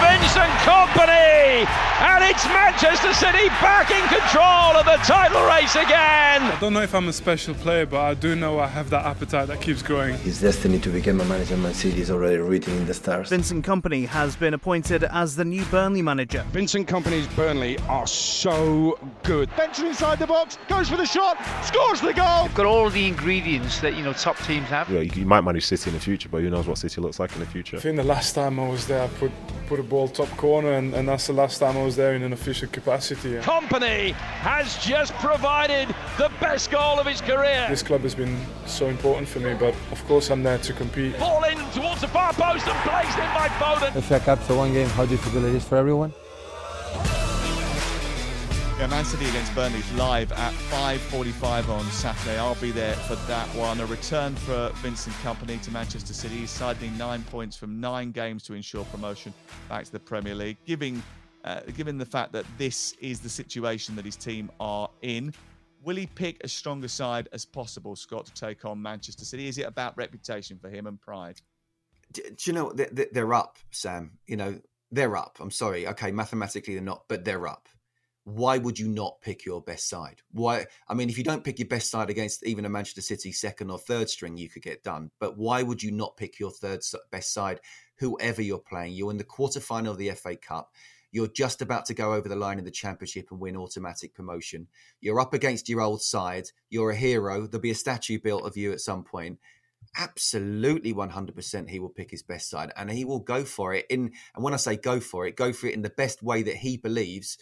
Vincent 0.00 0.52
Kompany, 0.64 1.68
and 2.00 2.24
it's 2.24 2.46
Manchester 2.48 3.12
City 3.12 3.49
back 3.60 3.90
in 3.90 4.06
control 4.08 4.76
of 4.76 4.84
the 4.86 4.96
title 5.04 5.44
race 5.46 5.74
again. 5.74 6.42
I 6.42 6.58
don't 6.60 6.72
know 6.72 6.82
if 6.82 6.94
I'm 6.94 7.08
a 7.08 7.12
special 7.12 7.54
player, 7.54 7.86
but 7.86 8.00
I 8.00 8.14
do 8.14 8.34
know 8.34 8.58
I 8.58 8.66
have 8.66 8.90
that 8.90 9.04
appetite 9.04 9.48
that 9.48 9.60
keeps 9.60 9.82
growing. 9.82 10.16
His 10.18 10.40
destiny 10.40 10.78
to 10.80 10.88
become 10.88 11.20
a 11.20 11.24
manager 11.24 11.54
of 11.54 11.60
Man 11.60 11.74
City 11.74 12.00
is 12.00 12.10
already 12.10 12.38
written 12.38 12.76
in 12.76 12.86
the 12.86 12.94
stars. 12.94 13.28
Vincent 13.28 13.64
Kompany 13.64 14.06
has 14.06 14.36
been 14.36 14.54
appointed 14.54 15.04
as 15.04 15.36
the 15.36 15.44
new 15.44 15.64
Burnley 15.66 16.02
manager. 16.02 16.44
Vincent 16.52 16.88
Kompany's 16.88 17.26
Burnley 17.34 17.78
are 17.88 18.06
so 18.06 18.98
good. 19.22 19.50
Venture 19.50 19.86
inside 19.86 20.18
the 20.18 20.26
box, 20.26 20.58
goes 20.68 20.88
for 20.88 20.96
the 20.96 21.06
shot, 21.06 21.36
scores 21.64 22.00
the 22.00 22.14
goal. 22.14 22.48
Got 22.54 22.66
all 22.66 22.88
the 22.88 23.06
ingredients 23.06 23.80
that 23.80 23.94
you 23.94 24.02
know 24.02 24.12
top 24.12 24.38
teams 24.38 24.66
have. 24.68 24.88
Yeah, 24.88 25.00
you, 25.00 25.12
you 25.20 25.26
might 25.26 25.42
manage 25.42 25.66
City 25.66 25.90
in 25.90 25.94
the 25.94 26.00
future, 26.00 26.28
but 26.28 26.40
who 26.40 26.50
knows 26.50 26.66
what 26.66 26.78
City 26.78 27.00
looks 27.00 27.20
like 27.20 27.32
in 27.34 27.40
the 27.40 27.46
future. 27.46 27.76
I 27.76 27.80
think 27.80 27.96
the 27.96 28.04
last 28.04 28.34
time 28.34 28.58
I 28.58 28.68
was 28.68 28.86
there, 28.86 29.02
I 29.02 29.08
put 29.08 29.32
put 29.70 29.78
a 29.78 29.82
ball 29.84 30.08
top 30.08 30.28
corner, 30.30 30.72
and, 30.72 30.92
and 30.94 31.08
that's 31.08 31.28
the 31.28 31.32
last 31.32 31.60
time 31.60 31.76
I 31.76 31.84
was 31.84 31.94
there 31.94 32.14
in 32.14 32.24
an 32.24 32.32
official 32.32 32.68
capacity. 32.68 33.38
Kompany 33.50 34.12
has 34.12 34.78
just 34.78 35.12
provided 35.14 35.88
the 36.18 36.30
best 36.38 36.70
goal 36.70 37.00
of 37.00 37.06
his 37.06 37.20
career. 37.20 37.66
This 37.68 37.82
club 37.82 38.02
has 38.02 38.14
been 38.14 38.38
so 38.64 38.86
important 38.86 39.26
for 39.26 39.40
me, 39.40 39.54
but 39.54 39.74
of 39.90 40.04
course 40.06 40.30
I'm 40.30 40.44
there 40.44 40.58
to 40.58 40.72
compete. 40.72 41.18
Ball 41.18 41.42
in 41.42 41.58
towards 41.72 42.00
the 42.00 42.06
far 42.06 42.32
post 42.32 42.68
and 42.68 42.78
placed 42.88 43.18
in 43.18 43.24
by 43.34 43.48
Foden. 43.58 44.00
FA 44.04 44.20
Cup, 44.20 44.40
so 44.44 44.56
one 44.56 44.72
game, 44.72 44.86
how 44.90 45.04
difficult 45.04 45.44
it 45.46 45.54
is 45.56 45.64
for 45.64 45.76
everyone. 45.76 46.12
Yeah, 48.78 48.86
Man 48.86 49.04
City 49.04 49.28
against 49.28 49.52
Burnley 49.52 49.82
live 49.96 50.30
at 50.30 50.52
5:45 50.70 51.70
on 51.70 51.84
Saturday. 51.90 52.38
I'll 52.38 52.54
be 52.54 52.70
there 52.70 52.94
for 52.94 53.16
that 53.26 53.48
one. 53.56 53.80
A 53.80 53.86
return 53.86 54.36
for 54.36 54.70
Vincent 54.76 55.14
Kompany 55.24 55.60
to 55.62 55.72
Manchester 55.72 56.14
City. 56.14 56.36
He's 56.36 56.50
siding 56.50 56.96
nine 56.96 57.24
points 57.24 57.56
from 57.56 57.80
nine 57.80 58.12
games 58.12 58.44
to 58.44 58.54
ensure 58.54 58.84
promotion 58.84 59.34
back 59.68 59.86
to 59.86 59.92
the 59.92 59.98
Premier 59.98 60.36
League. 60.36 60.56
Giving, 60.66 61.02
uh, 61.44 61.60
given 61.76 61.98
the 61.98 62.06
fact 62.06 62.32
that 62.32 62.44
this 62.58 62.92
is 63.00 63.20
the 63.20 63.28
situation 63.28 63.96
that 63.96 64.04
his 64.04 64.16
team 64.16 64.50
are 64.60 64.88
in, 65.02 65.32
will 65.82 65.96
he 65.96 66.06
pick 66.06 66.38
as 66.44 66.52
strong 66.52 66.82
a 66.84 66.88
side 66.88 67.28
as 67.32 67.44
possible, 67.44 67.96
Scott, 67.96 68.26
to 68.26 68.34
take 68.34 68.64
on 68.64 68.80
Manchester 68.80 69.24
City? 69.24 69.48
Is 69.48 69.58
it 69.58 69.62
about 69.66 69.96
reputation 69.96 70.58
for 70.58 70.68
him 70.68 70.86
and 70.86 71.00
pride? 71.00 71.40
Do, 72.12 72.22
do 72.22 72.34
you 72.44 72.52
know? 72.52 72.72
They- 72.72 72.88
they- 72.92 73.08
They're 73.12 73.34
up, 73.34 73.58
Sam. 73.70 74.18
You 74.26 74.36
know, 74.36 74.60
they're 74.90 75.16
up. 75.16 75.38
I'm 75.40 75.50
sorry. 75.50 75.86
Okay, 75.86 76.10
mathematically 76.10 76.74
they're 76.74 76.82
not, 76.82 77.04
but 77.08 77.24
they're 77.24 77.46
up. 77.46 77.68
Why 78.24 78.58
would 78.58 78.78
you 78.78 78.86
not 78.88 79.20
pick 79.22 79.46
your 79.46 79.62
best 79.62 79.88
side? 79.88 80.20
Why? 80.30 80.66
I 80.88 80.94
mean, 80.94 81.08
if 81.08 81.16
you 81.16 81.24
don't 81.24 81.42
pick 81.42 81.58
your 81.58 81.68
best 81.68 81.90
side 81.90 82.10
against 82.10 82.44
even 82.44 82.64
a 82.66 82.68
Manchester 82.68 83.00
City 83.00 83.32
second 83.32 83.70
or 83.70 83.78
third 83.78 84.10
string, 84.10 84.36
you 84.36 84.48
could 84.50 84.62
get 84.62 84.82
done. 84.84 85.10
But 85.18 85.38
why 85.38 85.62
would 85.62 85.82
you 85.82 85.90
not 85.90 86.16
pick 86.18 86.38
your 86.38 86.50
third 86.50 86.80
best 87.10 87.32
side, 87.32 87.60
whoever 87.98 88.42
you're 88.42 88.58
playing? 88.58 88.92
You're 88.92 89.10
in 89.10 89.16
the 89.16 89.24
quarterfinal 89.24 89.90
of 89.92 89.98
the 89.98 90.10
FA 90.10 90.36
Cup. 90.36 90.70
You're 91.12 91.28
just 91.28 91.62
about 91.62 91.86
to 91.86 91.94
go 91.94 92.14
over 92.14 92.28
the 92.28 92.36
line 92.36 92.58
in 92.58 92.64
the 92.64 92.70
Championship 92.70 93.28
and 93.30 93.40
win 93.40 93.56
automatic 93.56 94.14
promotion. 94.14 94.68
You're 95.00 95.20
up 95.20 95.34
against 95.34 95.68
your 95.68 95.80
old 95.80 96.02
side. 96.02 96.46
You're 96.68 96.90
a 96.90 96.96
hero. 96.96 97.46
There'll 97.46 97.62
be 97.62 97.70
a 97.70 97.74
statue 97.74 98.18
built 98.18 98.44
of 98.44 98.56
you 98.56 98.72
at 98.72 98.80
some 98.80 99.04
point 99.04 99.38
absolutely 99.96 100.94
100% 100.94 101.68
he 101.68 101.80
will 101.80 101.88
pick 101.88 102.10
his 102.10 102.22
best 102.22 102.48
side 102.48 102.70
and 102.76 102.90
he 102.90 103.04
will 103.04 103.18
go 103.18 103.44
for 103.44 103.74
it 103.74 103.86
in 103.90 104.12
and 104.34 104.44
when 104.44 104.54
i 104.54 104.56
say 104.56 104.76
go 104.76 105.00
for 105.00 105.26
it 105.26 105.36
go 105.36 105.52
for 105.52 105.66
it 105.66 105.74
in 105.74 105.82
the 105.82 105.90
best 105.90 106.22
way 106.22 106.42
that 106.42 106.56
he 106.56 106.76
believes 106.76 107.38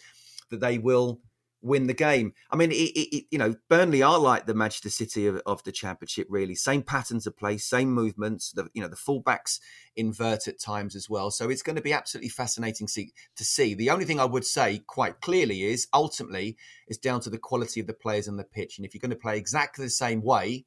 that 0.49 0.59
they 0.59 0.77
will 0.77 1.19
win 1.61 1.87
the 1.87 1.93
game 1.93 2.33
i 2.51 2.55
mean 2.55 2.71
it, 2.71 2.75
it, 2.75 3.25
you 3.31 3.37
know 3.37 3.53
burnley 3.69 4.01
are 4.01 4.19
like 4.19 4.45
the 4.45 4.53
manchester 4.53 4.89
city 4.89 5.27
of, 5.27 5.41
of 5.45 5.63
the 5.63 5.71
championship 5.71 6.27
really 6.29 6.55
same 6.55 6.81
patterns 6.81 7.27
of 7.27 7.37
play 7.37 7.57
same 7.57 7.91
movements 7.91 8.51
the 8.51 8.67
you 8.73 8.81
know 8.81 8.87
the 8.87 8.95
fullbacks 8.95 9.59
invert 9.95 10.47
at 10.47 10.59
times 10.59 10.95
as 10.95 11.09
well 11.09 11.31
so 11.31 11.49
it's 11.49 11.61
going 11.61 11.75
to 11.75 11.81
be 11.81 11.93
absolutely 11.93 12.29
fascinating 12.29 12.87
see, 12.87 13.11
to 13.35 13.43
see 13.43 13.73
the 13.73 13.89
only 13.89 14.05
thing 14.05 14.19
i 14.19 14.25
would 14.25 14.45
say 14.45 14.81
quite 14.87 15.19
clearly 15.21 15.63
is 15.63 15.87
ultimately 15.93 16.55
it's 16.87 16.97
down 16.97 17.19
to 17.19 17.29
the 17.29 17.37
quality 17.37 17.79
of 17.79 17.87
the 17.87 17.93
players 17.93 18.27
on 18.27 18.37
the 18.37 18.43
pitch 18.43 18.77
and 18.77 18.85
if 18.85 18.93
you're 18.93 19.01
going 19.01 19.09
to 19.09 19.15
play 19.15 19.37
exactly 19.37 19.85
the 19.85 19.89
same 19.89 20.21
way 20.21 20.65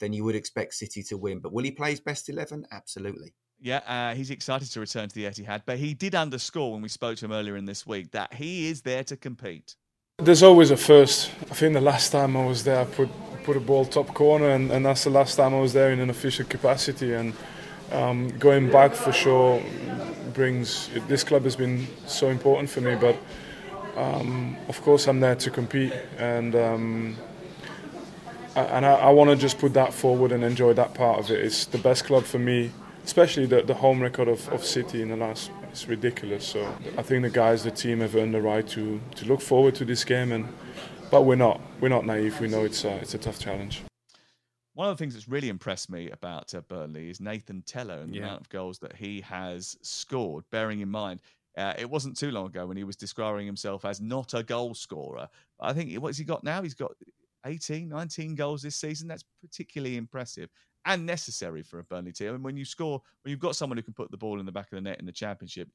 then 0.00 0.12
you 0.12 0.24
would 0.24 0.34
expect 0.34 0.74
City 0.74 1.02
to 1.04 1.16
win. 1.16 1.40
But 1.40 1.52
will 1.52 1.64
he 1.64 1.70
play 1.70 1.90
his 1.90 2.00
best 2.00 2.28
11? 2.28 2.66
Absolutely. 2.70 3.34
Yeah, 3.60 3.80
uh, 3.86 4.14
he's 4.14 4.30
excited 4.30 4.70
to 4.72 4.80
return 4.80 5.08
to 5.08 5.14
the 5.14 5.24
Etihad, 5.24 5.62
but 5.64 5.78
he 5.78 5.94
did 5.94 6.14
underscore 6.14 6.72
when 6.72 6.82
we 6.82 6.88
spoke 6.88 7.16
to 7.18 7.24
him 7.24 7.32
earlier 7.32 7.56
in 7.56 7.64
this 7.64 7.86
week 7.86 8.10
that 8.10 8.34
he 8.34 8.68
is 8.68 8.82
there 8.82 9.04
to 9.04 9.16
compete. 9.16 9.76
There's 10.18 10.44
always 10.44 10.70
a 10.70 10.76
first. 10.76 11.28
I 11.50 11.54
think 11.54 11.74
the 11.74 11.80
last 11.80 12.12
time 12.12 12.36
I 12.36 12.46
was 12.46 12.62
there, 12.62 12.78
I 12.78 12.84
put 12.84 13.08
put 13.42 13.56
a 13.56 13.60
ball 13.60 13.84
top 13.84 14.14
corner, 14.14 14.50
and, 14.50 14.70
and 14.70 14.86
that's 14.86 15.02
the 15.02 15.10
last 15.10 15.34
time 15.34 15.52
I 15.52 15.60
was 15.60 15.72
there 15.72 15.90
in 15.90 15.98
an 15.98 16.08
official 16.08 16.44
capacity. 16.46 17.14
And 17.14 17.34
um, 17.90 18.28
going 18.38 18.70
back 18.70 18.94
for 18.94 19.10
sure 19.12 19.60
brings. 20.32 20.88
This 21.08 21.24
club 21.24 21.42
has 21.42 21.56
been 21.56 21.88
so 22.06 22.28
important 22.28 22.70
for 22.70 22.80
me, 22.80 22.94
but 22.94 23.16
um, 23.96 24.56
of 24.68 24.80
course 24.82 25.08
I'm 25.08 25.18
there 25.18 25.34
to 25.34 25.50
compete, 25.50 25.92
and 26.16 26.54
um, 26.54 27.16
I- 28.54 28.60
and 28.76 28.86
I, 28.86 28.92
I 28.92 29.10
want 29.10 29.30
to 29.30 29.36
just 29.36 29.58
put 29.58 29.74
that 29.74 29.92
forward 29.92 30.30
and 30.30 30.44
enjoy 30.44 30.74
that 30.74 30.94
part 30.94 31.18
of 31.18 31.28
it. 31.32 31.40
It's 31.44 31.64
the 31.66 31.78
best 31.78 32.04
club 32.04 32.22
for 32.22 32.38
me, 32.38 32.70
especially 33.04 33.46
the, 33.46 33.62
the 33.62 33.74
home 33.74 34.00
record 34.00 34.28
of, 34.28 34.48
of 34.50 34.64
City 34.64 35.02
in 35.02 35.08
the 35.08 35.16
last 35.16 35.50
it's 35.74 35.88
ridiculous. 35.88 36.46
So 36.46 36.72
I 36.96 37.02
think 37.02 37.22
the 37.24 37.30
guys, 37.30 37.64
the 37.64 37.70
team, 37.72 37.98
have 37.98 38.14
earned 38.14 38.32
the 38.32 38.40
right 38.40 38.66
to 38.68 39.00
to 39.16 39.24
look 39.26 39.40
forward 39.40 39.74
to 39.76 39.84
this 39.84 40.04
game, 40.04 40.30
and 40.30 40.46
but 41.10 41.22
we're 41.22 41.34
not 41.34 41.60
we're 41.80 41.88
not 41.88 42.06
naive. 42.06 42.38
We 42.40 42.46
know 42.46 42.64
it's 42.64 42.84
a, 42.84 42.94
it's 42.98 43.14
a 43.14 43.18
tough 43.18 43.40
challenge. 43.40 43.82
One 44.74 44.88
of 44.88 44.96
the 44.96 45.02
things 45.02 45.14
that's 45.14 45.28
really 45.28 45.48
impressed 45.48 45.90
me 45.90 46.10
about 46.10 46.54
uh, 46.54 46.60
Burnley 46.60 47.10
is 47.10 47.20
Nathan 47.20 47.62
Tella 47.62 48.00
and 48.00 48.12
the 48.12 48.18
Yeah. 48.18 48.22
amount 48.26 48.40
of 48.42 48.48
goals 48.50 48.78
that 48.80 48.94
he 48.94 49.20
has 49.22 49.76
scored. 49.82 50.44
Bearing 50.52 50.80
in 50.80 50.88
mind, 50.90 51.20
uh, 51.58 51.74
it 51.76 51.90
wasn't 51.90 52.16
too 52.16 52.30
long 52.30 52.46
ago 52.46 52.66
when 52.66 52.76
he 52.76 52.84
was 52.84 52.94
describing 52.96 53.44
himself 53.46 53.84
as 53.84 54.00
not 54.00 54.32
a 54.34 54.42
goal 54.44 54.74
scorer. 54.74 55.28
I 55.60 55.72
think 55.72 55.92
what's 56.00 56.18
he 56.18 56.24
got 56.24 56.44
now? 56.44 56.62
He's 56.62 56.74
got 56.74 56.92
18, 57.46 57.88
19 57.88 58.34
goals 58.36 58.62
this 58.62 58.76
season. 58.76 59.08
That's 59.08 59.24
particularly 59.40 59.96
impressive 59.96 60.50
and 60.86 61.06
necessary 61.06 61.62
for 61.62 61.78
a 61.78 61.84
Burnley 61.84 62.12
team. 62.12 62.34
And 62.34 62.44
when 62.44 62.56
you 62.56 62.64
score, 62.64 63.00
when 63.22 63.30
you've 63.30 63.40
got 63.40 63.56
someone 63.56 63.76
who 63.76 63.82
can 63.82 63.94
put 63.94 64.10
the 64.10 64.16
ball 64.16 64.40
in 64.40 64.46
the 64.46 64.52
back 64.52 64.66
of 64.72 64.76
the 64.76 64.80
net 64.80 65.00
in 65.00 65.06
the 65.06 65.12
Championship, 65.12 65.68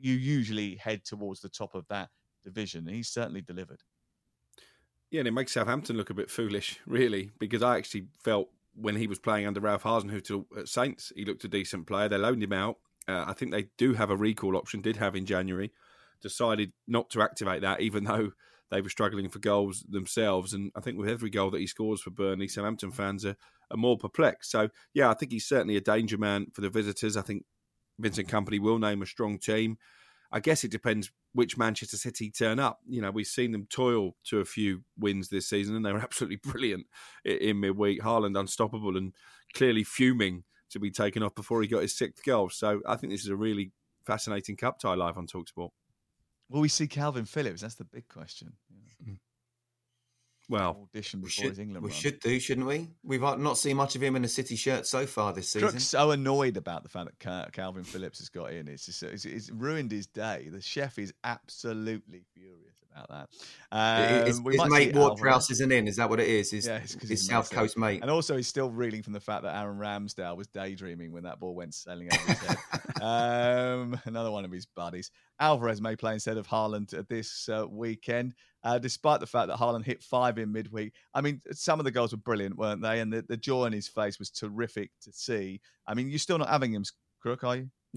you 0.00 0.14
usually 0.14 0.76
head 0.76 1.04
towards 1.04 1.40
the 1.40 1.48
top 1.48 1.74
of 1.74 1.86
that 1.88 2.08
division. 2.42 2.86
And 2.86 2.96
he's 2.96 3.08
certainly 3.08 3.42
delivered. 3.42 3.82
Yeah, 5.10 5.20
and 5.20 5.28
it 5.28 5.32
makes 5.32 5.52
Southampton 5.52 5.96
look 5.96 6.10
a 6.10 6.14
bit 6.14 6.30
foolish, 6.30 6.78
really, 6.86 7.30
because 7.38 7.62
I 7.62 7.76
actually 7.76 8.06
felt 8.22 8.48
when 8.74 8.96
he 8.96 9.08
was 9.08 9.18
playing 9.18 9.46
under 9.46 9.60
Ralph 9.60 9.82
Hasenhüttl 9.82 10.44
at 10.56 10.68
Saints, 10.68 11.12
he 11.16 11.24
looked 11.24 11.44
a 11.44 11.48
decent 11.48 11.86
player. 11.86 12.08
They 12.08 12.18
loaned 12.18 12.42
him 12.42 12.52
out. 12.52 12.76
Uh, 13.08 13.24
I 13.26 13.32
think 13.32 13.50
they 13.50 13.66
do 13.76 13.94
have 13.94 14.10
a 14.10 14.16
recall 14.16 14.56
option, 14.56 14.80
did 14.80 14.96
have 14.96 15.16
in 15.16 15.26
January. 15.26 15.72
Decided 16.20 16.72
not 16.86 17.10
to 17.10 17.22
activate 17.22 17.62
that, 17.62 17.80
even 17.80 18.04
though 18.04 18.32
they 18.70 18.80
were 18.80 18.88
struggling 18.88 19.28
for 19.28 19.38
goals 19.38 19.84
themselves. 19.88 20.54
And 20.54 20.70
I 20.76 20.80
think 20.80 20.98
with 20.98 21.08
every 21.08 21.30
goal 21.30 21.50
that 21.50 21.60
he 21.60 21.66
scores 21.66 22.00
for 22.00 22.10
Burnley, 22.10 22.48
Southampton 22.48 22.92
fans 22.92 23.24
are, 23.24 23.36
are 23.70 23.76
more 23.76 23.98
perplexed. 23.98 24.50
So, 24.50 24.68
yeah, 24.94 25.10
I 25.10 25.14
think 25.14 25.32
he's 25.32 25.46
certainly 25.46 25.76
a 25.76 25.80
danger 25.80 26.18
man 26.18 26.46
for 26.52 26.60
the 26.60 26.70
visitors. 26.70 27.16
I 27.16 27.22
think 27.22 27.44
Vincent 27.98 28.28
Kompany 28.28 28.60
will 28.60 28.78
name 28.78 29.02
a 29.02 29.06
strong 29.06 29.38
team. 29.38 29.78
I 30.32 30.40
guess 30.40 30.62
it 30.62 30.70
depends 30.70 31.10
which 31.32 31.58
Manchester 31.58 31.96
City 31.96 32.30
turn 32.30 32.58
up. 32.58 32.80
You 32.86 33.02
know, 33.02 33.10
we've 33.10 33.26
seen 33.26 33.52
them 33.52 33.66
toil 33.68 34.16
to 34.26 34.40
a 34.40 34.44
few 34.44 34.82
wins 34.98 35.28
this 35.28 35.48
season, 35.48 35.74
and 35.76 35.84
they 35.84 35.92
were 35.92 35.98
absolutely 36.02 36.36
brilliant 36.36 36.86
in 37.24 37.60
midweek. 37.60 38.00
Haaland 38.00 38.38
unstoppable 38.38 38.96
and 38.96 39.12
clearly 39.54 39.84
fuming 39.84 40.44
to 40.70 40.78
be 40.78 40.90
taken 40.90 41.22
off 41.22 41.34
before 41.34 41.62
he 41.62 41.68
got 41.68 41.82
his 41.82 41.96
sixth 41.96 42.24
goal. 42.24 42.48
So 42.48 42.80
I 42.86 42.96
think 42.96 43.12
this 43.12 43.24
is 43.24 43.30
a 43.30 43.36
really 43.36 43.72
fascinating 44.06 44.56
cup 44.56 44.78
tie 44.78 44.94
live 44.94 45.18
on 45.18 45.26
Talksport. 45.26 45.70
Will 46.50 46.60
we 46.60 46.68
see 46.68 46.88
Kalvin 46.88 47.28
Phillips? 47.28 47.60
That's 47.62 47.76
the 47.76 47.84
big 47.84 48.08
question. 48.08 48.52
Mm. 49.08 49.18
Well, 50.50 50.88
audition 50.92 51.20
We 51.20 51.26
before 51.28 51.44
should, 51.44 51.50
his 51.50 51.58
England 51.60 51.84
we 51.84 51.90
run. 51.90 51.98
should 51.98 52.18
do, 52.20 52.40
shouldn't 52.40 52.66
we? 52.66 52.88
We've 53.04 53.20
not 53.20 53.56
seen 53.56 53.76
much 53.76 53.94
of 53.94 54.02
him 54.02 54.16
in 54.16 54.24
a 54.24 54.28
City 54.28 54.56
shirt 54.56 54.84
so 54.86 55.06
far 55.06 55.32
this 55.32 55.50
season. 55.52 55.68
Crook's 55.68 55.84
so 55.86 56.10
annoyed 56.10 56.56
about 56.56 56.82
the 56.82 56.88
fact 56.88 57.08
that 57.24 57.52
Kalvin 57.52 57.86
Phillips 57.86 58.18
has 58.18 58.28
got 58.28 58.52
in. 58.52 58.66
It's 58.66 58.84
just 58.86 59.02
it's, 59.04 59.24
it's 59.24 59.48
ruined 59.50 59.92
his 59.92 60.08
day. 60.08 60.48
The 60.50 60.60
chef 60.60 60.98
is 60.98 61.14
absolutely 61.22 62.24
furious 62.34 62.74
about 62.92 63.08
that. 63.10 63.28
It's- 64.26 64.38
Um, 64.38 64.44
we 64.44 64.56
his 64.58 64.68
mate 64.68 64.94
Ward 64.96 65.18
Prowse 65.18 65.50
isn't 65.52 65.70
in. 65.70 65.86
Is 65.86 65.94
that 65.96 66.10
what 66.10 66.18
it 66.18 66.28
is? 66.28 66.50
His, 66.50 66.66
Yeah, 66.66 66.78
it's 66.78 66.94
his 66.94 67.08
he's 67.08 67.26
South 67.28 67.48
Coast 67.50 67.78
mate. 67.78 68.00
And 68.02 68.10
also, 68.10 68.36
he's 68.36 68.48
still 68.48 68.70
reeling 68.70 69.04
from 69.04 69.12
the 69.12 69.20
fact 69.20 69.44
that 69.44 69.54
Aaron 69.56 69.78
Ramsdale 69.78 70.36
was 70.36 70.48
daydreaming 70.48 71.12
when 71.12 71.22
that 71.22 71.38
ball 71.38 71.54
went 71.54 71.74
sailing 71.74 72.08
over 72.12 72.32
his 72.32 72.38
head. 72.40 72.58
um, 73.02 74.00
another 74.04 74.32
one 74.32 74.44
of 74.44 74.50
his 74.50 74.66
buddies. 74.66 75.12
Alvarez 75.38 75.80
may 75.80 75.94
play 75.96 76.14
instead 76.14 76.36
of 76.36 76.46
Haaland 76.48 76.92
uh, 76.98 77.02
this 77.08 77.48
uh, 77.48 77.66
weekend, 77.70 78.34
uh, 78.64 78.78
despite 78.78 79.20
the 79.20 79.26
fact 79.26 79.48
that 79.48 79.58
Haaland 79.58 79.84
hit 79.84 80.02
five 80.02 80.38
in 80.38 80.52
midweek. 80.52 80.92
I 81.14 81.20
mean, 81.20 81.40
some 81.52 81.80
of 81.80 81.84
the 81.84 81.90
goals 81.90 82.12
were 82.12 82.18
brilliant, 82.18 82.56
weren't 82.56 82.82
they? 82.82 83.00
And 83.00 83.12
the, 83.12 83.22
the 83.22 83.36
joy 83.36 83.66
on 83.66 83.72
his 83.72 83.88
face 83.88 84.18
was 84.18 84.30
terrific 84.30 84.90
to 85.02 85.12
see. 85.12 85.60
I 85.86 85.94
mean, 85.94 86.10
you're 86.10 86.18
still 86.18 86.38
not 86.38 86.48
having 86.48 86.72
him, 86.72 86.84
Crook, 87.20 87.44
are 87.44 87.56
you? 87.56 87.70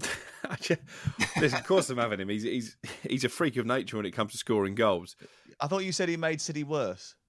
Listen, 1.40 1.58
of 1.58 1.66
course 1.66 1.90
I'm 1.90 1.98
having 1.98 2.20
him. 2.20 2.28
He's, 2.28 2.42
he's, 2.42 2.76
he's 3.02 3.24
a 3.24 3.28
freak 3.28 3.56
of 3.56 3.66
nature 3.66 3.96
when 3.96 4.06
it 4.06 4.12
comes 4.12 4.32
to 4.32 4.38
scoring 4.38 4.74
goals. 4.74 5.16
I 5.60 5.66
thought 5.66 5.84
you 5.84 5.92
said 5.92 6.08
he 6.08 6.16
made 6.16 6.40
City 6.40 6.64
worse. 6.64 7.14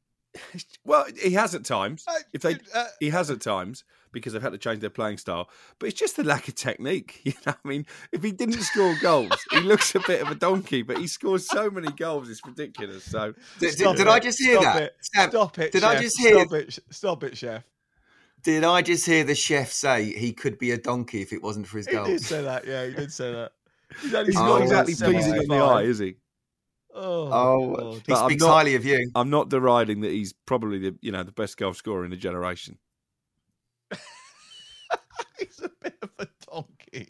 Well, 0.83 1.05
he 1.21 1.31
has 1.31 1.55
at 1.55 1.63
times. 1.65 2.05
If 2.33 2.41
they, 2.41 2.57
he 2.99 3.09
has 3.09 3.31
at 3.31 3.41
times 3.41 3.83
because 4.15 4.33
they've 4.33 4.41
had 4.41 4.53
to 4.53 4.57
change 4.57 4.79
their 4.79 4.89
playing 4.89 5.17
style. 5.19 5.47
But 5.77 5.89
it's 5.89 5.99
just 5.99 6.15
the 6.15 6.23
lack 6.23 6.47
of 6.47 6.55
technique. 6.55 7.21
You 7.25 7.33
know, 7.45 7.53
I 7.63 7.67
mean, 7.67 7.85
if 8.11 8.23
he 8.23 8.31
didn't 8.31 8.61
score 8.61 8.95
goals, 9.01 9.33
he 9.51 9.59
looks 9.59 9.93
a 9.93 9.99
bit 9.99 10.21
of 10.23 10.31
a 10.31 10.35
donkey. 10.35 10.81
But 10.81 10.97
he 10.97 11.05
scores 11.07 11.47
so 11.47 11.69
many 11.69 11.91
goals, 11.91 12.29
it's 12.29 12.41
ridiculous. 12.45 13.03
So, 13.03 13.33
Did, 13.59 13.75
did, 13.77 13.97
did 13.97 14.07
I 14.07 14.19
just 14.19 14.39
hear 14.39 14.59
Stop 14.61 14.73
that? 14.75 14.83
it. 14.83 14.95
Sam, 15.01 15.29
Stop 15.29 15.59
it. 15.59 15.71
Did 15.71 15.81
chef. 15.81 15.91
I 15.97 16.01
just 16.01 16.19
hear? 16.19 16.39
Stop 16.39 16.53
it. 16.53 16.79
Stop 16.89 17.23
it, 17.23 17.37
chef. 17.37 17.63
Did 18.43 18.63
I 18.63 18.81
just 18.81 19.05
hear 19.05 19.23
the 19.23 19.35
chef 19.35 19.71
say 19.71 20.05
he 20.17 20.31
could 20.33 20.57
be 20.57 20.71
a 20.71 20.77
donkey 20.77 21.21
if 21.21 21.33
it 21.33 21.41
wasn't 21.43 21.67
for 21.67 21.77
his 21.77 21.87
goals? 21.87 22.07
He 22.07 22.13
did 22.13 22.23
say 22.23 22.41
that. 22.43 22.65
Yeah, 22.65 22.85
he 22.87 22.93
did 22.93 23.11
say 23.11 23.31
that. 23.31 23.51
He's, 24.01 24.11
not 24.35 24.61
exactly 24.61 24.95
pleasing 24.95 25.35
in 25.35 25.47
the 25.47 25.55
eye, 25.55 25.83
is 25.83 25.99
he? 25.99 26.15
Oh, 26.93 27.29
Oh, 27.31 27.93
he 28.07 28.15
speaks 28.15 28.41
not- 28.41 28.53
highly 28.53 28.75
of 28.75 28.85
you. 28.85 29.11
I'm 29.15 29.29
not 29.29 29.49
deriding 29.49 30.01
that 30.01 30.11
he's 30.11 30.33
probably 30.33 30.79
the 30.79 30.95
you 31.01 31.11
know 31.11 31.23
the 31.23 31.31
best 31.31 31.57
goal 31.57 31.73
scorer 31.73 32.05
in 32.05 32.11
the 32.11 32.17
generation. 32.17 32.77
He's 35.39 35.61
a 35.61 35.69
bit 35.81 35.97
of 36.01 36.09
a 36.19 36.27
donkey. 36.49 37.07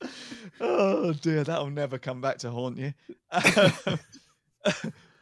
oh 0.60 1.12
dear, 1.14 1.44
that'll 1.44 1.70
never 1.70 1.98
come 1.98 2.20
back 2.20 2.38
to 2.38 2.50
haunt 2.50 2.78
you. 2.78 2.92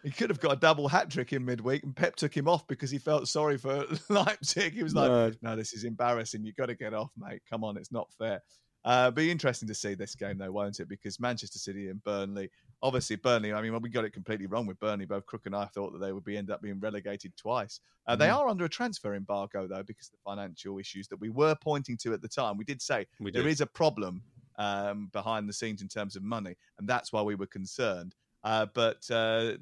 he 0.03 0.11
could 0.11 0.31
have 0.31 0.41
got 0.41 0.53
a 0.53 0.57
double 0.57 0.89
hat 0.89 1.11
trick 1.11 1.33
in 1.33 1.45
midweek, 1.45 1.83
and 1.83 1.95
Pep 1.95 2.17
took 2.17 2.37
him 2.37 2.49
off 2.49 2.67
because 2.67 2.91
he 2.91 2.99
felt 2.99 3.29
sorry 3.29 3.59
for 3.59 3.85
Leipzig. 4.09 4.75
He 4.75 4.83
was 4.83 4.95
like, 4.95 5.11
No. 5.11 5.33
"No, 5.43 5.57
this 5.57 5.73
is 5.73 5.85
embarrassing. 5.85 6.45
You've 6.45 6.57
got 6.57 6.67
to 6.67 6.75
get 6.75 6.95
off, 6.95 7.11
mate. 7.17 7.43
Come 7.49 7.65
on, 7.65 7.77
it's 7.77 7.93
not 7.93 8.13
fair." 8.19 8.43
Uh, 8.85 9.11
be 9.11 9.33
interesting 9.33 9.67
to 9.67 9.75
see 9.75 9.95
this 9.95 10.15
game, 10.15 10.39
though, 10.39 10.53
won't 10.53 10.79
it? 10.79 10.89
Because 10.89 11.19
Manchester 11.19 11.59
City 11.59 11.89
and 11.89 12.03
Burnley, 12.05 12.49
obviously 12.87 13.17
Burnley. 13.17 13.53
I 13.53 13.61
mean, 13.61 13.79
we 13.83 13.89
got 13.89 14.05
it 14.05 14.13
completely 14.13 14.47
wrong 14.47 14.65
with 14.67 14.79
Burnley. 14.79 15.07
Both 15.07 15.27
Crook 15.27 15.47
and 15.47 15.57
I 15.57 15.65
thought 15.67 15.93
that 15.93 15.99
they 15.99 16.13
would 16.13 16.25
be 16.25 16.37
end 16.37 16.51
up 16.51 16.63
being 16.63 16.79
relegated 16.79 17.37
twice. 17.37 17.81
Uh, 18.07 18.15
They 18.15 18.29
Mhm. 18.29 18.37
are 18.37 18.49
under 18.49 18.65
a 18.65 18.69
transfer 18.69 19.15
embargo, 19.15 19.67
though, 19.67 19.83
because 19.83 20.09
of 20.09 20.13
the 20.13 20.19
financial 20.25 20.79
issues 20.79 21.09
that 21.09 21.17
we 21.17 21.29
were 21.29 21.57
pointing 21.57 21.97
to 21.99 22.13
at 22.15 22.23
the 22.23 22.29
time. 22.29 22.57
We 22.57 22.65
did 22.65 22.81
say 22.81 23.07
We 23.19 23.33
there 23.33 23.49
is 23.49 23.61
a 23.61 23.67
problem 23.67 24.23
um, 24.59 25.09
behind 25.09 25.47
the 25.47 25.53
scenes 25.53 25.83
in 25.83 25.89
terms 25.89 26.17
of 26.17 26.23
money, 26.23 26.57
and 26.79 26.89
that's 26.89 27.13
why 27.13 27.21
we 27.21 27.35
were 27.35 27.47
concerned. 27.47 28.15
Uh, 28.43 28.65
but 28.73 29.05
uh, 29.11 29.57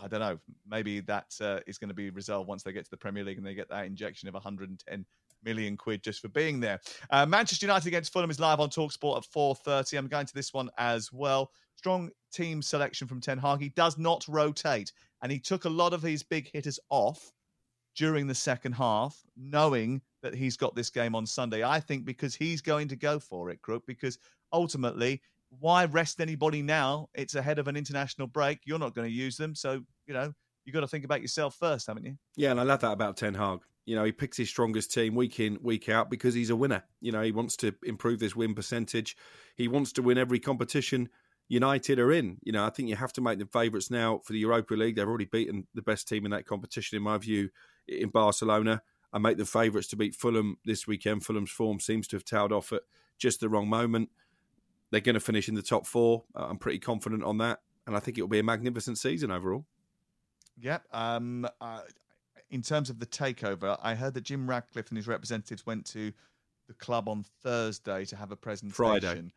I 0.00 0.08
don't 0.08 0.20
know. 0.20 0.38
Maybe 0.66 1.00
that 1.00 1.36
uh, 1.40 1.60
is 1.66 1.78
going 1.78 1.88
to 1.88 1.94
be 1.94 2.10
resolved 2.10 2.48
once 2.48 2.62
they 2.62 2.72
get 2.72 2.84
to 2.84 2.90
the 2.90 2.96
Premier 2.96 3.22
League 3.22 3.38
and 3.38 3.46
they 3.46 3.54
get 3.54 3.68
that 3.68 3.84
injection 3.86 4.28
of 4.28 4.34
110 4.34 5.06
million 5.44 5.76
quid 5.76 6.02
just 6.02 6.20
for 6.20 6.28
being 6.28 6.60
there. 6.60 6.80
Uh, 7.10 7.26
Manchester 7.26 7.66
United 7.66 7.88
against 7.88 8.12
Fulham 8.12 8.30
is 8.30 8.40
live 8.40 8.60
on 8.60 8.70
Talksport 8.70 9.18
at 9.18 9.24
4:30. 9.24 9.98
I'm 9.98 10.08
going 10.08 10.26
to 10.26 10.34
this 10.34 10.52
one 10.52 10.70
as 10.78 11.12
well. 11.12 11.50
Strong 11.76 12.10
team 12.32 12.62
selection 12.62 13.08
from 13.08 13.20
Ten 13.20 13.38
Hag. 13.38 13.60
He 13.60 13.70
does 13.70 13.98
not 13.98 14.24
rotate, 14.28 14.92
and 15.22 15.32
he 15.32 15.38
took 15.38 15.64
a 15.64 15.70
lot 15.70 15.92
of 15.92 16.02
his 16.02 16.22
big 16.22 16.50
hitters 16.52 16.78
off 16.90 17.32
during 17.94 18.26
the 18.26 18.34
second 18.34 18.72
half, 18.72 19.22
knowing 19.36 20.00
that 20.22 20.34
he's 20.34 20.56
got 20.56 20.74
this 20.74 20.90
game 20.90 21.14
on 21.14 21.26
Sunday. 21.26 21.64
I 21.64 21.80
think 21.80 22.04
because 22.04 22.34
he's 22.34 22.60
going 22.60 22.88
to 22.88 22.96
go 22.96 23.18
for 23.18 23.50
it, 23.50 23.60
Crook, 23.60 23.84
because 23.86 24.18
ultimately, 24.52 25.20
why 25.60 25.84
rest 25.84 26.20
anybody 26.20 26.62
now? 26.62 27.08
It's 27.14 27.34
ahead 27.34 27.58
of 27.58 27.68
an 27.68 27.76
international 27.76 28.26
break. 28.28 28.60
You're 28.64 28.78
not 28.78 28.94
going 28.94 29.08
to 29.08 29.14
use 29.14 29.36
them. 29.36 29.54
So, 29.54 29.82
you 30.06 30.14
know, 30.14 30.32
you've 30.64 30.74
got 30.74 30.80
to 30.80 30.88
think 30.88 31.04
about 31.04 31.20
yourself 31.20 31.56
first, 31.58 31.86
haven't 31.86 32.04
you? 32.04 32.16
Yeah, 32.36 32.52
and 32.52 32.60
I 32.60 32.62
love 32.62 32.80
that 32.80 32.92
about 32.92 33.16
Ten 33.16 33.34
Hag. 33.34 33.60
You 33.84 33.96
know, 33.96 34.04
he 34.04 34.12
picks 34.12 34.36
his 34.36 34.48
strongest 34.48 34.92
team 34.92 35.14
week 35.14 35.40
in, 35.40 35.58
week 35.60 35.88
out 35.88 36.10
because 36.10 36.34
he's 36.34 36.50
a 36.50 36.56
winner. 36.56 36.84
You 37.00 37.12
know, 37.12 37.22
he 37.22 37.32
wants 37.32 37.56
to 37.58 37.74
improve 37.82 38.20
this 38.20 38.36
win 38.36 38.54
percentage. 38.54 39.16
He 39.56 39.68
wants 39.68 39.92
to 39.92 40.02
win 40.02 40.18
every 40.18 40.38
competition 40.38 41.08
United 41.48 41.98
are 41.98 42.12
in. 42.12 42.38
You 42.42 42.52
know, 42.52 42.64
I 42.64 42.70
think 42.70 42.88
you 42.88 42.96
have 42.96 43.12
to 43.12 43.20
make 43.20 43.38
them 43.38 43.48
favourites 43.48 43.90
now 43.90 44.20
for 44.24 44.32
the 44.32 44.38
Europa 44.38 44.74
League. 44.74 44.96
They've 44.96 45.06
already 45.06 45.26
beaten 45.26 45.66
the 45.74 45.82
best 45.82 46.08
team 46.08 46.24
in 46.24 46.30
that 46.30 46.46
competition, 46.46 46.96
in 46.96 47.02
my 47.02 47.18
view, 47.18 47.50
in 47.86 48.08
Barcelona. 48.08 48.82
I 49.12 49.18
make 49.18 49.36
them 49.36 49.46
favourites 49.46 49.88
to 49.88 49.96
beat 49.96 50.14
Fulham 50.14 50.56
this 50.64 50.86
weekend. 50.86 51.26
Fulham's 51.26 51.50
form 51.50 51.78
seems 51.78 52.08
to 52.08 52.16
have 52.16 52.24
tailed 52.24 52.52
off 52.52 52.72
at 52.72 52.82
just 53.18 53.40
the 53.40 53.50
wrong 53.50 53.68
moment. 53.68 54.08
They're 54.90 55.00
going 55.00 55.14
to 55.14 55.20
finish 55.20 55.48
in 55.48 55.54
the 55.54 55.62
top 55.62 55.86
four. 55.86 56.24
I'm 56.34 56.56
pretty 56.56 56.78
confident 56.78 57.22
on 57.22 57.38
that. 57.38 57.60
And 57.86 57.96
I 57.96 58.00
think 58.00 58.16
it'll 58.16 58.28
be 58.28 58.38
a 58.38 58.44
magnificent 58.44 58.96
season 58.96 59.30
overall. 59.30 59.66
Yep. 60.58 60.84
Um, 60.92 61.46
uh, 61.60 61.80
in 62.52 62.60
terms 62.60 62.90
of 62.90 63.00
the 63.00 63.06
takeover, 63.06 63.78
I 63.82 63.94
heard 63.94 64.12
that 64.14 64.24
Jim 64.24 64.48
Ratcliffe 64.48 64.90
and 64.90 64.96
his 64.96 65.08
representatives 65.08 65.64
went 65.66 65.86
to 65.86 66.12
the 66.68 66.74
club 66.74 67.08
on 67.08 67.24
Thursday 67.42 68.04
to 68.04 68.14
have 68.14 68.30
a 68.30 68.36
presentation. 68.36 68.74
Friday. 68.74 69.32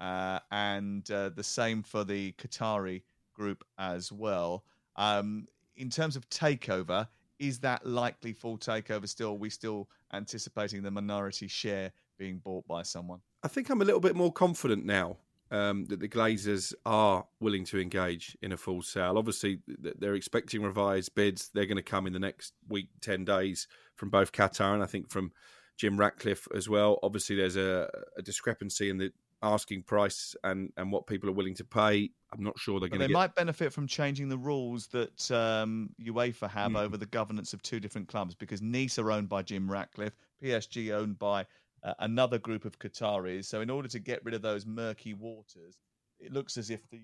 Uh, 0.00 0.38
and 0.52 1.10
uh, 1.10 1.30
the 1.30 1.42
same 1.42 1.82
for 1.82 2.04
the 2.04 2.32
Qatari 2.32 3.02
group 3.34 3.64
as 3.78 4.12
well. 4.12 4.64
Um, 4.94 5.48
in 5.76 5.90
terms 5.90 6.14
of 6.14 6.28
takeover, 6.30 7.08
is 7.40 7.58
that 7.60 7.84
likely 7.84 8.32
full 8.32 8.58
takeover 8.58 9.08
still? 9.08 9.30
Are 9.30 9.34
we 9.34 9.50
still 9.50 9.88
anticipating 10.12 10.82
the 10.82 10.90
minority 10.90 11.48
share 11.48 11.90
being 12.16 12.38
bought 12.38 12.66
by 12.68 12.82
someone? 12.82 13.20
I 13.42 13.48
think 13.48 13.70
I'm 13.70 13.82
a 13.82 13.84
little 13.84 14.00
bit 14.00 14.14
more 14.14 14.32
confident 14.32 14.86
now 14.86 15.16
um, 15.56 15.84
that 15.86 16.00
the 16.00 16.08
Glazers 16.08 16.74
are 16.84 17.24
willing 17.40 17.64
to 17.66 17.80
engage 17.80 18.36
in 18.42 18.52
a 18.52 18.56
full 18.56 18.82
sale. 18.82 19.16
Obviously, 19.18 19.60
they're 19.66 20.14
expecting 20.14 20.62
revised 20.62 21.14
bids. 21.14 21.50
They're 21.54 21.66
going 21.66 21.76
to 21.76 21.82
come 21.82 22.06
in 22.06 22.12
the 22.12 22.18
next 22.18 22.52
week, 22.68 22.88
10 23.00 23.24
days 23.24 23.66
from 23.96 24.10
both 24.10 24.32
Qatar 24.32 24.74
and 24.74 24.82
I 24.82 24.86
think 24.86 25.10
from 25.10 25.32
Jim 25.76 25.96
Ratcliffe 25.98 26.46
as 26.54 26.68
well. 26.68 26.98
Obviously, 27.02 27.36
there's 27.36 27.56
a, 27.56 27.88
a 28.16 28.22
discrepancy 28.22 28.90
in 28.90 28.98
the 28.98 29.12
asking 29.42 29.82
price 29.82 30.34
and, 30.44 30.72
and 30.78 30.90
what 30.90 31.06
people 31.06 31.28
are 31.28 31.32
willing 31.32 31.54
to 31.54 31.64
pay, 31.64 32.10
I'm 32.32 32.42
not 32.42 32.58
sure 32.58 32.80
they're 32.80 32.88
going 32.88 33.00
they 33.00 33.06
to 33.06 33.12
get. 33.12 33.18
might 33.18 33.34
benefit 33.34 33.72
from 33.72 33.86
changing 33.86 34.28
the 34.30 34.38
rules 34.38 34.86
that 34.88 35.30
um, 35.30 35.90
UEFA 36.02 36.48
have 36.50 36.72
Mm. 36.72 36.80
over 36.80 36.96
the 36.96 37.06
governance 37.06 37.52
of 37.52 37.62
two 37.62 37.78
different 37.78 38.08
clubs 38.08 38.34
because 38.34 38.62
Nice 38.62 38.98
are 38.98 39.10
owned 39.12 39.28
by 39.28 39.42
Jim 39.42 39.70
Ratcliffe, 39.70 40.16
PSG 40.42 40.90
owned 40.90 41.18
by 41.18 41.46
uh, 41.86 41.94
another 42.00 42.38
group 42.38 42.64
of 42.64 42.78
Qataris. 42.78 43.46
So, 43.46 43.60
in 43.60 43.70
order 43.70 43.88
to 43.88 43.98
get 43.98 44.24
rid 44.24 44.34
of 44.34 44.42
those 44.42 44.66
murky 44.66 45.14
waters, 45.14 45.78
it 46.18 46.32
looks 46.32 46.56
as 46.56 46.68
if 46.70 46.88
the 46.90 47.02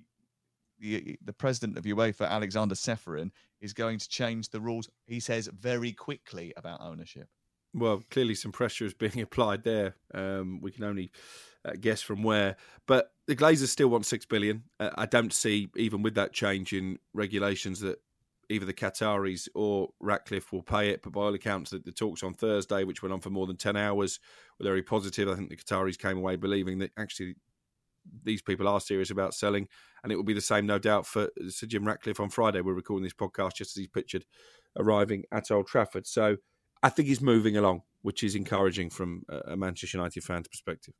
the, 0.79 1.17
the 1.25 1.33
president 1.33 1.79
of 1.79 1.85
UEFA, 1.85 2.29
Aleksander 2.29 2.75
Čeferin, 2.75 3.31
is 3.61 3.73
going 3.73 3.99
to 3.99 4.09
change 4.09 4.49
the 4.49 4.61
rules. 4.61 4.91
He 5.07 5.21
says 5.21 5.47
very 5.47 5.93
quickly 5.93 6.53
about 6.57 6.81
ownership. 6.81 7.29
Well, 7.73 8.03
clearly 8.11 8.35
some 8.35 8.51
pressure 8.51 8.85
is 8.85 8.95
being 8.95 9.21
applied 9.21 9.63
there. 9.63 9.95
Um, 10.13 10.61
we 10.61 10.73
can 10.73 10.83
only 10.85 11.13
uh, 11.65 11.73
guess 11.81 12.03
from 12.03 12.23
where. 12.23 12.57
But 12.87 13.13
the 13.27 13.37
Glazers 13.37 13.69
still 13.69 13.89
want 13.89 14.07
six 14.07 14.27
billion. 14.27 14.65
Uh, 14.81 14.91
I 14.97 15.07
don't 15.07 15.33
see, 15.33 15.69
even 15.77 16.03
with 16.03 16.15
that 16.17 16.33
change 16.33 16.73
in 16.73 16.99
regulations, 17.15 17.81
that 17.81 18.01
either 18.53 18.67
the 18.67 18.73
Qataris 18.73 19.49
or 19.55 19.89
Ratcliffe 20.01 20.53
will 20.53 20.63
pay 20.63 20.91
it. 20.91 21.03
But 21.03 21.13
by 21.13 21.23
all 21.23 21.35
accounts, 21.35 21.71
the, 21.71 21.79
the 21.79 21.93
talks 21.93 22.23
on 22.23 22.35
Thursday, 22.35 22.85
which 22.85 23.03
went 23.03 23.13
on 23.13 23.21
for 23.21 23.31
more 23.31 23.47
than 23.47 23.57
ten 23.57 23.77
hours, 23.77 24.21
were 24.59 24.65
very 24.65 24.83
positive. 24.83 25.29
I 25.29 25.35
think 25.35 25.49
the 25.49 25.57
Qataris 25.57 25.99
came 25.99 26.19
away 26.19 26.37
believing 26.37 26.79
that 26.79 26.93
actually 26.97 27.35
these 28.25 28.43
people 28.43 28.69
are 28.69 28.81
serious 28.81 29.11
about 29.11 29.35
selling, 29.35 29.69
and 30.03 30.13
it 30.13 30.17
will 30.17 30.25
be 30.25 30.35
the 30.35 30.41
same, 30.41 30.67
no 30.67 30.79
doubt, 30.79 31.07
for 31.07 31.31
Sir 31.49 31.67
Jim 31.67 31.85
Ratcliffe 31.85 32.21
on 32.21 32.31
Friday. 32.31 32.61
We're 32.61 32.75
recording 32.75 33.05
this 33.05 33.15
podcast 33.15 33.55
just 33.55 33.77
as 33.77 33.81
he's 33.81 33.89
pictured 33.89 34.25
arriving 34.79 35.25
at 35.33 35.51
Old 35.51 35.67
Trafford. 35.67 36.07
So 36.07 36.37
I 36.83 36.89
think 36.89 37.09
he's 37.09 37.21
moving 37.21 37.57
along, 37.57 37.83
which 38.03 38.25
is 38.25 38.35
encouraging 38.35 38.91
from 38.91 39.23
a 39.29 39.57
Manchester 39.57 39.99
United 39.99 40.25
fan's 40.25 40.49
perspective. 40.49 40.95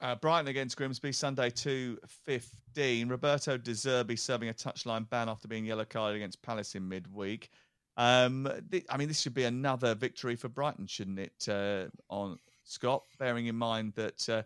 Uh, 0.00 0.14
Brighton 0.14 0.48
against 0.48 0.76
Grimsby, 0.76 1.12
Sunday 1.12 1.48
2.15. 1.50 3.08
Roberto 3.08 3.56
De 3.56 3.70
Zerbi 3.70 4.18
serving 4.18 4.50
a 4.50 4.54
touchline 4.54 5.08
ban 5.08 5.28
after 5.28 5.48
being 5.48 5.64
yellow 5.64 5.86
carded 5.86 6.16
against 6.16 6.42
Palace 6.42 6.74
in 6.74 6.86
midweek. 6.86 7.48
Um, 7.96 8.46
th- 8.70 8.84
I 8.90 8.98
mean, 8.98 9.08
this 9.08 9.20
should 9.20 9.32
be 9.32 9.44
another 9.44 9.94
victory 9.94 10.36
for 10.36 10.48
Brighton, 10.48 10.86
shouldn't 10.86 11.18
it, 11.18 11.48
uh, 11.48 11.86
on 12.10 12.38
Scott, 12.64 13.04
bearing 13.18 13.46
in 13.46 13.56
mind 13.56 13.94
that 13.94 14.28
uh, 14.28 14.42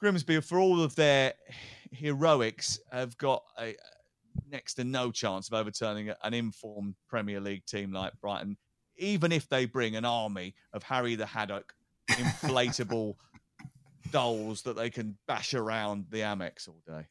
Grimsby, 0.00 0.40
for 0.40 0.58
all 0.58 0.82
of 0.82 0.94
their 0.94 1.34
heroics, 1.92 2.80
have 2.90 3.18
got 3.18 3.42
a 3.58 3.76
next 4.50 4.74
to 4.74 4.84
no 4.84 5.10
chance 5.10 5.48
of 5.48 5.54
overturning 5.54 6.10
an 6.22 6.32
informed 6.32 6.94
Premier 7.08 7.40
League 7.40 7.66
team 7.66 7.92
like 7.92 8.18
Brighton, 8.20 8.56
even 8.96 9.30
if 9.30 9.46
they 9.48 9.66
bring 9.66 9.96
an 9.96 10.06
army 10.06 10.54
of 10.72 10.82
Harry 10.84 11.16
the 11.16 11.26
Haddock 11.26 11.74
inflatable 12.10 13.16
dolls 14.10 14.62
that 14.62 14.76
they 14.76 14.90
can 14.90 15.16
bash 15.26 15.54
around 15.54 16.06
the 16.10 16.18
Amex 16.20 16.68
all 16.68 16.82
day. 16.86 17.06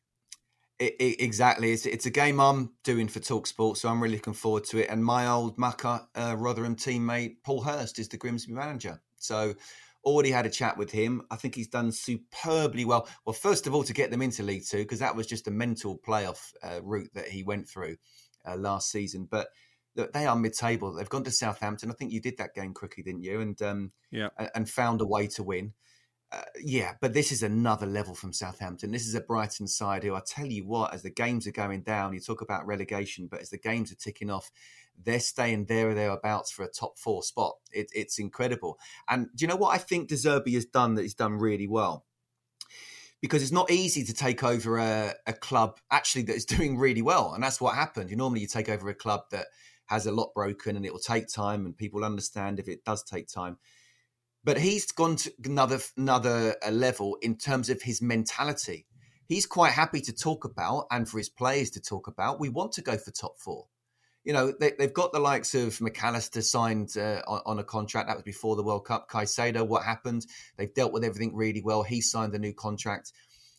I- 0.79 0.95
I- 0.99 1.15
exactly. 1.19 1.71
It's, 1.71 1.85
it's 1.85 2.05
a 2.05 2.11
game 2.11 2.39
I'm 2.39 2.71
doing 2.83 3.07
for 3.07 3.19
Talksport, 3.19 3.77
so 3.77 3.89
I'm 3.89 4.01
really 4.01 4.15
looking 4.17 4.33
forward 4.33 4.63
to 4.65 4.77
it. 4.77 4.89
And 4.89 5.03
my 5.03 5.27
old 5.27 5.57
mucker, 5.57 6.07
uh, 6.15 6.35
Rotherham 6.37 6.75
teammate 6.75 7.37
Paul 7.43 7.61
Hurst 7.63 7.97
is 7.99 8.09
the 8.09 8.17
Grimsby 8.17 8.53
manager. 8.53 9.01
So 9.17 9.55
already 10.05 10.29
had 10.31 10.45
a 10.45 10.49
chat 10.49 10.77
with 10.77 10.91
him. 10.91 11.23
I 11.31 11.35
think 11.35 11.55
he's 11.55 11.67
done 11.67 11.91
superbly 11.91 12.85
well. 12.85 13.07
Well, 13.25 13.33
first 13.33 13.65
of 13.67 13.73
all, 13.73 13.83
to 13.83 13.93
get 13.93 14.11
them 14.11 14.21
into 14.21 14.43
League 14.43 14.65
Two, 14.69 14.77
because 14.77 14.99
that 14.99 15.15
was 15.15 15.25
just 15.27 15.47
a 15.47 15.51
mental 15.51 15.97
playoff 16.07 16.39
uh, 16.63 16.79
route 16.83 17.09
that 17.15 17.27
he 17.27 17.43
went 17.43 17.67
through 17.67 17.97
uh, 18.47 18.55
last 18.55 18.91
season. 18.91 19.27
But 19.29 19.47
look, 19.95 20.13
they 20.13 20.27
are 20.27 20.35
mid-table. 20.35 20.93
They've 20.93 21.09
gone 21.09 21.23
to 21.23 21.31
Southampton. 21.31 21.89
I 21.89 21.95
think 21.95 22.11
you 22.11 22.21
did 22.21 22.37
that 22.37 22.53
game 22.53 22.73
quickly, 22.75 23.01
didn't 23.03 23.23
you? 23.23 23.41
And 23.41 23.59
um, 23.63 23.91
Yeah. 24.11 24.29
and 24.53 24.69
found 24.69 25.01
a 25.01 25.07
way 25.07 25.25
to 25.29 25.43
win. 25.43 25.73
Uh, 26.29 26.41
yeah, 26.61 26.93
but 26.99 27.13
this 27.13 27.31
is 27.31 27.41
another 27.41 27.85
level 27.85 28.13
from 28.13 28.33
Southampton. 28.33 28.91
This 28.91 29.07
is 29.07 29.15
a 29.15 29.21
Brighton 29.21 29.65
side 29.65 30.03
who 30.03 30.13
I 30.13 30.21
tell 30.25 30.47
you 30.47 30.65
what, 30.67 30.93
as 30.93 31.01
the 31.01 31.09
games 31.09 31.47
are 31.47 31.51
going 31.51 31.83
down, 31.83 32.13
you 32.13 32.19
talk 32.19 32.41
about 32.41 32.67
relegation, 32.67 33.27
but 33.27 33.39
as 33.39 33.49
the 33.49 33.57
games 33.57 33.93
are 33.93 33.95
ticking 33.95 34.29
off, 34.29 34.51
they're 35.01 35.21
staying 35.21 35.65
there 35.65 35.89
or 35.89 35.93
thereabouts 35.93 36.51
for 36.51 36.65
a 36.65 36.69
top 36.69 36.97
four 36.99 37.23
spot. 37.23 37.55
It, 37.71 37.89
it's 37.93 38.19
incredible. 38.19 38.77
And 39.07 39.27
do 39.35 39.43
you 39.43 39.47
know 39.47 39.55
what 39.55 39.73
I 39.73 39.77
think 39.77 40.09
De 40.09 40.15
Zerbi 40.15 40.53
has 40.55 40.65
done 40.65 40.95
that 40.95 41.03
he's 41.03 41.13
done 41.13 41.33
really 41.33 41.67
well? 41.67 42.05
Because 43.21 43.41
it's 43.41 43.51
not 43.53 43.71
easy 43.71 44.03
to 44.03 44.13
take 44.13 44.43
over 44.43 44.77
a, 44.79 45.13
a 45.27 45.33
club 45.33 45.79
actually 45.91 46.23
that 46.23 46.35
is 46.35 46.45
doing 46.57 46.77
really 46.77 47.01
well. 47.01 47.33
And 47.33 47.41
that's 47.43 47.61
what 47.61 47.75
happened. 47.75 48.09
You 48.09 48.17
normally 48.17 48.41
you 48.41 48.47
take 48.47 48.67
over 48.67 48.89
a 48.89 48.93
club 48.93 49.21
that 49.31 49.45
has 49.85 50.05
a 50.07 50.11
lot 50.11 50.33
broken 50.33 50.75
and 50.75 50.85
it 50.85 50.91
will 50.91 50.99
take 50.99 51.29
time 51.29 51.65
and 51.65 51.77
people 51.77 52.03
understand 52.03 52.59
if 52.59 52.67
it 52.67 52.83
does 52.83 53.01
take 53.03 53.29
time 53.29 53.57
but 54.47 54.57
he's 54.57 54.89
gone 54.93 55.17
to 55.17 55.33
another 55.43 55.77
another 55.97 56.55
uh, 56.65 56.71
level 56.71 57.17
in 57.21 57.35
terms 57.35 57.69
of 57.69 57.81
his 57.81 58.01
mentality. 58.01 58.85
He's 59.27 59.45
quite 59.45 59.73
happy 59.73 59.99
to 59.99 60.13
talk 60.13 60.45
about, 60.45 60.85
and 60.89 61.07
for 61.07 61.17
his 61.17 61.27
players 61.27 61.69
to 61.71 61.81
talk 61.81 62.07
about. 62.07 62.39
We 62.39 62.47
want 62.47 62.71
to 62.73 62.81
go 62.81 62.97
for 62.97 63.11
top 63.11 63.37
four. 63.39 63.67
You 64.23 64.31
know, 64.31 64.53
they, 64.57 64.71
they've 64.79 64.93
got 64.93 65.11
the 65.11 65.19
likes 65.19 65.53
of 65.53 65.81
Mac 65.81 66.01
Allister 66.01 66.41
signed 66.41 66.95
uh, 66.95 67.23
on, 67.27 67.41
on 67.45 67.59
a 67.59 67.63
contract. 67.65 68.07
That 68.07 68.15
was 68.15 68.23
before 68.23 68.55
the 68.55 68.63
World 68.63 68.85
Cup. 68.85 69.11
Caicedo, 69.11 69.67
what 69.67 69.83
happened? 69.83 70.25
They've 70.55 70.73
dealt 70.73 70.93
with 70.93 71.03
everything 71.03 71.35
really 71.35 71.61
well. 71.61 71.83
He 71.83 71.99
signed 71.99 72.33
a 72.33 72.39
new 72.39 72.53
contract. 72.53 73.11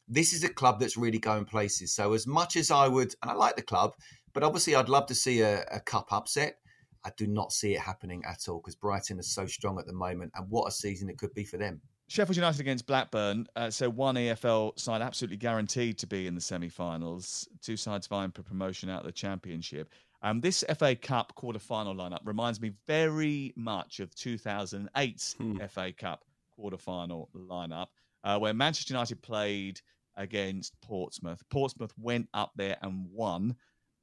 This 0.08 0.32
is 0.32 0.42
a 0.42 0.48
club 0.48 0.80
that's 0.80 0.96
really 0.96 1.18
going 1.18 1.44
places. 1.44 1.92
So, 1.92 2.14
as 2.14 2.26
much 2.26 2.56
as 2.56 2.70
I 2.70 2.88
would, 2.88 3.14
and 3.20 3.30
I 3.30 3.34
like 3.34 3.56
the 3.56 3.62
club, 3.62 3.92
but 4.32 4.42
obviously 4.42 4.74
I'd 4.74 4.88
love 4.88 5.04
to 5.08 5.14
see 5.14 5.42
a, 5.42 5.66
a 5.70 5.80
cup 5.80 6.14
upset. 6.14 6.56
I 7.04 7.10
do 7.16 7.26
not 7.26 7.52
see 7.52 7.74
it 7.74 7.80
happening 7.80 8.22
at 8.24 8.48
all 8.48 8.58
because 8.58 8.74
Brighton 8.74 9.18
is 9.18 9.30
so 9.30 9.46
strong 9.46 9.78
at 9.78 9.86
the 9.86 9.92
moment, 9.92 10.32
and 10.34 10.48
what 10.50 10.68
a 10.68 10.70
season 10.70 11.08
it 11.08 11.18
could 11.18 11.34
be 11.34 11.44
for 11.44 11.56
them. 11.56 11.80
Sheffield 12.08 12.36
United 12.36 12.60
against 12.60 12.86
Blackburn. 12.86 13.46
Uh, 13.54 13.70
so 13.70 13.90
one 13.90 14.14
EFL 14.14 14.78
side 14.78 15.02
absolutely 15.02 15.36
guaranteed 15.36 15.98
to 15.98 16.06
be 16.06 16.26
in 16.26 16.34
the 16.34 16.40
semi-finals. 16.40 17.46
Two 17.60 17.76
sides 17.76 18.06
vying 18.06 18.30
for 18.30 18.42
promotion 18.42 18.88
out 18.88 19.00
of 19.00 19.06
the 19.06 19.12
Championship. 19.12 19.92
Um, 20.22 20.40
this 20.40 20.64
FA 20.78 20.96
Cup 20.96 21.34
quarter-final 21.34 21.94
lineup 21.94 22.20
reminds 22.24 22.60
me 22.60 22.72
very 22.86 23.52
much 23.56 24.00
of 24.00 24.14
2008's 24.14 25.36
FA 25.68 25.92
Cup 25.92 26.24
quarter-final 26.56 27.28
lineup, 27.36 27.88
uh, 28.24 28.38
where 28.38 28.54
Manchester 28.54 28.94
United 28.94 29.22
played 29.22 29.80
against 30.16 30.80
Portsmouth. 30.80 31.42
Portsmouth 31.50 31.92
went 31.98 32.28
up 32.34 32.52
there 32.56 32.76
and 32.82 33.06
won. 33.12 33.54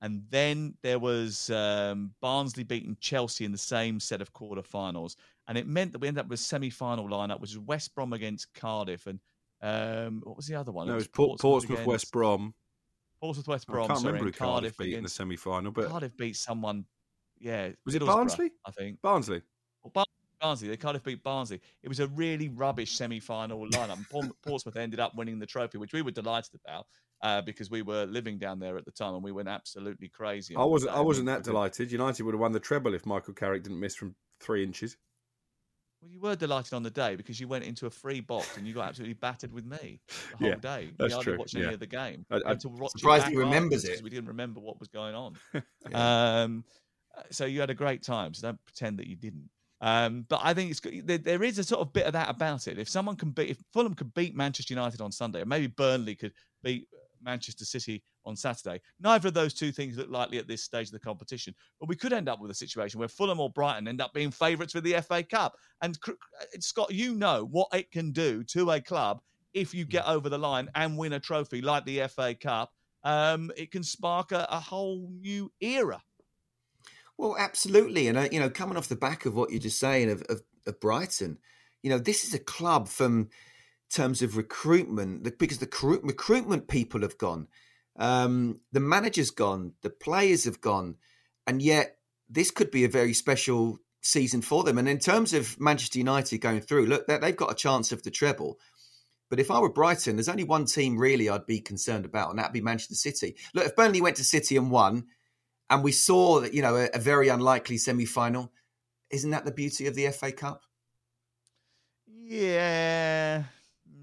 And 0.06 0.22
then 0.30 0.76
there 0.84 1.00
was 1.00 1.50
um, 1.50 2.12
Barnsley 2.22 2.64
beating 2.64 2.96
Chelsea 3.02 3.44
in 3.44 3.52
the 3.52 3.58
same 3.58 4.00
set 4.00 4.22
of 4.22 4.32
quarterfinals, 4.34 5.16
and 5.48 5.58
it 5.58 5.66
meant 5.66 5.94
that 5.94 5.98
we 5.98 6.08
ended 6.08 6.22
up 6.22 6.30
with 6.30 6.40
a 6.40 6.44
semi-final 6.44 7.10
lineup, 7.10 7.40
which 7.40 7.56
was 7.56 7.58
West 7.58 7.96
Brom 7.96 8.14
against 8.14 8.54
Cardiff, 8.54 9.08
and 9.08 9.20
um, 9.64 10.22
what 10.24 10.38
was 10.38 10.46
the 10.46 10.54
other 10.54 10.72
one? 10.72 10.86
No, 10.86 10.94
it 10.94 10.98
was 10.98 11.08
Port- 11.08 11.40
Portsmouth, 11.40 11.80
against- 11.80 11.88
West 11.88 12.12
Brom. 12.12 12.54
Portsmouth, 13.20 13.48
West 13.48 13.66
Brom. 13.66 13.86
I 13.86 13.88
can't 13.88 14.00
sorry, 14.02 14.12
remember 14.12 14.26
who 14.26 14.28
and 14.28 14.36
Cardiff 14.36 14.78
beat 14.78 14.94
in 14.94 15.02
the 15.02 15.10
semi-final, 15.10 15.72
but 15.72 15.90
Cardiff 15.90 16.16
beat 16.16 16.36
someone. 16.36 16.86
Yeah, 17.40 17.70
was 17.84 17.96
it 17.96 18.06
Barnsley? 18.06 18.52
I 18.64 18.70
think. 18.70 19.02
Barnsley. 19.02 19.42
Well, 19.84 19.90
Bar- 19.92 20.06
Barnsley. 20.40 20.68
They 20.68 20.78
Cardiff 20.78 21.02
beat 21.02 21.24
Barnsley. 21.24 21.62
It 21.82 21.90
was 21.90 22.00
a 22.00 22.08
really 22.10 22.50
rubbish 22.50 22.92
semi-final 22.92 23.68
lineup. 23.70 24.06
Portsmouth 24.46 24.78
ended 24.78 25.00
up 25.00 25.16
winning 25.16 25.40
the 25.40 25.48
trophy, 25.48 25.80
which 25.80 25.94
we 25.94 26.04
were 26.04 26.12
delighted 26.12 26.54
about 26.64 26.86
uh, 27.26 27.42
because 27.42 27.70
we 27.72 27.82
were 27.82 28.06
living 28.06 28.38
down 28.38 28.60
there 28.60 28.78
at 28.78 28.86
the 28.86 28.92
time 28.92 29.16
and 29.16 29.24
we 29.24 29.32
went 29.32 29.48
absolutely 29.48 30.08
crazy. 30.10 30.56
I 30.56 30.64
wasn't. 30.64 30.92
that. 30.92 30.98
I 30.98 31.02
wasn't 31.02 31.26
that 31.28 31.44
delighted. 31.44 31.92
United 31.92 32.24
would 32.24 32.34
have 32.36 32.40
won 32.40 32.52
the 32.52 32.60
treble 32.60 32.94
if 32.94 33.06
Michael 33.06 33.34
Carrick 33.34 33.64
didn't 33.64 33.80
miss 33.80 33.96
from 33.96 34.16
three 34.40 34.64
inches. 34.64 34.98
Well, 36.02 36.12
you 36.12 36.20
were 36.20 36.36
delighted 36.36 36.74
on 36.74 36.84
the 36.84 36.92
day 36.92 37.16
because 37.16 37.40
you 37.40 37.48
went 37.48 37.64
into 37.64 37.88
a 37.88 37.90
free 37.90 38.20
box 38.20 38.58
and 38.58 38.68
you 38.68 38.74
got 38.76 38.90
absolutely 38.90 39.14
battered 39.16 39.52
with 39.52 39.66
me 39.66 40.00
the 40.32 40.38
whole 40.38 40.48
Yeah, 40.50 40.56
day. 40.56 40.92
that's 41.00 41.18
we 41.18 41.24
true, 41.24 41.38
watched 41.40 41.56
any 41.56 41.74
of 41.74 41.80
the 41.80 41.88
game. 41.88 42.26
I- 42.30 42.36
We 42.38 42.44
I- 42.44 42.50
had 42.50 42.60
to 42.60 42.70
watch 42.70 42.92
it 42.96 43.00
Surprised 43.00 43.28
he 43.28 43.36
remembers 43.38 43.86
it. 43.86 44.04
We 44.04 44.10
didn't 44.12 44.28
remember 44.28 44.60
what 44.60 44.80
was 44.80 44.90
going 44.90 45.16
on. 45.16 45.36
um, 45.94 46.64
so 47.32 47.46
you 47.46 47.60
had 47.60 47.70
a 47.72 47.74
great 47.76 48.04
time. 48.04 48.34
So 48.36 48.48
don't 48.50 48.64
pretend 48.66 49.00
that 49.00 49.08
you 49.08 49.16
didn't. 49.16 49.50
Um, 49.82 50.26
but 50.30 50.42
I 50.44 50.54
think 50.54 50.72
it's. 50.72 50.80
There, 51.06 51.18
there 51.18 51.44
is 51.44 51.58
a 51.60 51.64
sort 51.64 51.82
of 51.82 51.92
bit 51.94 52.06
of 52.06 52.14
that 52.14 52.30
about 52.30 52.68
it. 52.68 52.78
If 52.78 52.88
someone 52.90 53.16
can 53.16 53.32
beat, 53.32 53.50
if 53.50 53.58
Fulham 53.74 53.94
could 53.94 54.14
beat 54.14 54.36
Manchester 54.36 54.74
United 54.74 55.02
on 55.02 55.12
Sunday, 55.12 55.42
or 55.42 55.46
maybe 55.46 55.68
Burnley 55.68 56.16
could 56.16 56.34
beat 56.64 56.88
Manchester 57.26 57.66
City 57.66 58.04
on 58.26 58.36
Saturday, 58.36 58.82
neither 59.00 59.28
of 59.28 59.34
those 59.34 59.54
two 59.54 59.72
things 59.72 59.98
look 59.98 60.10
likely 60.10 60.38
at 60.38 60.48
this 60.48 60.64
stage 60.64 60.88
of 60.88 60.94
the 60.94 61.00
competition. 61.00 61.54
But 61.80 61.90
we 61.90 61.96
could 61.96 62.14
end 62.14 62.30
up 62.30 62.40
with 62.40 62.52
a 62.52 62.56
situation 62.56 63.00
where 63.00 63.10
Fulham 63.10 63.40
or 63.40 63.50
Brighton 63.50 63.88
end 63.88 64.02
up 64.02 64.14
being 64.14 64.32
favourites 64.32 64.74
for 64.74 64.82
the 64.82 65.02
FA 65.02 65.24
Cup. 65.24 65.58
And 65.82 65.98
uh, 66.08 66.14
Scott, 66.60 66.94
you 66.94 67.16
know 67.16 67.48
what 67.50 67.68
it 67.74 67.92
can 67.92 68.12
do 68.12 68.44
to 68.46 68.72
a 68.72 68.80
club 68.80 69.22
if 69.54 69.74
you 69.74 69.86
get 69.86 70.06
over 70.06 70.30
the 70.30 70.38
line 70.38 70.70
and 70.76 70.98
win 70.98 71.14
a 71.14 71.20
trophy 71.20 71.62
like 71.62 71.86
the 71.86 72.08
FA 72.08 72.36
Cup. 72.36 72.72
Um, 73.04 73.52
it 73.56 73.72
can 73.72 73.84
spark 73.84 74.32
a, 74.32 74.48
a 74.50 74.60
whole 74.60 75.10
new 75.20 75.52
era. 75.62 76.02
Well, 77.18 77.36
absolutely, 77.40 78.08
and 78.08 78.18
uh, 78.18 78.28
you 78.32 78.40
know, 78.40 78.50
coming 78.50 78.78
off 78.78 78.90
the 78.90 78.96
back 78.96 79.26
of 79.26 79.36
what 79.36 79.52
you're 79.52 79.60
just 79.60 79.80
saying 79.80 80.10
of, 80.10 80.22
of, 80.24 80.42
of 80.68 80.80
Brighton, 80.82 81.38
you 81.82 81.90
know, 81.90 81.98
this 81.98 82.26
is 82.26 82.34
a 82.34 82.40
club 82.40 82.88
from 82.88 83.30
terms 83.92 84.22
of 84.22 84.38
recruitment 84.38 85.38
because 85.38 85.60
the 85.60 85.66
recruit, 85.66 86.04
recruitment 86.04 86.68
people 86.68 87.02
have 87.02 87.18
gone, 87.18 87.48
um, 87.98 88.60
the 88.72 88.80
manager's 88.80 89.32
gone, 89.32 89.74
the 89.82 89.90
players 89.90 90.44
have 90.46 90.62
gone, 90.62 90.96
and 91.48 91.62
yet 91.62 91.98
this 92.30 92.52
could 92.52 92.72
be 92.72 92.84
a 92.84 92.90
very 92.90 93.14
special 93.14 93.80
season 94.02 94.42
for 94.42 94.64
them. 94.64 94.78
And 94.78 94.88
in 94.88 95.00
terms 95.00 95.34
of 95.34 95.60
Manchester 95.60 96.00
United 96.00 96.40
going 96.40 96.62
through, 96.62 96.86
look, 96.88 97.08
they- 97.08 97.18
they've 97.18 97.36
got 97.36 97.52
a 97.52 97.56
chance 97.56 97.92
of 97.92 98.04
the 98.04 98.12
treble. 98.12 98.60
But 99.30 99.40
if 99.40 99.50
I 99.50 99.60
were 99.60 99.72
Brighton, 99.72 100.16
there's 100.16 100.30
only 100.30 100.44
one 100.44 100.66
team 100.66 100.98
really 100.98 101.30
I'd 101.30 101.48
be 101.48 101.60
concerned 101.60 102.06
about, 102.06 102.30
and 102.30 102.38
that'd 102.38 102.54
be 102.54 102.62
Manchester 102.62 102.96
City. 102.96 103.36
Look, 103.54 103.66
if 103.66 103.76
Burnley 103.76 104.02
went 104.02 104.18
to 104.18 104.24
City 104.24 104.56
and 104.56 104.70
won, 104.70 105.08
and 105.70 105.84
we 105.84 105.92
saw 105.92 106.42
that 106.42 106.54
you 106.54 106.62
know 106.62 106.76
a, 106.76 106.90
a 106.94 107.00
very 107.00 107.30
unlikely 107.30 107.78
semi-final, 107.78 108.52
isn't 109.10 109.32
that 109.32 109.46
the 109.46 109.52
beauty 109.52 109.88
of 109.88 109.96
the 109.96 110.08
FA 110.12 110.32
Cup? 110.32 110.64
Yeah, 112.08 113.44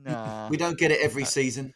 nah. 0.04 0.48
We 0.48 0.56
don't 0.56 0.78
get 0.78 0.90
it 0.90 1.00
every 1.00 1.24
season. 1.24 1.74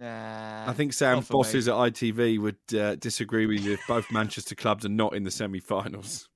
Nah. 0.00 0.68
I 0.68 0.72
think 0.72 0.92
Sam 0.92 1.16
not 1.16 1.24
for 1.24 1.32
bosses 1.34 1.66
me. 1.66 1.72
at 1.72 1.78
ITV 1.78 2.38
would 2.40 2.78
uh, 2.78 2.96
disagree 2.96 3.46
with 3.46 3.60
you 3.60 3.74
if 3.74 3.80
both 3.86 4.10
Manchester 4.10 4.54
clubs 4.54 4.84
are 4.84 4.90
not 4.90 5.14
in 5.14 5.22
the 5.22 5.30
semi-finals. 5.30 6.28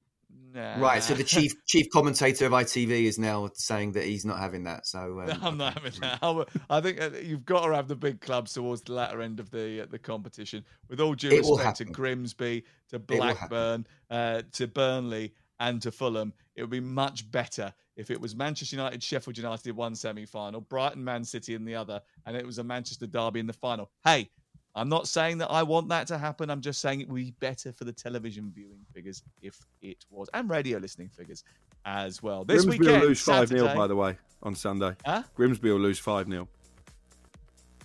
Nah. 0.55 0.80
Right. 0.80 1.03
So 1.03 1.14
the 1.14 1.24
chief 1.24 1.53
chief 1.66 1.89
commentator 1.93 2.47
of 2.47 2.53
ITV 2.53 3.05
is 3.05 3.18
now 3.18 3.51
saying 3.55 3.93
that 3.93 4.05
he's 4.05 4.24
not 4.24 4.39
having 4.39 4.64
that. 4.64 4.86
So 4.86 5.20
um, 5.20 5.39
I'm 5.43 5.59
not 5.59 5.74
having 5.74 5.93
that. 6.01 6.18
I 6.22 6.45
I 6.70 6.80
think 6.80 7.01
uh, 7.01 7.11
you've 7.22 7.45
got 7.45 7.66
to 7.66 7.74
have 7.74 7.89
the 7.89 7.97
big 7.97 8.20
clubs 8.20 8.55
towards 8.55 8.82
the 8.82 8.93
latter 8.93 9.20
end 9.20 9.41
of 9.41 9.51
the 9.51 9.82
uh, 9.82 9.86
the 9.91 9.99
competition. 9.99 10.64
With 10.89 11.01
all 11.01 11.14
due 11.14 11.30
It 11.30 11.45
will 11.45 11.59
respect 11.59 11.76
to 11.78 11.84
happen. 11.84 11.93
Grimsby, 11.93 12.64
to 12.91 12.99
will 12.99 13.22
happen. 13.22 13.49
Blackburn, 13.49 13.86
uh, 14.11 14.43
to 14.53 14.66
Burnley, 14.66 15.34
and 15.61 15.81
to 15.83 15.91
Fulham, 15.91 16.33
it 16.57 16.63
would 16.63 16.71
be 16.71 16.81
much 16.81 17.31
better 17.31 17.73
if 17.97 18.11
it 18.11 18.21
was 18.21 18.37
Manchester 18.37 18.77
United, 18.77 19.03
Sheffield 19.03 19.37
United 19.37 19.67
in 19.67 19.77
one 19.77 19.95
semi-final, 19.95 20.61
Brighton, 20.63 21.03
Man 21.03 21.25
City 21.25 21.55
in 21.55 21.65
the 21.65 21.75
other, 21.75 22.01
and 22.27 22.37
it 22.37 22.47
was 22.47 22.59
a 22.59 22.65
Manchester 22.65 23.07
derby 23.07 23.41
in 23.41 23.47
the 23.47 23.53
final. 23.53 23.91
Hey, 24.05 24.31
I'm 24.75 24.89
not 24.89 25.09
saying 25.09 25.39
that 25.39 25.51
I 25.51 25.65
want 25.65 25.89
that 25.89 26.07
to 26.09 26.19
happen. 26.19 26.51
I'm 26.51 26.61
just 26.61 26.81
saying 26.81 27.01
it 27.01 27.09
would 27.09 27.17
be 27.17 27.35
better 27.41 27.73
for 27.73 27.85
the 27.85 27.93
television 27.93 28.53
viewing 28.55 28.87
figures 28.95 29.23
if 29.43 29.59
it 29.83 30.05
was, 30.11 30.29
and 30.33 30.49
radio 30.49 30.79
listening 30.79 31.09
figures 31.09 31.43
as 31.85 32.23
well. 32.23 32.45
This 32.45 32.65
Grimsby 32.65 32.79
weekend, 32.79 33.03
will 33.03 33.09
lose 33.09 33.21
5 33.21 33.49
0, 33.49 33.75
by 33.75 33.87
the 33.89 33.97
way, 33.97 34.17
on 34.45 34.55
Sunday. 34.55 34.95
Huh? 35.05 35.25
Grimsby 35.35 35.73
will 35.73 35.81
lose 35.81 35.99
5 35.99 36.29
0. 36.29 36.49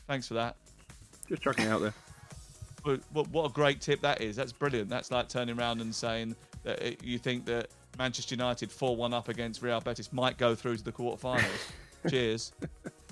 Thanks 0.07 0.27
for 0.27 0.35
that. 0.35 0.57
Just 1.27 1.41
chucking 1.41 1.65
it 1.65 1.69
out 1.69 1.81
there. 1.81 1.93
What 3.13 3.45
a 3.45 3.53
great 3.53 3.79
tip 3.79 4.01
that 4.01 4.19
is. 4.19 4.35
That's 4.35 4.51
brilliant. 4.51 4.89
That's 4.89 5.09
like 5.09 5.29
turning 5.29 5.57
around 5.57 5.79
and 5.79 5.95
saying 5.95 6.35
that 6.63 6.81
it, 6.81 7.03
you 7.03 7.17
think 7.17 7.45
that 7.45 7.69
Manchester 7.97 8.35
United 8.35 8.71
4 8.71 8.95
1 8.95 9.13
up 9.13 9.29
against 9.29 9.61
Real 9.61 9.79
Betis 9.79 10.11
might 10.11 10.37
go 10.37 10.55
through 10.55 10.77
to 10.77 10.83
the 10.83 10.91
quarterfinals. 10.91 11.71
Cheers. 12.09 12.53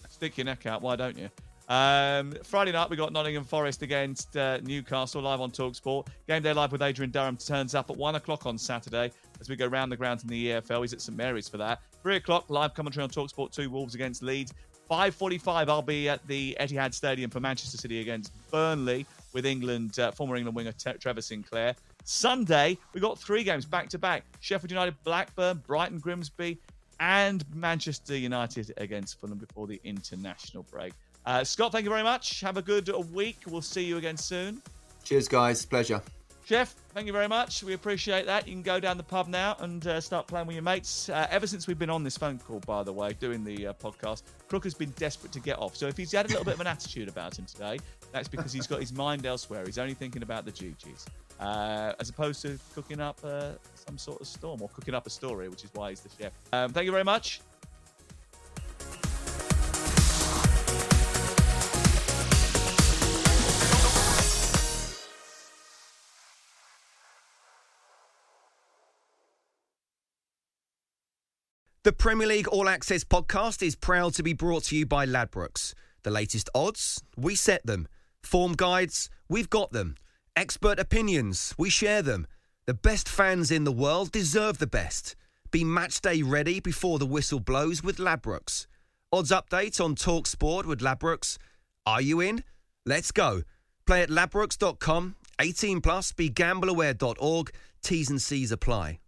Stick 0.10 0.38
your 0.38 0.46
neck 0.46 0.66
out. 0.66 0.82
Why 0.82 0.96
don't 0.96 1.18
you? 1.18 1.30
Um, 1.70 2.34
Friday 2.44 2.74
night, 2.74 2.90
we 2.90 2.98
got 2.98 3.14
Nottingham 3.14 3.46
Forest 3.46 3.82
against 3.82 4.36
uh, 4.36 4.58
Newcastle 4.62 5.22
live 5.22 5.40
on 5.40 5.52
Talksport. 5.52 6.08
Game 6.28 6.44
Day 6.44 6.52
Live 6.52 6.74
with 6.74 6.82
Adrian 6.82 7.12
Durham 7.12 7.38
turns 7.38 7.76
up 7.76 7.90
at 7.90 7.96
1 7.96 8.16
o'clock 8.16 8.46
on 8.46 8.58
Saturday 8.58 9.12
as 9.40 9.48
we 9.50 9.56
go 9.56 9.68
round 9.68 9.90
the 9.90 9.96
grounds 9.96 10.24
in 10.24 10.30
the 10.30 10.48
EFL. 10.48 10.82
He's 10.82 10.92
at 10.92 11.00
St 11.00 11.18
Mary's 11.18 11.48
for 11.48 11.58
that. 11.58 11.80
3 12.04 12.18
o'clock, 12.18 12.50
live 12.50 12.74
commentary 12.74 13.04
on 13.04 13.10
Talksport 13.10 13.54
2 13.54 13.70
Wolves 13.70 13.96
against 13.96 14.22
Leeds. 14.22 14.54
5.45, 14.90 15.70
I'll 15.70 15.82
be 15.82 16.10
at 16.10 16.26
the 16.28 16.58
Etihad 16.60 16.94
Stadium 16.94 17.32
for 17.32 17.40
Manchester 17.40 17.78
City 17.78 18.02
against 18.02 18.34
Burnley 18.52 19.06
with 19.32 19.46
England, 19.46 19.98
uh, 19.98 20.12
former 20.12 20.36
England 20.36 20.58
winger 20.58 20.74
Trevor 20.74 21.22
Sinclair. 21.22 21.74
Sunday, 22.04 22.78
we 22.94 23.02
got 23.02 23.20
three 23.20 23.44
games 23.44 23.66
back 23.66 23.90
to 23.90 23.98
back 23.98 24.24
Sheffield 24.40 24.72
United, 24.72 24.96
Blackburn, 25.04 25.62
Brighton, 25.66 26.00
Grimsby, 26.00 26.58
and 27.00 27.44
Manchester 27.56 28.16
United 28.16 28.74
against 28.78 29.20
Fulham 29.20 29.38
before 29.38 29.68
the 29.68 29.80
international 29.84 30.64
break. 30.72 30.94
Uh, 31.26 31.44
Scott, 31.44 31.72
thank 31.72 31.84
you 31.84 31.90
very 31.90 32.04
much. 32.04 32.42
Have 32.42 32.58
a 32.58 32.62
good 32.62 32.90
week. 33.14 33.38
We'll 33.48 33.62
see 33.62 33.84
you 33.84 33.98
again 33.98 34.18
soon. 34.18 34.62
cheers, 35.04 35.28
guys. 35.28 35.66
Pleasure. 35.66 36.02
Jeff, 36.44 36.74
thank 36.94 37.08
you 37.08 37.14
very 37.14 37.28
much. 37.28 37.64
We 37.64 37.74
appreciate 37.74 38.26
that. 38.26 38.48
You 38.48 38.54
can 38.54 38.64
go 38.64 38.80
down 38.80 38.98
the 38.98 39.04
pub 39.04 39.28
now 39.28 39.56
and 39.60 39.86
uh, 39.88 40.02
start 40.02 40.28
playing 40.28 40.48
with 40.48 40.56
your 40.56 40.64
mates. 40.64 41.08
Uh, 41.08 41.28
ever 41.30 41.46
since 41.48 41.66
we've 41.68 41.78
been 41.80 41.90
on 41.92 42.04
this 42.04 42.18
phone 42.18 42.40
call, 42.40 42.60
by 42.62 42.84
the 42.84 42.92
way, 42.92 43.14
doing 43.14 43.44
the 43.44 43.68
uh, 43.68 43.74
podcast, 43.74 44.24
Crook 44.50 44.64
has 44.64 44.74
been 44.74 44.90
desperate 44.98 45.32
to 45.34 45.40
get 45.40 45.60
off. 45.60 45.76
So 45.78 45.88
if 45.88 45.96
he's 45.96 46.12
had 46.12 46.26
a 46.26 46.30
little 46.30 46.44
bit 46.44 46.56
of 46.56 46.60
an 46.60 46.68
attitude 46.68 47.08
about 47.08 47.38
him 47.38 47.46
today, 47.46 47.80
that's 48.12 48.28
because 48.28 48.52
he's 48.52 48.68
got 48.68 48.80
his 48.82 48.92
mind 48.92 49.26
elsewhere. 49.26 49.64
He's 49.66 49.78
only 49.78 49.94
thinking 49.94 50.24
about 50.24 50.44
the 50.44 50.52
GGs, 50.52 51.06
uh, 51.42 51.94
as 52.00 52.10
opposed 52.10 52.42
to 52.44 52.58
cooking 52.74 53.02
up 53.02 53.20
uh, 53.24 53.52
some 53.74 53.98
sort 53.98 54.22
of 54.22 54.28
storm 54.28 54.62
or 54.62 54.70
cooking 54.70 54.94
up 54.94 55.08
a 55.08 55.10
story, 55.10 55.50
which 55.50 55.64
is 55.64 55.72
why 55.74 55.90
he's 55.90 56.02
the 56.02 56.10
chef. 56.18 56.32
Um, 56.54 56.72
thank 56.72 56.86
you 56.86 56.92
very 56.92 57.04
much. 57.04 57.42
The 71.84 71.92
Premier 71.92 72.28
League 72.28 72.48
All 72.48 72.70
Access 72.70 73.04
podcast 73.04 73.64
is 73.64 73.76
proud 73.76 74.14
to 74.14 74.22
be 74.22 74.34
brought 74.34 74.66
to 74.66 74.78
you 74.78 74.86
by 74.86 75.08
Ladbrokes. 75.08 75.74
The 76.04 76.12
latest 76.12 76.48
odds, 76.54 77.02
we 77.18 77.34
set 77.34 77.66
them. 77.66 77.88
Form 78.22 78.54
guides, 78.54 79.10
we've 79.28 79.50
got 79.50 79.72
them. 79.72 79.96
Expert 80.36 80.80
opinions, 80.80 81.54
we 81.58 81.70
share 81.70 82.02
them. 82.02 82.26
The 82.66 82.74
best 82.74 83.10
fans 83.10 83.52
in 83.52 83.66
the 83.66 83.72
world 83.72 84.12
deserve 84.12 84.60
the 84.60 84.68
best. 84.68 85.16
Be 85.52 85.66
match 85.66 86.00
day 86.00 86.22
ready 86.22 86.62
before 86.62 87.00
the 87.00 87.06
whistle 87.06 87.42
blows 87.42 87.84
with 87.84 87.98
Ladbrokes. 87.98 88.66
Odds 89.12 89.32
update 89.32 89.84
on 89.84 89.96
Talk 89.96 90.26
Sport 90.26 90.66
with 90.66 90.80
Ladbrokes. 90.80 91.38
Are 91.86 92.02
you 92.02 92.22
in? 92.22 92.46
Let's 92.86 93.12
go. 93.12 93.42
Play 93.86 94.04
at 94.04 94.10
ladbrokes.com, 94.10 95.16
18 95.40 95.82
plus. 95.82 96.14
Be 96.14 96.30
gambleaware.org. 96.30 97.52
T's 97.84 98.10
and 98.10 98.22
C's 98.22 98.54
apply. 98.54 99.00